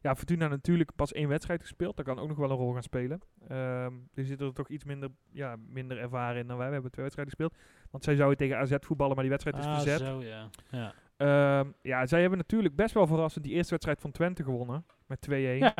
Ja, 0.01 0.15
Fortuna 0.15 0.47
natuurlijk 0.47 0.95
pas 0.95 1.11
één 1.11 1.27
wedstrijd 1.27 1.61
gespeeld. 1.61 1.97
Dat 1.97 2.05
kan 2.05 2.19
ook 2.19 2.27
nog 2.27 2.37
wel 2.37 2.49
een 2.49 2.57
rol 2.57 2.73
gaan 2.73 2.83
spelen. 2.83 3.21
Ehm 3.47 3.93
die 4.13 4.25
zitten 4.25 4.47
er 4.47 4.53
toch 4.53 4.69
iets 4.69 4.83
minder, 4.83 5.09
ja, 5.31 5.55
minder 5.67 5.97
ervaren 5.97 6.41
in 6.41 6.47
dan 6.47 6.57
wij. 6.57 6.67
We 6.67 6.73
hebben 6.73 6.91
twee 6.91 7.05
wedstrijden 7.05 7.35
gespeeld. 7.35 7.63
Want 7.91 8.03
zij 8.03 8.15
zouden 8.15 8.37
tegen 8.37 8.57
AZ 8.57 8.75
voetballen, 8.79 9.13
maar 9.13 9.23
die 9.23 9.33
wedstrijd 9.33 9.57
is 9.57 9.65
ah, 9.65 9.73
verzet. 9.73 9.99
zo, 9.99 10.23
ja. 10.23 10.49
ja. 10.71 10.93
Ehm, 11.17 11.71
ja, 11.81 12.05
zij 12.05 12.21
hebben 12.21 12.37
natuurlijk 12.37 12.75
best 12.75 12.93
wel 12.93 13.07
verrassend 13.07 13.43
die 13.43 13.53
eerste 13.53 13.71
wedstrijd 13.71 14.01
van 14.01 14.11
Twente 14.11 14.43
gewonnen. 14.43 14.85
Met 15.05 15.27
2-1. 15.29 15.31
Ja. 15.31 15.73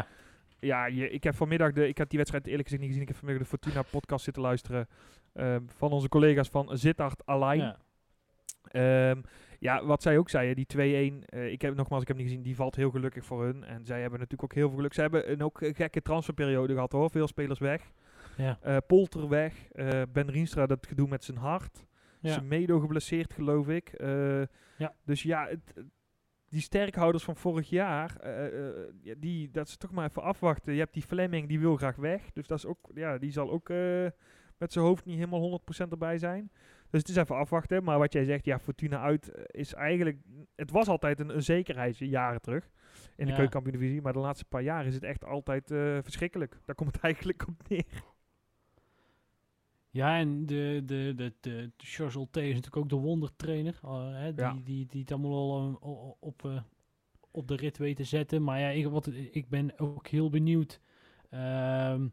Ja, 0.61 0.85
je, 0.85 1.09
ik 1.09 1.23
heb 1.23 1.35
vanmiddag 1.35 1.71
de, 1.71 1.87
ik 1.87 1.97
heb 1.97 2.09
die 2.09 2.17
wedstrijd 2.17 2.47
eerlijk 2.47 2.63
gezegd 2.63 2.81
niet 2.81 2.91
gezien. 2.91 3.07
Ik 3.07 3.13
heb 3.13 3.17
vanmiddag 3.23 3.47
de 3.47 3.57
Fortuna 3.57 3.81
podcast 3.81 4.23
zitten 4.23 4.43
luisteren 4.43 4.87
ehm, 5.33 5.61
van 5.65 5.91
onze 5.91 6.09
collega's 6.09 6.49
van 6.49 6.77
Zittard 6.77 7.25
Alain. 7.25 7.59
ja. 7.59 7.77
Ehm, 8.67 9.21
ja, 9.59 9.85
wat 9.85 10.01
zij 10.01 10.17
ook 10.17 10.29
zeiden, 10.29 10.55
die 10.55 10.65
2-1, 10.65 11.25
eh, 11.25 11.51
ik 11.51 11.61
heb 11.61 11.75
nogmaals, 11.75 12.01
ik 12.01 12.07
heb 12.07 12.17
niet 12.17 12.25
gezien, 12.27 12.41
die 12.43 12.55
valt 12.55 12.75
heel 12.75 12.91
gelukkig 12.91 13.25
voor 13.25 13.43
hun. 13.43 13.63
En 13.63 13.85
zij 13.85 14.01
hebben 14.01 14.19
natuurlijk 14.19 14.51
ook 14.51 14.57
heel 14.57 14.67
veel 14.67 14.77
geluk. 14.77 14.93
Ze 14.93 15.01
hebben 15.01 15.31
een 15.31 15.43
ook 15.43 15.61
een 15.61 15.75
gekke 15.75 16.01
transferperiode 16.01 16.73
gehad 16.73 16.91
hoor, 16.91 17.09
veel 17.09 17.27
spelers 17.27 17.59
weg. 17.59 17.91
Ja. 18.37 18.57
Eh, 18.61 18.77
Polter 18.87 19.27
weg, 19.29 19.67
eh, 19.71 20.01
Ben 20.13 20.29
Rienstra 20.31 20.65
dat 20.65 20.87
gedoe 20.87 21.07
met 21.07 21.23
zijn 21.23 21.37
hart. 21.37 21.85
Ja. 22.19 22.31
Zijn 22.31 22.47
medo 22.47 22.79
geblesseerd 22.79 23.33
geloof 23.33 23.67
ik. 23.67 23.89
Eh, 23.89 24.41
Ja. 24.77 24.93
Dus 25.05 25.23
ja, 25.23 25.47
het, 25.47 25.73
die 26.49 26.61
sterkhouders 26.61 27.23
van 27.23 27.35
vorig 27.35 27.69
jaar, 27.69 28.15
eh, 28.19 28.67
eh, 28.67 28.73
ja, 29.01 29.13
die, 29.17 29.51
dat 29.51 29.67
is 29.67 29.77
toch 29.77 29.91
maar 29.91 30.09
even 30.09 30.21
afwachten. 30.23 30.73
Je 30.73 30.79
hebt 30.79 30.93
die 30.93 31.03
Fleming, 31.03 31.47
die 31.47 31.59
wil 31.59 31.75
graag 31.75 31.95
weg. 31.95 32.31
Dus 32.33 32.47
dat 32.47 32.57
is 32.57 32.65
ook, 32.65 32.89
ja, 32.93 33.17
die 33.17 33.31
zal 33.31 33.51
ook 33.51 33.69
eh, 33.69 34.05
met 34.57 34.71
zijn 34.73 34.85
hoofd 34.85 35.05
niet 35.05 35.15
helemaal 35.15 35.39
100% 35.39 35.91
erbij 35.91 36.17
zijn. 36.17 36.51
Dus 36.91 36.99
het 36.99 37.09
is 37.09 37.15
even 37.15 37.35
afwachten. 37.35 37.83
Maar 37.83 37.97
wat 37.99 38.13
jij 38.13 38.23
zegt, 38.23 38.45
ja, 38.45 38.59
Fortuna 38.59 39.01
uit 39.01 39.29
eh, 39.31 39.43
is 39.47 39.73
eigenlijk... 39.73 40.17
Het 40.55 40.71
was 40.71 40.87
altijd 40.87 41.19
een, 41.19 41.35
een 41.35 41.43
zekerheid, 41.43 41.97
jaren 41.97 42.41
terug, 42.41 42.69
in 43.15 43.25
de 43.25 43.31
Ja. 43.31 43.37
keukenkampioen-divisie. 43.37 44.01
Maar 44.01 44.13
de 44.13 44.19
laatste 44.19 44.45
paar 44.45 44.61
jaar 44.61 44.85
is 44.85 44.93
het 44.93 45.03
echt 45.03 45.25
altijd 45.25 45.71
eh, 45.71 45.97
verschrikkelijk. 46.01 46.59
Daar 46.65 46.75
komt 46.75 46.91
het 46.93 47.03
eigenlijk 47.07 47.47
op 47.47 47.67
neer. 47.69 47.85
Ja, 49.89 50.17
en 50.19 50.45
de, 50.45 50.81
de, 50.85 51.13
de, 51.15 51.33
de, 51.39 51.49
de 51.61 51.71
Charles 51.77 52.15
Olte 52.15 52.41
is 52.41 52.47
natuurlijk 52.55 52.77
ook 52.83 52.89
de 52.89 52.95
wondertrainer. 52.95 53.79
eh, 53.83 54.09
hè, 54.13 54.33
die, 54.33 54.43
Ja. 54.43 54.55
die, 54.63 54.85
die 54.85 55.01
het 55.01 55.11
allemaal 55.11 55.77
al 55.81 56.17
op, 56.19 56.63
op 57.31 57.47
de 57.47 57.55
rit 57.55 57.77
weet 57.77 57.95
te 57.95 58.03
zetten. 58.03 58.43
Maar 58.43 58.59
ja, 58.59 58.67
ik, 58.69 58.87
wat, 58.87 59.07
ik 59.31 59.49
ben 59.49 59.79
ook 59.79 60.07
heel 60.07 60.29
benieuwd. 60.29 60.79
Ehm, 61.29 62.07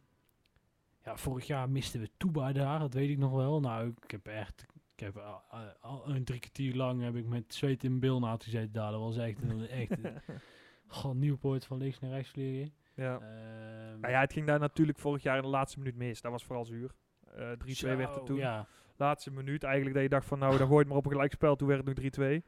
ja, 1.08 1.16
vorig 1.16 1.46
jaar 1.46 1.70
misten 1.70 2.00
we 2.00 2.08
Tuba 2.16 2.52
daar, 2.52 2.78
dat 2.78 2.94
weet 2.94 3.10
ik 3.10 3.18
nog 3.18 3.32
wel. 3.32 3.60
Nou, 3.60 3.92
ik 4.02 4.10
heb 4.10 4.26
echt... 4.26 4.66
Ik 4.94 5.04
heb 5.04 5.16
al, 5.80 6.08
een 6.08 6.24
drie 6.24 6.40
kwartier 6.40 6.74
lang 6.74 7.02
heb 7.02 7.14
ik 7.14 7.26
met 7.26 7.54
zweet 7.54 7.84
in 7.84 8.00
bil 8.00 8.18
na 8.20 8.36
gezeten 8.40 8.72
daar. 8.72 8.90
Dat 8.90 9.00
was 9.00 9.16
echt, 9.16 9.42
een- 9.42 9.68
echt 9.68 9.94
gewoon 10.86 11.18
Nieuwpoort 11.24 11.64
van 11.64 11.78
links 11.78 11.98
naar 11.98 12.10
rechts 12.10 12.30
vliegen. 12.30 12.72
ja. 12.94 13.14
Ehm, 13.14 14.00
Nou 14.00 14.12
ja, 14.12 14.20
het 14.20 14.32
ging 14.32 14.46
daar 14.46 14.58
natuurlijk 14.58 14.98
vorig 14.98 15.22
jaar 15.22 15.36
in 15.36 15.42
de 15.42 15.48
laatste 15.48 15.78
minuut 15.78 15.96
mis. 15.96 16.20
Dat 16.20 16.32
was 16.32 16.44
vooral 16.44 16.64
zuur. 16.64 16.90
Eh 17.34 17.50
3-2 17.52 17.70
zo, 17.70 17.96
werd 17.96 18.14
het 18.14 18.26
toen. 18.26 18.36
Ja, 18.36 18.66
Laatste 18.96 19.30
minuut 19.30 19.62
eigenlijk 19.62 19.94
dat 19.94 20.02
je 20.04 20.08
dacht 20.10 20.26
van 20.26 20.38
nou, 20.38 20.58
dan 20.58 20.66
gooi 20.66 20.78
het 20.78 20.88
maar 20.88 20.96
op 20.96 21.04
een 21.04 21.10
gelijkspel. 21.12 21.56
Toen 21.56 21.68
werd 21.68 21.86
het 21.86 22.16
nog 22.16 22.28
3-2. 22.40 22.42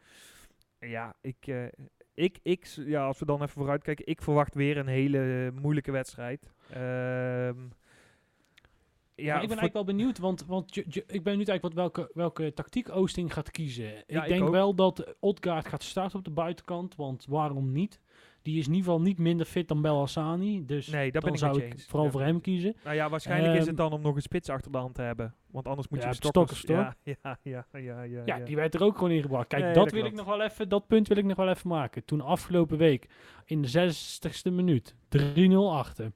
En 0.79 0.89
Ja, 0.89 1.15
ik, 1.21 1.47
eh, 1.47 1.65
ik, 2.15 2.39
ik, 2.43 2.65
ja, 2.67 3.07
als 3.07 3.19
we 3.19 3.25
dan 3.25 3.37
even 3.43 3.49
vooruit 3.55 3.83
kijken. 3.83 4.07
Ik 4.07 4.23
verwacht 4.23 4.55
weer 4.55 4.77
een 4.77 4.87
hele 4.87 5.51
moeilijke 5.55 5.91
wedstrijd. 5.91 6.53
Ehm 6.71 7.59
ja, 9.25 9.35
maar 9.35 9.43
ik 9.43 9.49
ben 9.49 9.59
voor- 9.59 9.67
eigenlijk 9.69 9.73
wel 9.73 9.85
benieuwd, 9.97 10.19
want, 10.19 10.47
want 10.47 10.75
je, 10.75 10.85
je- 10.89 11.01
ik 11.01 11.23
ben 11.23 11.23
benieuwd 11.23 11.49
eigenlijk 11.49 11.63
wat, 11.63 11.75
welke, 11.75 12.11
welke 12.15 12.53
tactiek 12.55 12.89
Oosting 12.91 13.33
gaat 13.33 13.51
kiezen. 13.51 13.85
Ja, 13.85 13.95
ik 14.07 14.23
ik 14.23 14.29
denk 14.29 14.43
ook. 14.43 14.51
wel 14.51 14.75
dat 14.75 15.15
Odgaard 15.21 15.69
gaat 15.69 15.83
starten 15.83 16.19
op 16.19 16.25
de 16.25 16.31
buitenkant, 16.31 16.97
want 16.97 17.27
waarom 17.29 17.73
niet? 17.73 18.01
Die 18.43 18.59
is 18.59 18.67
in 18.67 18.73
ieder 18.75 18.91
geval 18.91 19.01
niet 19.07 19.19
minder 19.19 19.47
fit 19.47 19.69
dan 19.69 19.83
Belhassani, 19.83 20.67
dus 20.67 20.87
Nee, 20.87 21.13
dan 21.13 21.23
ben 21.23 21.33
ik 21.33 21.39
zou 21.39 21.63
ik 21.63 21.73
eens. 21.73 21.87
vooral 21.87 22.05
Ja. 22.05 22.11
voor 22.13 22.21
hem 22.23 22.41
kiezen. 22.41 22.77
Nou 22.85 22.97
ja, 22.97 23.09
waarschijnlijk 23.09 23.53
is 23.53 23.59
Ehm, 23.59 23.69
het 23.69 23.77
dan 23.77 23.93
om 23.93 24.01
nog 24.01 24.15
een 24.15 24.23
spits 24.23 24.49
achter 24.49 24.73
de 24.73 24.79
hand 24.79 24.95
te 24.95 25.03
hebben. 25.03 25.35
Want 25.51 25.67
anders 25.67 25.89
moet 25.89 26.03
Ja, 26.03 26.09
je. 26.09 26.15
Stokkers, 26.15 26.61
ja, 26.67 26.95
ja, 27.03 27.39
ja, 27.43 27.67
ja, 27.73 28.03
ja, 28.03 28.23
Ja, 28.25 28.39
die 28.39 28.57
werd 28.57 28.75
er 28.75 28.83
ook 28.83 28.95
gewoon 28.95 29.11
ingebracht. 29.11 29.47
Kijk, 29.49 29.63
Nee, 29.63 29.73
dat, 29.75 29.85
dat 29.85 29.93
wil 29.93 30.05
ik 30.05 30.13
nog 30.15 30.27
wel 30.27 30.43
even, 30.43 30.69
dat 30.69 30.87
punt 30.87 31.09
wil 31.09 31.17
ik 31.17 31.25
nog 31.25 31.37
wel 31.37 31.49
even 31.49 31.69
maken. 31.69 32.05
Toen 32.05 32.21
afgelopen 32.21 32.79
week 32.79 33.09
in 33.45 33.63
de 33.63 33.69
60ste 33.69 34.53
minuut 34.53 34.95
3-0 35.09 35.71
achter. 35.73 36.13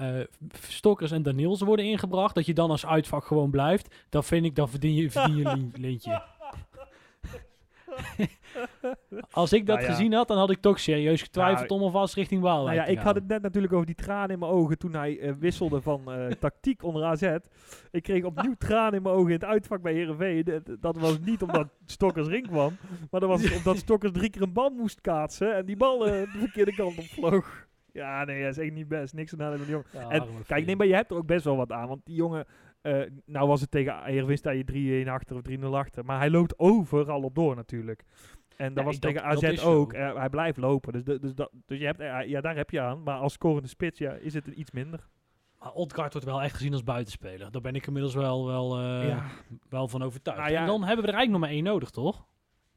Eh, 0.00 0.26
Stokkers 0.68 1.10
en 1.10 1.22
Daniels 1.22 1.60
worden 1.60 1.84
ingebracht. 1.84 2.34
Dat 2.34 2.46
je 2.46 2.54
dan 2.54 2.70
als 2.70 2.86
uitvak 2.86 3.24
gewoon 3.24 3.50
blijft. 3.50 3.94
Dan 4.08 4.24
vind 4.24 4.44
ik, 4.44 4.54
dan 4.56 4.68
verdien 4.68 4.94
je, 4.94 5.10
verdien 5.10 5.36
je 5.36 5.44
een 5.44 5.72
lintje. 5.76 6.22
Als 9.30 9.52
ik 9.52 9.66
dat 9.66 9.76
Nou 9.76 9.88
ja. 9.88 9.94
gezien 9.94 10.12
had, 10.12 10.28
dan 10.28 10.38
had 10.38 10.50
ik 10.50 10.60
toch 10.60 10.80
serieus 10.80 11.22
getwijfeld 11.22 11.68
Nou, 11.68 11.80
om 11.80 11.86
alvast 11.86 12.14
richting 12.14 12.42
Waalwijk 12.42 12.76
Nou 12.76 12.88
ja, 12.88 12.92
ik 12.92 12.96
gaan. 12.96 13.06
had 13.06 13.14
het 13.14 13.28
net 13.28 13.42
natuurlijk 13.42 13.72
over 13.72 13.86
die 13.86 13.94
tranen 13.94 14.30
in 14.30 14.38
mijn 14.38 14.50
ogen 14.50 14.78
toen 14.78 14.94
hij 14.94 15.18
eh, 15.18 15.32
wisselde 15.38 15.80
van 15.80 16.12
eh, 16.12 16.26
tactiek 16.40 16.82
onder 16.82 17.04
AZ. 17.04 17.36
Ik 17.90 18.02
kreeg 18.02 18.24
opnieuw 18.24 18.54
tranen 18.58 18.94
in 18.94 19.02
mijn 19.02 19.14
ogen 19.14 19.28
in 19.28 19.34
het 19.34 19.44
uitvak 19.44 19.82
bij 19.82 19.92
Heerenveen. 19.92 20.44
Dat, 20.44 20.76
dat 20.80 20.96
was 20.98 21.18
niet 21.20 21.42
omdat 21.42 21.68
Stokkers 21.86 22.28
ring 22.28 22.46
kwam, 22.46 22.76
maar 23.10 23.20
dat 23.20 23.28
was 23.28 23.52
omdat 23.56 23.76
Stokkers 23.76 24.12
drie 24.12 24.30
keer 24.30 24.42
een 24.42 24.52
bal 24.52 24.70
moest 24.70 25.00
kaatsen 25.00 25.56
en 25.56 25.66
die 25.66 25.76
bal 25.76 25.98
de 25.98 26.26
verkeerde 26.38 26.74
kant 26.74 26.98
op 26.98 27.04
vloog. 27.04 27.68
Ja, 27.92 28.24
nee, 28.24 28.42
dat 28.42 28.50
is 28.50 28.64
echt 28.64 28.72
niet 28.72 28.88
best. 28.88 29.14
Niks 29.14 29.32
aan 29.38 29.50
van 29.50 29.56
die 29.56 29.66
jongen. 29.68 29.86
Ja, 29.92 30.08
En 30.10 30.24
kijk, 30.46 30.66
nee, 30.66 30.76
maar 30.76 30.86
je 30.86 30.94
hebt 30.94 31.10
er 31.10 31.16
ook 31.16 31.26
best 31.26 31.44
wel 31.44 31.56
wat 31.56 31.72
aan. 31.72 31.88
Want 31.88 32.00
die 32.04 32.14
jongen, 32.14 32.44
eh, 32.80 33.00
nou 33.26 33.48
was 33.48 33.60
het 33.60 33.70
tegen 33.70 34.02
Heerenveen 34.04 34.36
sta 34.36 34.50
je 34.50 34.64
3-1 34.64 35.08
achter 35.08 35.36
of 35.36 35.42
3-0 35.42 35.76
achter. 35.76 36.04
Maar 36.04 36.18
hij 36.18 36.30
loopt 36.30 36.58
overal 36.58 37.22
op 37.22 37.34
door 37.34 37.56
natuurlijk. 37.56 38.02
En 38.56 38.74
dat 38.74 38.84
was 38.84 38.98
tegen 38.98 39.22
dat 39.22 39.44
AZ 39.44 39.64
ook. 39.64 39.92
Eh, 39.92 40.14
hij 40.16 40.28
blijft 40.28 40.56
lopen. 40.58 40.92
Dus, 40.92 41.04
de- 41.04 41.18
dus, 41.18 41.34
dat, 41.34 41.50
dus 41.66 41.78
je 41.78 41.84
hebt, 41.84 42.00
eh, 42.00 42.18
ja, 42.28 42.40
daar 42.40 42.56
heb 42.56 42.70
je 42.70 42.80
aan. 42.80 43.02
Maar 43.02 43.18
als 43.18 43.32
scorende 43.32 43.68
spits 43.68 43.98
ja, 43.98 44.12
is 44.12 44.34
het 44.34 44.46
iets 44.46 44.70
minder. 44.70 45.08
Maar 45.58 45.72
Odgaard 45.72 46.12
wordt 46.12 46.26
wel 46.26 46.42
echt 46.42 46.54
gezien 46.56 46.72
als 46.72 46.84
buitenspeler. 46.84 47.50
Daar 47.50 47.60
ben 47.62 47.74
ik 47.74 47.86
inmiddels 47.86 48.14
wel, 48.14 48.46
wel, 48.46 48.80
Ja. 48.82 49.22
wel 49.68 49.88
van 49.88 50.02
overtuigd. 50.02 50.40
Nou. 50.42 50.54
En 50.54 50.66
dan 50.66 50.84
hebben 50.84 51.04
we 51.04 51.10
er 51.10 51.16
eigenlijk 51.16 51.30
nog 51.30 51.40
maar 51.40 51.50
één 51.50 51.64
nodig, 51.64 51.90
toch? 51.90 52.26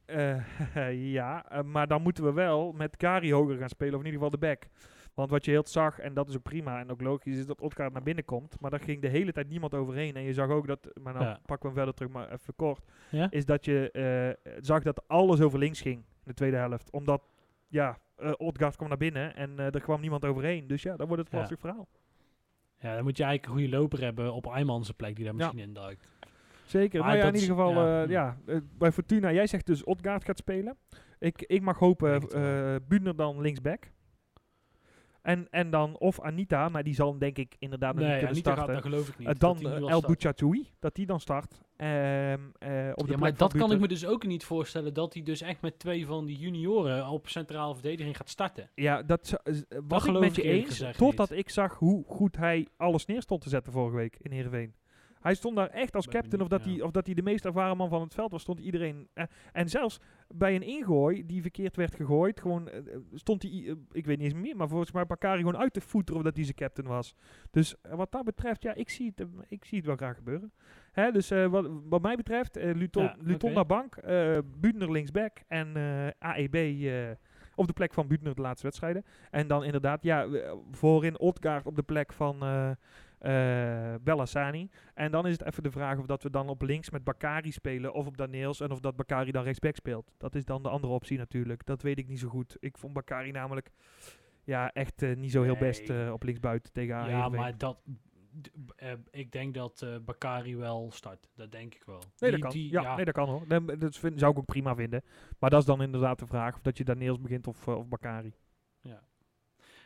Ja, 0.91 1.45
maar 1.66 1.88
dan 1.88 2.01
moeten 2.01 2.24
we 2.24 2.34
wel 2.34 2.72
met 2.72 2.97
Kari 2.97 3.34
hoger 3.34 3.57
gaan 3.57 3.70
spelen. 3.70 3.93
Of 3.93 3.99
in 3.99 4.05
ieder 4.05 4.22
geval 4.22 4.39
de 4.39 4.45
back. 4.47 4.68
Want 5.14 5.30
wat 5.30 5.45
je 5.45 5.51
heel 5.51 5.68
zag, 5.68 5.99
en 5.99 6.14
dat 6.14 6.30
is 6.30 6.36
ook 6.36 6.43
prima 6.43 6.80
en 6.80 6.91
ook 6.91 7.01
logisch, 7.01 7.38
is 7.38 7.45
dat 7.45 7.61
Odgaard 7.61 7.93
naar 7.93 8.03
binnen 8.03 8.26
komt. 8.26 8.59
Maar 8.59 8.72
daar 8.72 8.80
ging 8.80 9.01
de 9.01 9.07
hele 9.07 9.32
tijd 9.32 9.49
niemand 9.49 9.74
overheen. 9.74 10.16
En 10.16 10.22
je 10.24 10.34
zag 10.34 10.49
ook 10.49 10.68
dat, 10.68 10.88
maar 11.01 11.14
nou 11.14 11.26
Ja. 11.26 11.39
pakken 11.45 11.57
we 11.59 11.66
hem 11.66 11.76
verder 11.76 11.93
terug, 11.93 12.11
maar 12.11 12.32
even 12.32 12.55
kort. 12.55 12.86
Ja? 13.09 13.28
Is 13.32 13.45
dat 13.45 13.66
je 13.66 13.91
eh, 13.91 14.53
zag 14.61 14.84
dat 14.84 15.07
alles 15.07 15.41
over 15.41 15.59
links 15.59 15.82
ging 15.82 15.95
in 15.97 16.05
de 16.24 16.34
tweede 16.34 16.57
helft. 16.57 16.91
Omdat, 16.91 17.24
ja, 17.68 17.97
eh 18.16 18.32
Odgaard 18.38 18.76
kwam 18.76 18.88
naar 18.89 18.97
binnen 18.97 19.36
en 19.36 19.59
eh, 19.59 19.66
er 19.74 19.82
kwam 19.82 20.01
niemand 20.01 20.26
overheen. 20.26 20.68
Dus 20.68 20.82
ja, 20.84 20.95
dan 20.95 21.07
wordt 21.07 21.24
het 21.24 21.32
een 21.34 21.38
Ja. 21.39 21.45
lastig 21.45 21.59
verhaal. 21.59 21.88
Ja, 22.80 22.95
dan 22.95 23.03
moet 23.03 23.18
je 23.18 23.24
eigenlijk 23.24 23.53
een 23.53 23.59
goede 23.61 23.78
loper 23.78 24.01
hebben 24.01 24.34
op 24.34 24.45
Eimans 24.47 24.91
plek 24.91 25.16
die 25.16 25.26
daar 25.26 25.36
misschien 25.36 25.59
in 25.59 25.74
duikt. 25.74 26.07
Zeker. 26.66 26.99
Maar 26.99 27.07
nou 27.09 27.20
ja, 27.22 27.28
in 27.28 27.34
ieder 27.34 27.49
geval, 27.49 27.74
ja, 27.74 28.01
ja, 28.01 28.38
ja, 28.45 28.59
bij 28.78 28.91
Fortuna, 28.91 29.32
jij 29.32 29.47
zegt 29.47 29.66
dus 29.66 29.84
Odgaard 29.84 30.24
gaat 30.24 30.38
spelen. 30.38 30.78
Ik, 31.20 31.41
ik 31.41 31.61
mag 31.61 31.78
hopen 31.80 32.20
Buhner 32.88 33.16
dan 33.16 33.41
linksback. 33.41 33.91
En, 35.24 35.48
en 35.50 35.70
dan 35.70 35.98
of 35.98 36.22
Anita, 36.22 36.70
maar 36.70 36.84
die 36.84 36.94
zal 36.94 37.18
denk 37.18 37.38
ik 37.38 37.56
inderdaad 37.60 37.96
nog 37.96 38.04
niet 38.04 38.12
kunnen 38.12 38.30
Anita 38.30 38.50
gaat, 38.50 38.58
starten. 38.58 38.76
dat 38.76 38.92
geloof 38.92 39.10
ik 39.10 39.18
niet. 39.18 39.28
Eh, 39.28 39.34
dan 39.38 39.60
eh, 39.60 39.90
El. 39.90 40.02
Bouchatoui, 40.02 40.70
dat 40.80 40.96
die 40.96 41.06
dan 41.06 41.20
start. 41.20 41.62
Ehm, 41.76 41.90
eh, 42.60 42.92
op 42.96 43.06
de 43.06 43.12
Ja, 43.12 43.18
maar 43.18 43.36
dat 43.36 43.54
kan 43.54 43.72
ik 43.72 43.80
me 43.80 43.88
dus 43.88 44.06
ook 44.06 44.26
niet 44.26 44.44
voorstellen 44.44 44.94
dat 44.94 45.14
hij 45.14 45.24
dus 45.24 45.42
echt 45.42 45.62
met 45.62 45.80
twee 45.80 46.06
van 46.06 46.26
die 46.26 46.38
junioren 46.38 47.08
op 47.08 47.30
centrale 47.30 47.74
verdediging 47.74 48.18
gaat 48.18 48.30
starten. 48.30 48.70
Ja, 48.76 49.04
dat 49.04 49.42
was 49.88 50.04
ik 50.04 50.10
geloof 50.10 50.24
met 50.24 50.36
je 50.36 50.44
eens, 50.44 50.66
gezegd 50.66 50.98
totdat 50.98 51.30
niet. 51.30 51.40
ik 51.40 51.50
zag 51.50 51.78
hoe 51.78 52.04
goed 52.08 52.38
hij 52.38 52.68
alles 52.78 53.06
neer 53.06 53.22
stond 53.22 53.42
te 53.42 53.50
zetten 53.50 53.74
vorige 53.74 53.96
week 53.96 54.18
in 54.20 54.32
Heerenveen. 54.32 54.74
Hij 55.24 55.36
stond 55.36 55.56
daar 55.56 55.70
echt 55.70 55.96
als 55.96 56.08
captain, 56.08 56.42
of 56.42 56.48
dat, 56.48 56.64
hij, 56.64 56.82
of 56.82 56.92
dat 56.92 57.06
hij 57.06 57.16
de 57.16 57.22
meest 57.22 57.46
ervaren 57.46 57.78
man 57.78 57.90
van 57.90 58.02
het 58.02 58.14
veld 58.14 58.32
was, 58.32 58.42
stond 58.42 58.60
iedereen... 58.60 59.08
eh, 59.14 59.24
en 59.52 59.70
zelfs 59.70 60.00
bij 60.28 60.56
een 60.56 60.62
ingooi, 60.62 61.26
die 61.26 61.42
verkeerd 61.42 61.76
werd 61.76 61.96
gegooid, 61.96 62.40
gewoon, 62.42 62.70
eh, 62.70 62.78
eh, 62.78 63.00
stond 63.14 63.42
hij, 63.42 63.52
eh, 63.68 63.74
ik 63.92 64.06
weet 64.06 64.18
niet 64.18 64.34
eens 64.34 64.42
meer, 64.42 64.56
maar 64.56 64.68
volgens 64.68 64.92
mij 64.92 65.06
Bakari 65.06 65.38
gewoon 65.40 65.58
uit 65.58 65.74
te 65.74 65.82
voeteren 65.82 66.20
of 66.20 66.26
dat 66.26 66.36
hij 66.36 66.44
zijn 66.44 66.56
captain 66.56 66.88
was. 66.88 67.16
Dus 67.52 67.76
wat 67.90 68.12
dat 68.12 68.24
betreft, 68.24 68.64
ja, 68.64 68.74
ik 68.74 68.90
zie 68.90 69.14
het, 69.16 69.28
ik 69.48 69.66
zie 69.66 69.78
het 69.78 69.88
wel 69.88 69.96
graag 69.96 70.16
gebeuren. 70.16 70.52
Hè, 70.92 71.12
dus 71.12 71.32
eh, 71.32 71.46
wat, 71.48 71.68
wat 71.90 72.02
mij 72.02 72.16
betreft, 72.16 72.58
eh 72.58 72.74
Luton, 72.76 73.04
Ja, 73.04 73.16
Luton 73.20 73.54
naar 73.54 73.66
bank, 73.66 73.96
eh 73.96 74.38
Buutner 74.58 74.92
linksback 74.92 75.38
en 75.48 75.76
eh, 75.76 76.08
AEB 76.20 76.56
eh, 76.56 77.10
op 77.56 77.68
de 77.68 77.74
plek 77.74 77.94
van 77.94 78.08
Buutner 78.08 78.36
de 78.36 78.42
laatste 78.42 78.66
wedstrijden. 78.66 79.04
En 79.32 79.48
dan 79.48 79.64
inderdaad, 79.64 80.04
ja, 80.04 80.28
voorin 80.72 81.20
Odgaard 81.20 81.66
op 81.66 81.76
de 81.76 81.84
plek 81.84 82.14
van 82.14 82.38
eh 83.24 83.96
Bellassani. 84.02 84.70
En 84.94 85.12
dan 85.12 85.26
is 85.28 85.32
het 85.32 85.46
even 85.46 85.64
de 85.64 85.72
vraag 85.72 85.98
of 86.00 86.06
dat 86.06 86.24
we 86.24 86.30
dan 86.30 86.50
op 86.50 86.62
links 86.62 86.90
met 86.90 87.04
Bakari 87.04 87.52
spelen 87.52 87.94
of 87.94 88.06
op 88.08 88.18
Daniels 88.18 88.60
en 88.60 88.72
of 88.72 88.80
dat 88.80 88.96
Bakari 88.96 89.32
dan 89.32 89.44
rechtsback 89.44 89.76
speelt. 89.76 90.12
Dat 90.18 90.36
is 90.36 90.46
dan 90.46 90.64
de 90.64 90.70
andere 90.70 90.94
optie 90.94 91.18
natuurlijk. 91.18 91.66
Dat 91.66 91.82
weet 91.82 91.98
ik 91.98 92.08
niet 92.08 92.20
zo 92.20 92.28
goed. 92.30 92.58
Ik 92.60 92.78
vond 92.78 92.94
Bakari 92.94 93.32
namelijk 93.32 93.72
ja, 94.44 94.72
echt 94.74 95.02
eh, 95.02 95.16
niet 95.16 95.32
zo 95.32 95.44
heel 95.44 95.58
best 95.58 95.90
eh, 95.90 96.12
op 96.12 96.24
linksbuiten 96.24 96.72
tegen 96.72 96.96
ja, 96.96 97.04
Heerenveen. 97.06 97.40
maar 97.40 97.58
dat... 97.58 97.78
ik 99.12 99.32
denk 99.32 99.54
dat 99.54 99.82
eh 99.82 99.96
Bakari 100.06 100.56
wel 100.56 100.92
start. 100.92 101.30
Dat 101.36 101.52
denk 101.52 101.74
ik 101.76 101.84
wel. 101.86 102.02
Nee, 102.20 102.32
Die- 102.32 102.32
dat 102.32 102.40
kan. 102.40 102.50
die- 102.52 102.72
ja, 102.72 102.96
Nee, 102.96 103.06
dat 103.06 103.14
kan 103.14 103.30
hoor. 103.30 103.48
Dat 103.80 103.98
vind, 103.98 104.20
zou 104.20 104.32
ik 104.32 104.38
ook 104.38 104.46
prima 104.46 104.76
vinden. 104.76 105.04
Maar 105.40 105.50
dat 105.50 105.60
is 105.60 105.66
dan 105.66 105.82
inderdaad 105.82 106.20
de 106.20 106.28
vraag 106.28 106.56
of 106.56 106.62
dat 106.62 106.78
je 106.78 106.84
Daniels 106.84 107.20
begint 107.22 107.48
of, 107.48 107.68
of 107.68 107.88
Bakari. 107.88 108.34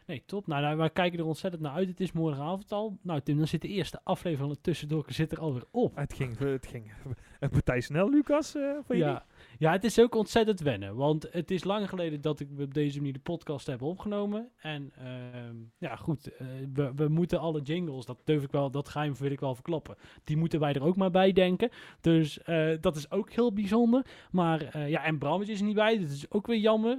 Nee, 0.08 0.24
top. 0.26 0.48
Nou, 0.48 0.62
nou, 0.62 0.78
wij 0.78 0.90
kijken 0.90 1.20
er 1.20 1.26
ontzettend 1.26 1.64
naar 1.64 1.74
uit. 1.74 1.88
Het 1.88 2.00
is 2.00 2.12
morgenavond 2.12 2.72
al. 2.72 2.98
Nou, 3.02 3.22
Tim, 3.22 3.38
dan 3.38 3.48
zit 3.48 3.62
de 3.62 3.68
eerste 3.68 4.00
aflevering 4.04 4.40
van 4.40 4.50
het 4.50 4.64
Tussendoor 4.64 5.06
zit 5.08 5.32
er 5.32 5.40
alweer 5.40 5.66
op. 5.72 5.96
Het 5.96 6.14
ging, 6.14 6.38
het 6.38 6.68
ging 6.68 6.92
een 7.40 7.50
partij 7.50 7.82
snel, 7.82 8.10
Lucas, 8.10 8.56
eh 8.56 8.62
voor 8.86 8.96
jullie. 8.96 9.20
Ja. 9.58 9.72
het 9.72 9.84
is 9.84 10.00
ook 10.00 10.16
ontzettend 10.16 10.60
wennen. 10.60 10.96
Want 10.96 11.28
het 11.32 11.52
is 11.52 11.64
lang 11.64 11.90
geleden 11.90 12.22
dat 12.22 12.40
ik 12.40 12.48
op 12.60 12.74
deze 12.74 12.98
manier 12.98 13.14
de 13.14 13.20
podcast 13.20 13.68
heb 13.68 13.82
opgenomen. 13.82 14.50
En 14.58 14.92
ehm, 14.98 15.56
ja, 15.78 15.96
goed, 15.96 16.36
eh, 16.36 16.48
we, 16.74 16.92
we 16.96 17.08
moeten 17.08 17.40
alle 17.40 17.62
jingles, 17.62 18.06
dat 18.06 18.22
durf 18.24 18.44
ik 18.44 18.52
wel, 18.52 18.72
dat 18.72 18.90
geheim 18.90 19.16
wil 19.16 19.32
ik 19.32 19.40
wel 19.40 19.56
verklappen. 19.56 19.96
Die 20.24 20.38
moeten 20.38 20.60
wij 20.60 20.74
er 20.74 20.84
ook 20.84 20.96
maar 20.96 21.12
bij 21.12 21.32
denken. 21.32 21.70
Dus 22.02 22.42
eh, 22.42 22.70
dat 22.82 22.96
is 22.96 23.12
ook 23.12 23.32
heel 23.32 23.54
bijzonder. 23.54 24.06
Maar 24.32 24.62
eh, 24.62 24.90
ja, 24.90 25.04
en 25.04 25.18
Bram 25.18 25.42
is 25.42 25.60
er 25.60 25.66
niet 25.66 25.76
bij. 25.76 26.00
Dat 26.00 26.10
is 26.10 26.32
ook 26.32 26.48
weer 26.48 26.60
jammer. 26.60 26.98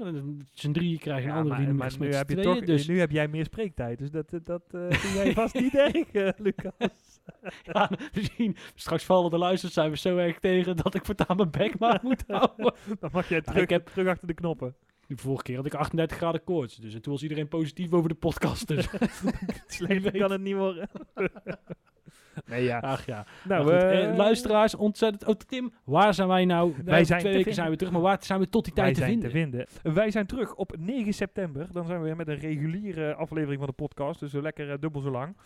Z'n 0.53 0.73
drieën 0.73 0.99
krijgen 0.99 1.29
een 1.29 1.35
Ja, 1.35 1.41
andere 1.41 1.55
maar, 1.55 1.67
die 1.67 1.75
maar 1.75 1.91
met, 1.91 1.99
nu, 1.99 2.15
heb 2.15 2.29
je 2.29 2.37
tweeën, 2.37 2.55
toch, 2.55 2.65
dus 2.65 2.89
nu 2.89 2.99
heb 2.99 3.11
jij 3.11 3.29
meer 3.29 3.45
spreektijd. 3.45 3.99
Dus 3.99 4.11
dat, 4.11 4.31
dat 4.43 4.63
vind 4.89 5.15
jij 5.15 5.33
vast 5.33 5.55
niet 5.55 5.75
erg, 5.89 6.13
eh, 6.13 6.29
Lucas. 6.37 7.18
ja, 7.73 7.91
misschien 8.15 8.57
straks 8.75 9.05
vallen 9.05 9.31
de 9.31 9.39
we 9.91 9.97
zo 9.97 10.17
erg 10.17 10.39
tegen 10.39 10.77
dat 10.77 10.95
ik 10.95 11.05
voortaan 11.05 11.37
mijn 11.37 11.51
bek 11.51 11.79
maar 11.79 12.01
moet 12.09 12.25
houden. 12.27 12.75
Dan 13.01 13.11
mag 13.13 13.29
jij 13.29 13.41
terug, 13.41 13.63
ik 13.63 13.71
heb- 13.71 13.87
terug 13.89 14.09
achter 14.09 14.27
de 14.27 14.35
knoppen. 14.35 14.75
De 15.07 15.17
vorige 15.17 15.43
keer 15.43 15.57
had 15.57 15.67
ik 15.67 15.75
38 15.75 16.17
graden 16.17 16.45
koorts. 16.45 16.77
Dus 16.77 16.95
en 16.95 17.03
toen 17.03 17.13
was 17.13 17.23
iedereen 17.23 17.49
positief 17.49 17.93
over 17.93 18.09
de 18.09 18.15
podcast. 18.15 18.69
Dus 18.69 18.89
Slechter 19.67 20.19
kan 20.19 20.31
het 20.31 20.41
niet 20.41 20.55
worden. 20.57 20.89
Nee, 22.47 22.65
ja. 22.65 22.79
ach 22.79 23.07
ja. 23.07 23.27
Nou, 23.45 23.63
goed, 23.63 23.73
eh, 23.73 24.09
eh, 24.09 24.17
luisteraars, 24.17 24.75
ontzettend. 24.75 25.27
Oh, 25.27 25.35
Tim, 25.35 25.73
waar 25.85 26.15
zijn 26.15 26.29
wij 26.29 26.45
nou? 26.45 26.75
Wij 26.85 27.01
Eh, 27.01 27.07
zijn 27.07 27.21
twee 27.21 27.23
weken 27.33 27.35
vinden. 27.35 27.55
zijn 27.55 27.71
we 27.71 27.77
terug, 27.77 27.93
maar 27.93 28.03
waar 28.03 28.19
zijn 28.21 28.41
we 28.41 28.49
tot 28.49 28.65
die 28.65 28.73
wij 28.75 28.85
tijd 28.85 28.95
te 28.97 29.01
zijn 29.01 29.21
vinden? 29.21 29.31
te 29.31 29.67
vinden. 29.81 29.95
Wij 29.95 30.11
zijn 30.11 30.27
terug 30.27 30.55
op 30.55 30.75
9 30.79 31.13
september. 31.15 31.69
Dan 31.73 31.87
zijn 31.87 31.99
we 31.99 32.05
weer 32.05 32.17
met 32.17 32.29
een 32.29 32.39
reguliere 32.39 33.15
aflevering 33.15 33.59
van 33.59 33.69
de 33.69 33.75
podcast. 33.75 34.21
Dus 34.21 34.33
lekker 34.33 34.81
dubbel 34.81 35.01
zo 35.01 35.11
lang. 35.11 35.37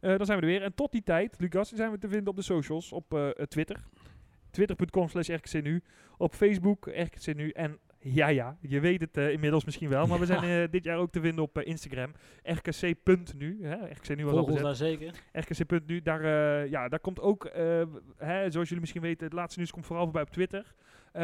Dan 0.00 0.26
zijn 0.26 0.38
we 0.40 0.44
er 0.46 0.50
weer. 0.52 0.62
En 0.62 0.74
tot 0.74 0.92
die 0.92 1.02
tijd, 1.02 1.34
Lucas, 1.38 1.68
zijn 1.72 1.90
we 1.90 1.98
te 1.98 2.08
vinden 2.08 2.28
op 2.28 2.36
de 2.36 2.42
socials. 2.42 2.92
Op 2.92 3.32
Twitter. 3.48 3.76
Twitter.com 4.50 5.08
slash 5.08 5.28
RKCNU. 5.28 5.82
Op 6.16 6.34
Facebook 6.34 6.86
RKCNU. 6.86 7.48
En 7.50 7.78
ja, 8.02 8.28
ja, 8.28 8.56
je 8.60 8.80
weet 8.80 9.00
het 9.00 9.16
eh, 9.16 9.30
inmiddels 9.30 9.64
misschien 9.64 9.88
wel. 9.88 10.06
Maar 10.06 10.18
we 10.18 10.26
zijn 10.26 10.42
eh, 10.42 10.70
dit 10.70 10.84
jaar 10.84 10.98
ook 10.98 11.10
te 11.12 11.20
vinden 11.20 11.44
op 11.44 11.58
eh, 11.58 11.66
Instagram. 11.66 12.12
RKC.nu. 12.42 13.66
RKCNU 13.90 14.24
was 14.24 14.60
daar 14.60 14.74
zeker. 14.74 15.14
RKC.nu, 15.32 16.02
daar, 16.02 16.22
ja, 16.68 16.88
daar 16.88 17.00
komt 17.00 17.20
ook, 17.20 17.50
hè, 18.16 18.50
zoals 18.50 18.66
jullie 18.68 18.80
misschien 18.80 19.02
weten, 19.02 19.24
het 19.24 19.32
laatste 19.34 19.58
nieuws 19.58 19.72
komt 19.72 19.86
vooral 19.86 20.04
voorbij 20.04 20.22
op 20.22 20.30
Twitter. 20.30 20.74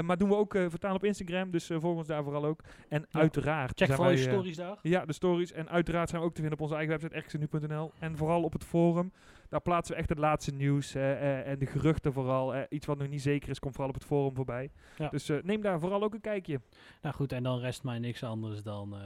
Maar 0.02 0.16
doen 0.16 0.28
we 0.28 0.36
ook 0.36 0.52
vertalen 0.52 0.96
op 0.96 1.04
Instagram, 1.04 1.50
dus 1.50 1.66
volg 1.66 1.96
ons 1.96 2.06
daar 2.06 2.22
vooral 2.22 2.44
ook. 2.44 2.60
En 2.88 3.06
Ja. 3.10 3.20
uiteraard 3.20 3.78
Check 3.78 3.92
vooral 3.92 4.12
je 4.12 4.18
stories 4.18 4.56
daar. 4.56 4.78
ja, 4.82 5.04
de 5.04 5.12
stories. 5.12 5.52
En 5.52 5.68
uiteraard 5.68 6.08
zijn 6.08 6.20
we 6.20 6.26
ook 6.26 6.34
te 6.34 6.40
vinden 6.40 6.58
op 6.58 6.64
onze 6.64 6.76
eigen 6.76 7.00
website 7.00 7.18
rkcnu.nl. 7.38 7.92
En 7.98 8.16
vooral 8.16 8.42
op 8.42 8.52
het 8.52 8.64
forum. 8.64 9.12
Daar 9.48 9.60
plaatsen 9.60 9.94
we 9.94 10.00
echt 10.00 10.08
het 10.08 10.18
laatste 10.18 10.54
nieuws 10.54 10.94
eh, 10.94 11.12
eh, 11.12 11.46
en 11.46 11.58
de 11.58 11.66
geruchten 11.66 12.12
vooral. 12.12 12.54
Eh, 12.54 12.62
iets 12.68 12.86
wat 12.86 12.98
nog 12.98 13.08
niet 13.08 13.22
zeker 13.22 13.48
is, 13.48 13.58
komt 13.58 13.74
vooral 13.74 13.90
op 13.90 13.98
het 14.00 14.08
forum 14.08 14.34
voorbij. 14.34 14.70
Ja. 14.96 15.08
Dus 15.08 15.28
eh, 15.28 15.36
neem 15.42 15.60
daar 15.60 15.80
vooral 15.80 16.02
ook 16.02 16.14
een 16.14 16.20
kijkje. 16.20 16.60
Nou 17.02 17.14
goed, 17.14 17.32
en 17.32 17.42
dan 17.42 17.58
rest 17.58 17.84
mij 17.84 17.98
niks 17.98 18.22
anders 18.22 18.62
dan 18.62 18.94
eh 18.94 19.00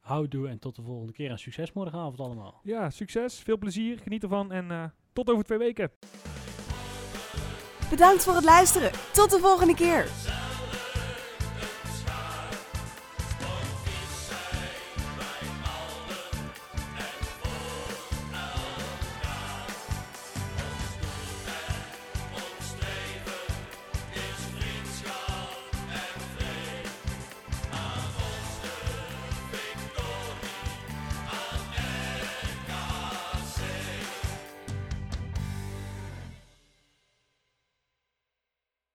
houdoe 0.00 0.48
en 0.48 0.58
tot 0.58 0.76
de 0.76 0.82
volgende 0.82 1.12
keer. 1.12 1.30
En 1.30 1.38
succes 1.38 1.72
morgenavond 1.72 2.20
allemaal. 2.20 2.60
Ja, 2.62 2.90
succes, 2.90 3.40
veel 3.40 3.58
plezier, 3.58 3.98
geniet 3.98 4.22
ervan 4.22 4.52
en 4.52 4.70
eh, 4.70 4.84
tot 5.12 5.30
over 5.30 5.44
twee 5.44 5.58
weken. 5.58 5.90
Bedankt 7.90 8.24
voor 8.24 8.34
het 8.34 8.44
luisteren. 8.44 8.90
Tot 9.12 9.30
de 9.30 9.38
volgende 9.38 9.74
keer. 9.74 10.08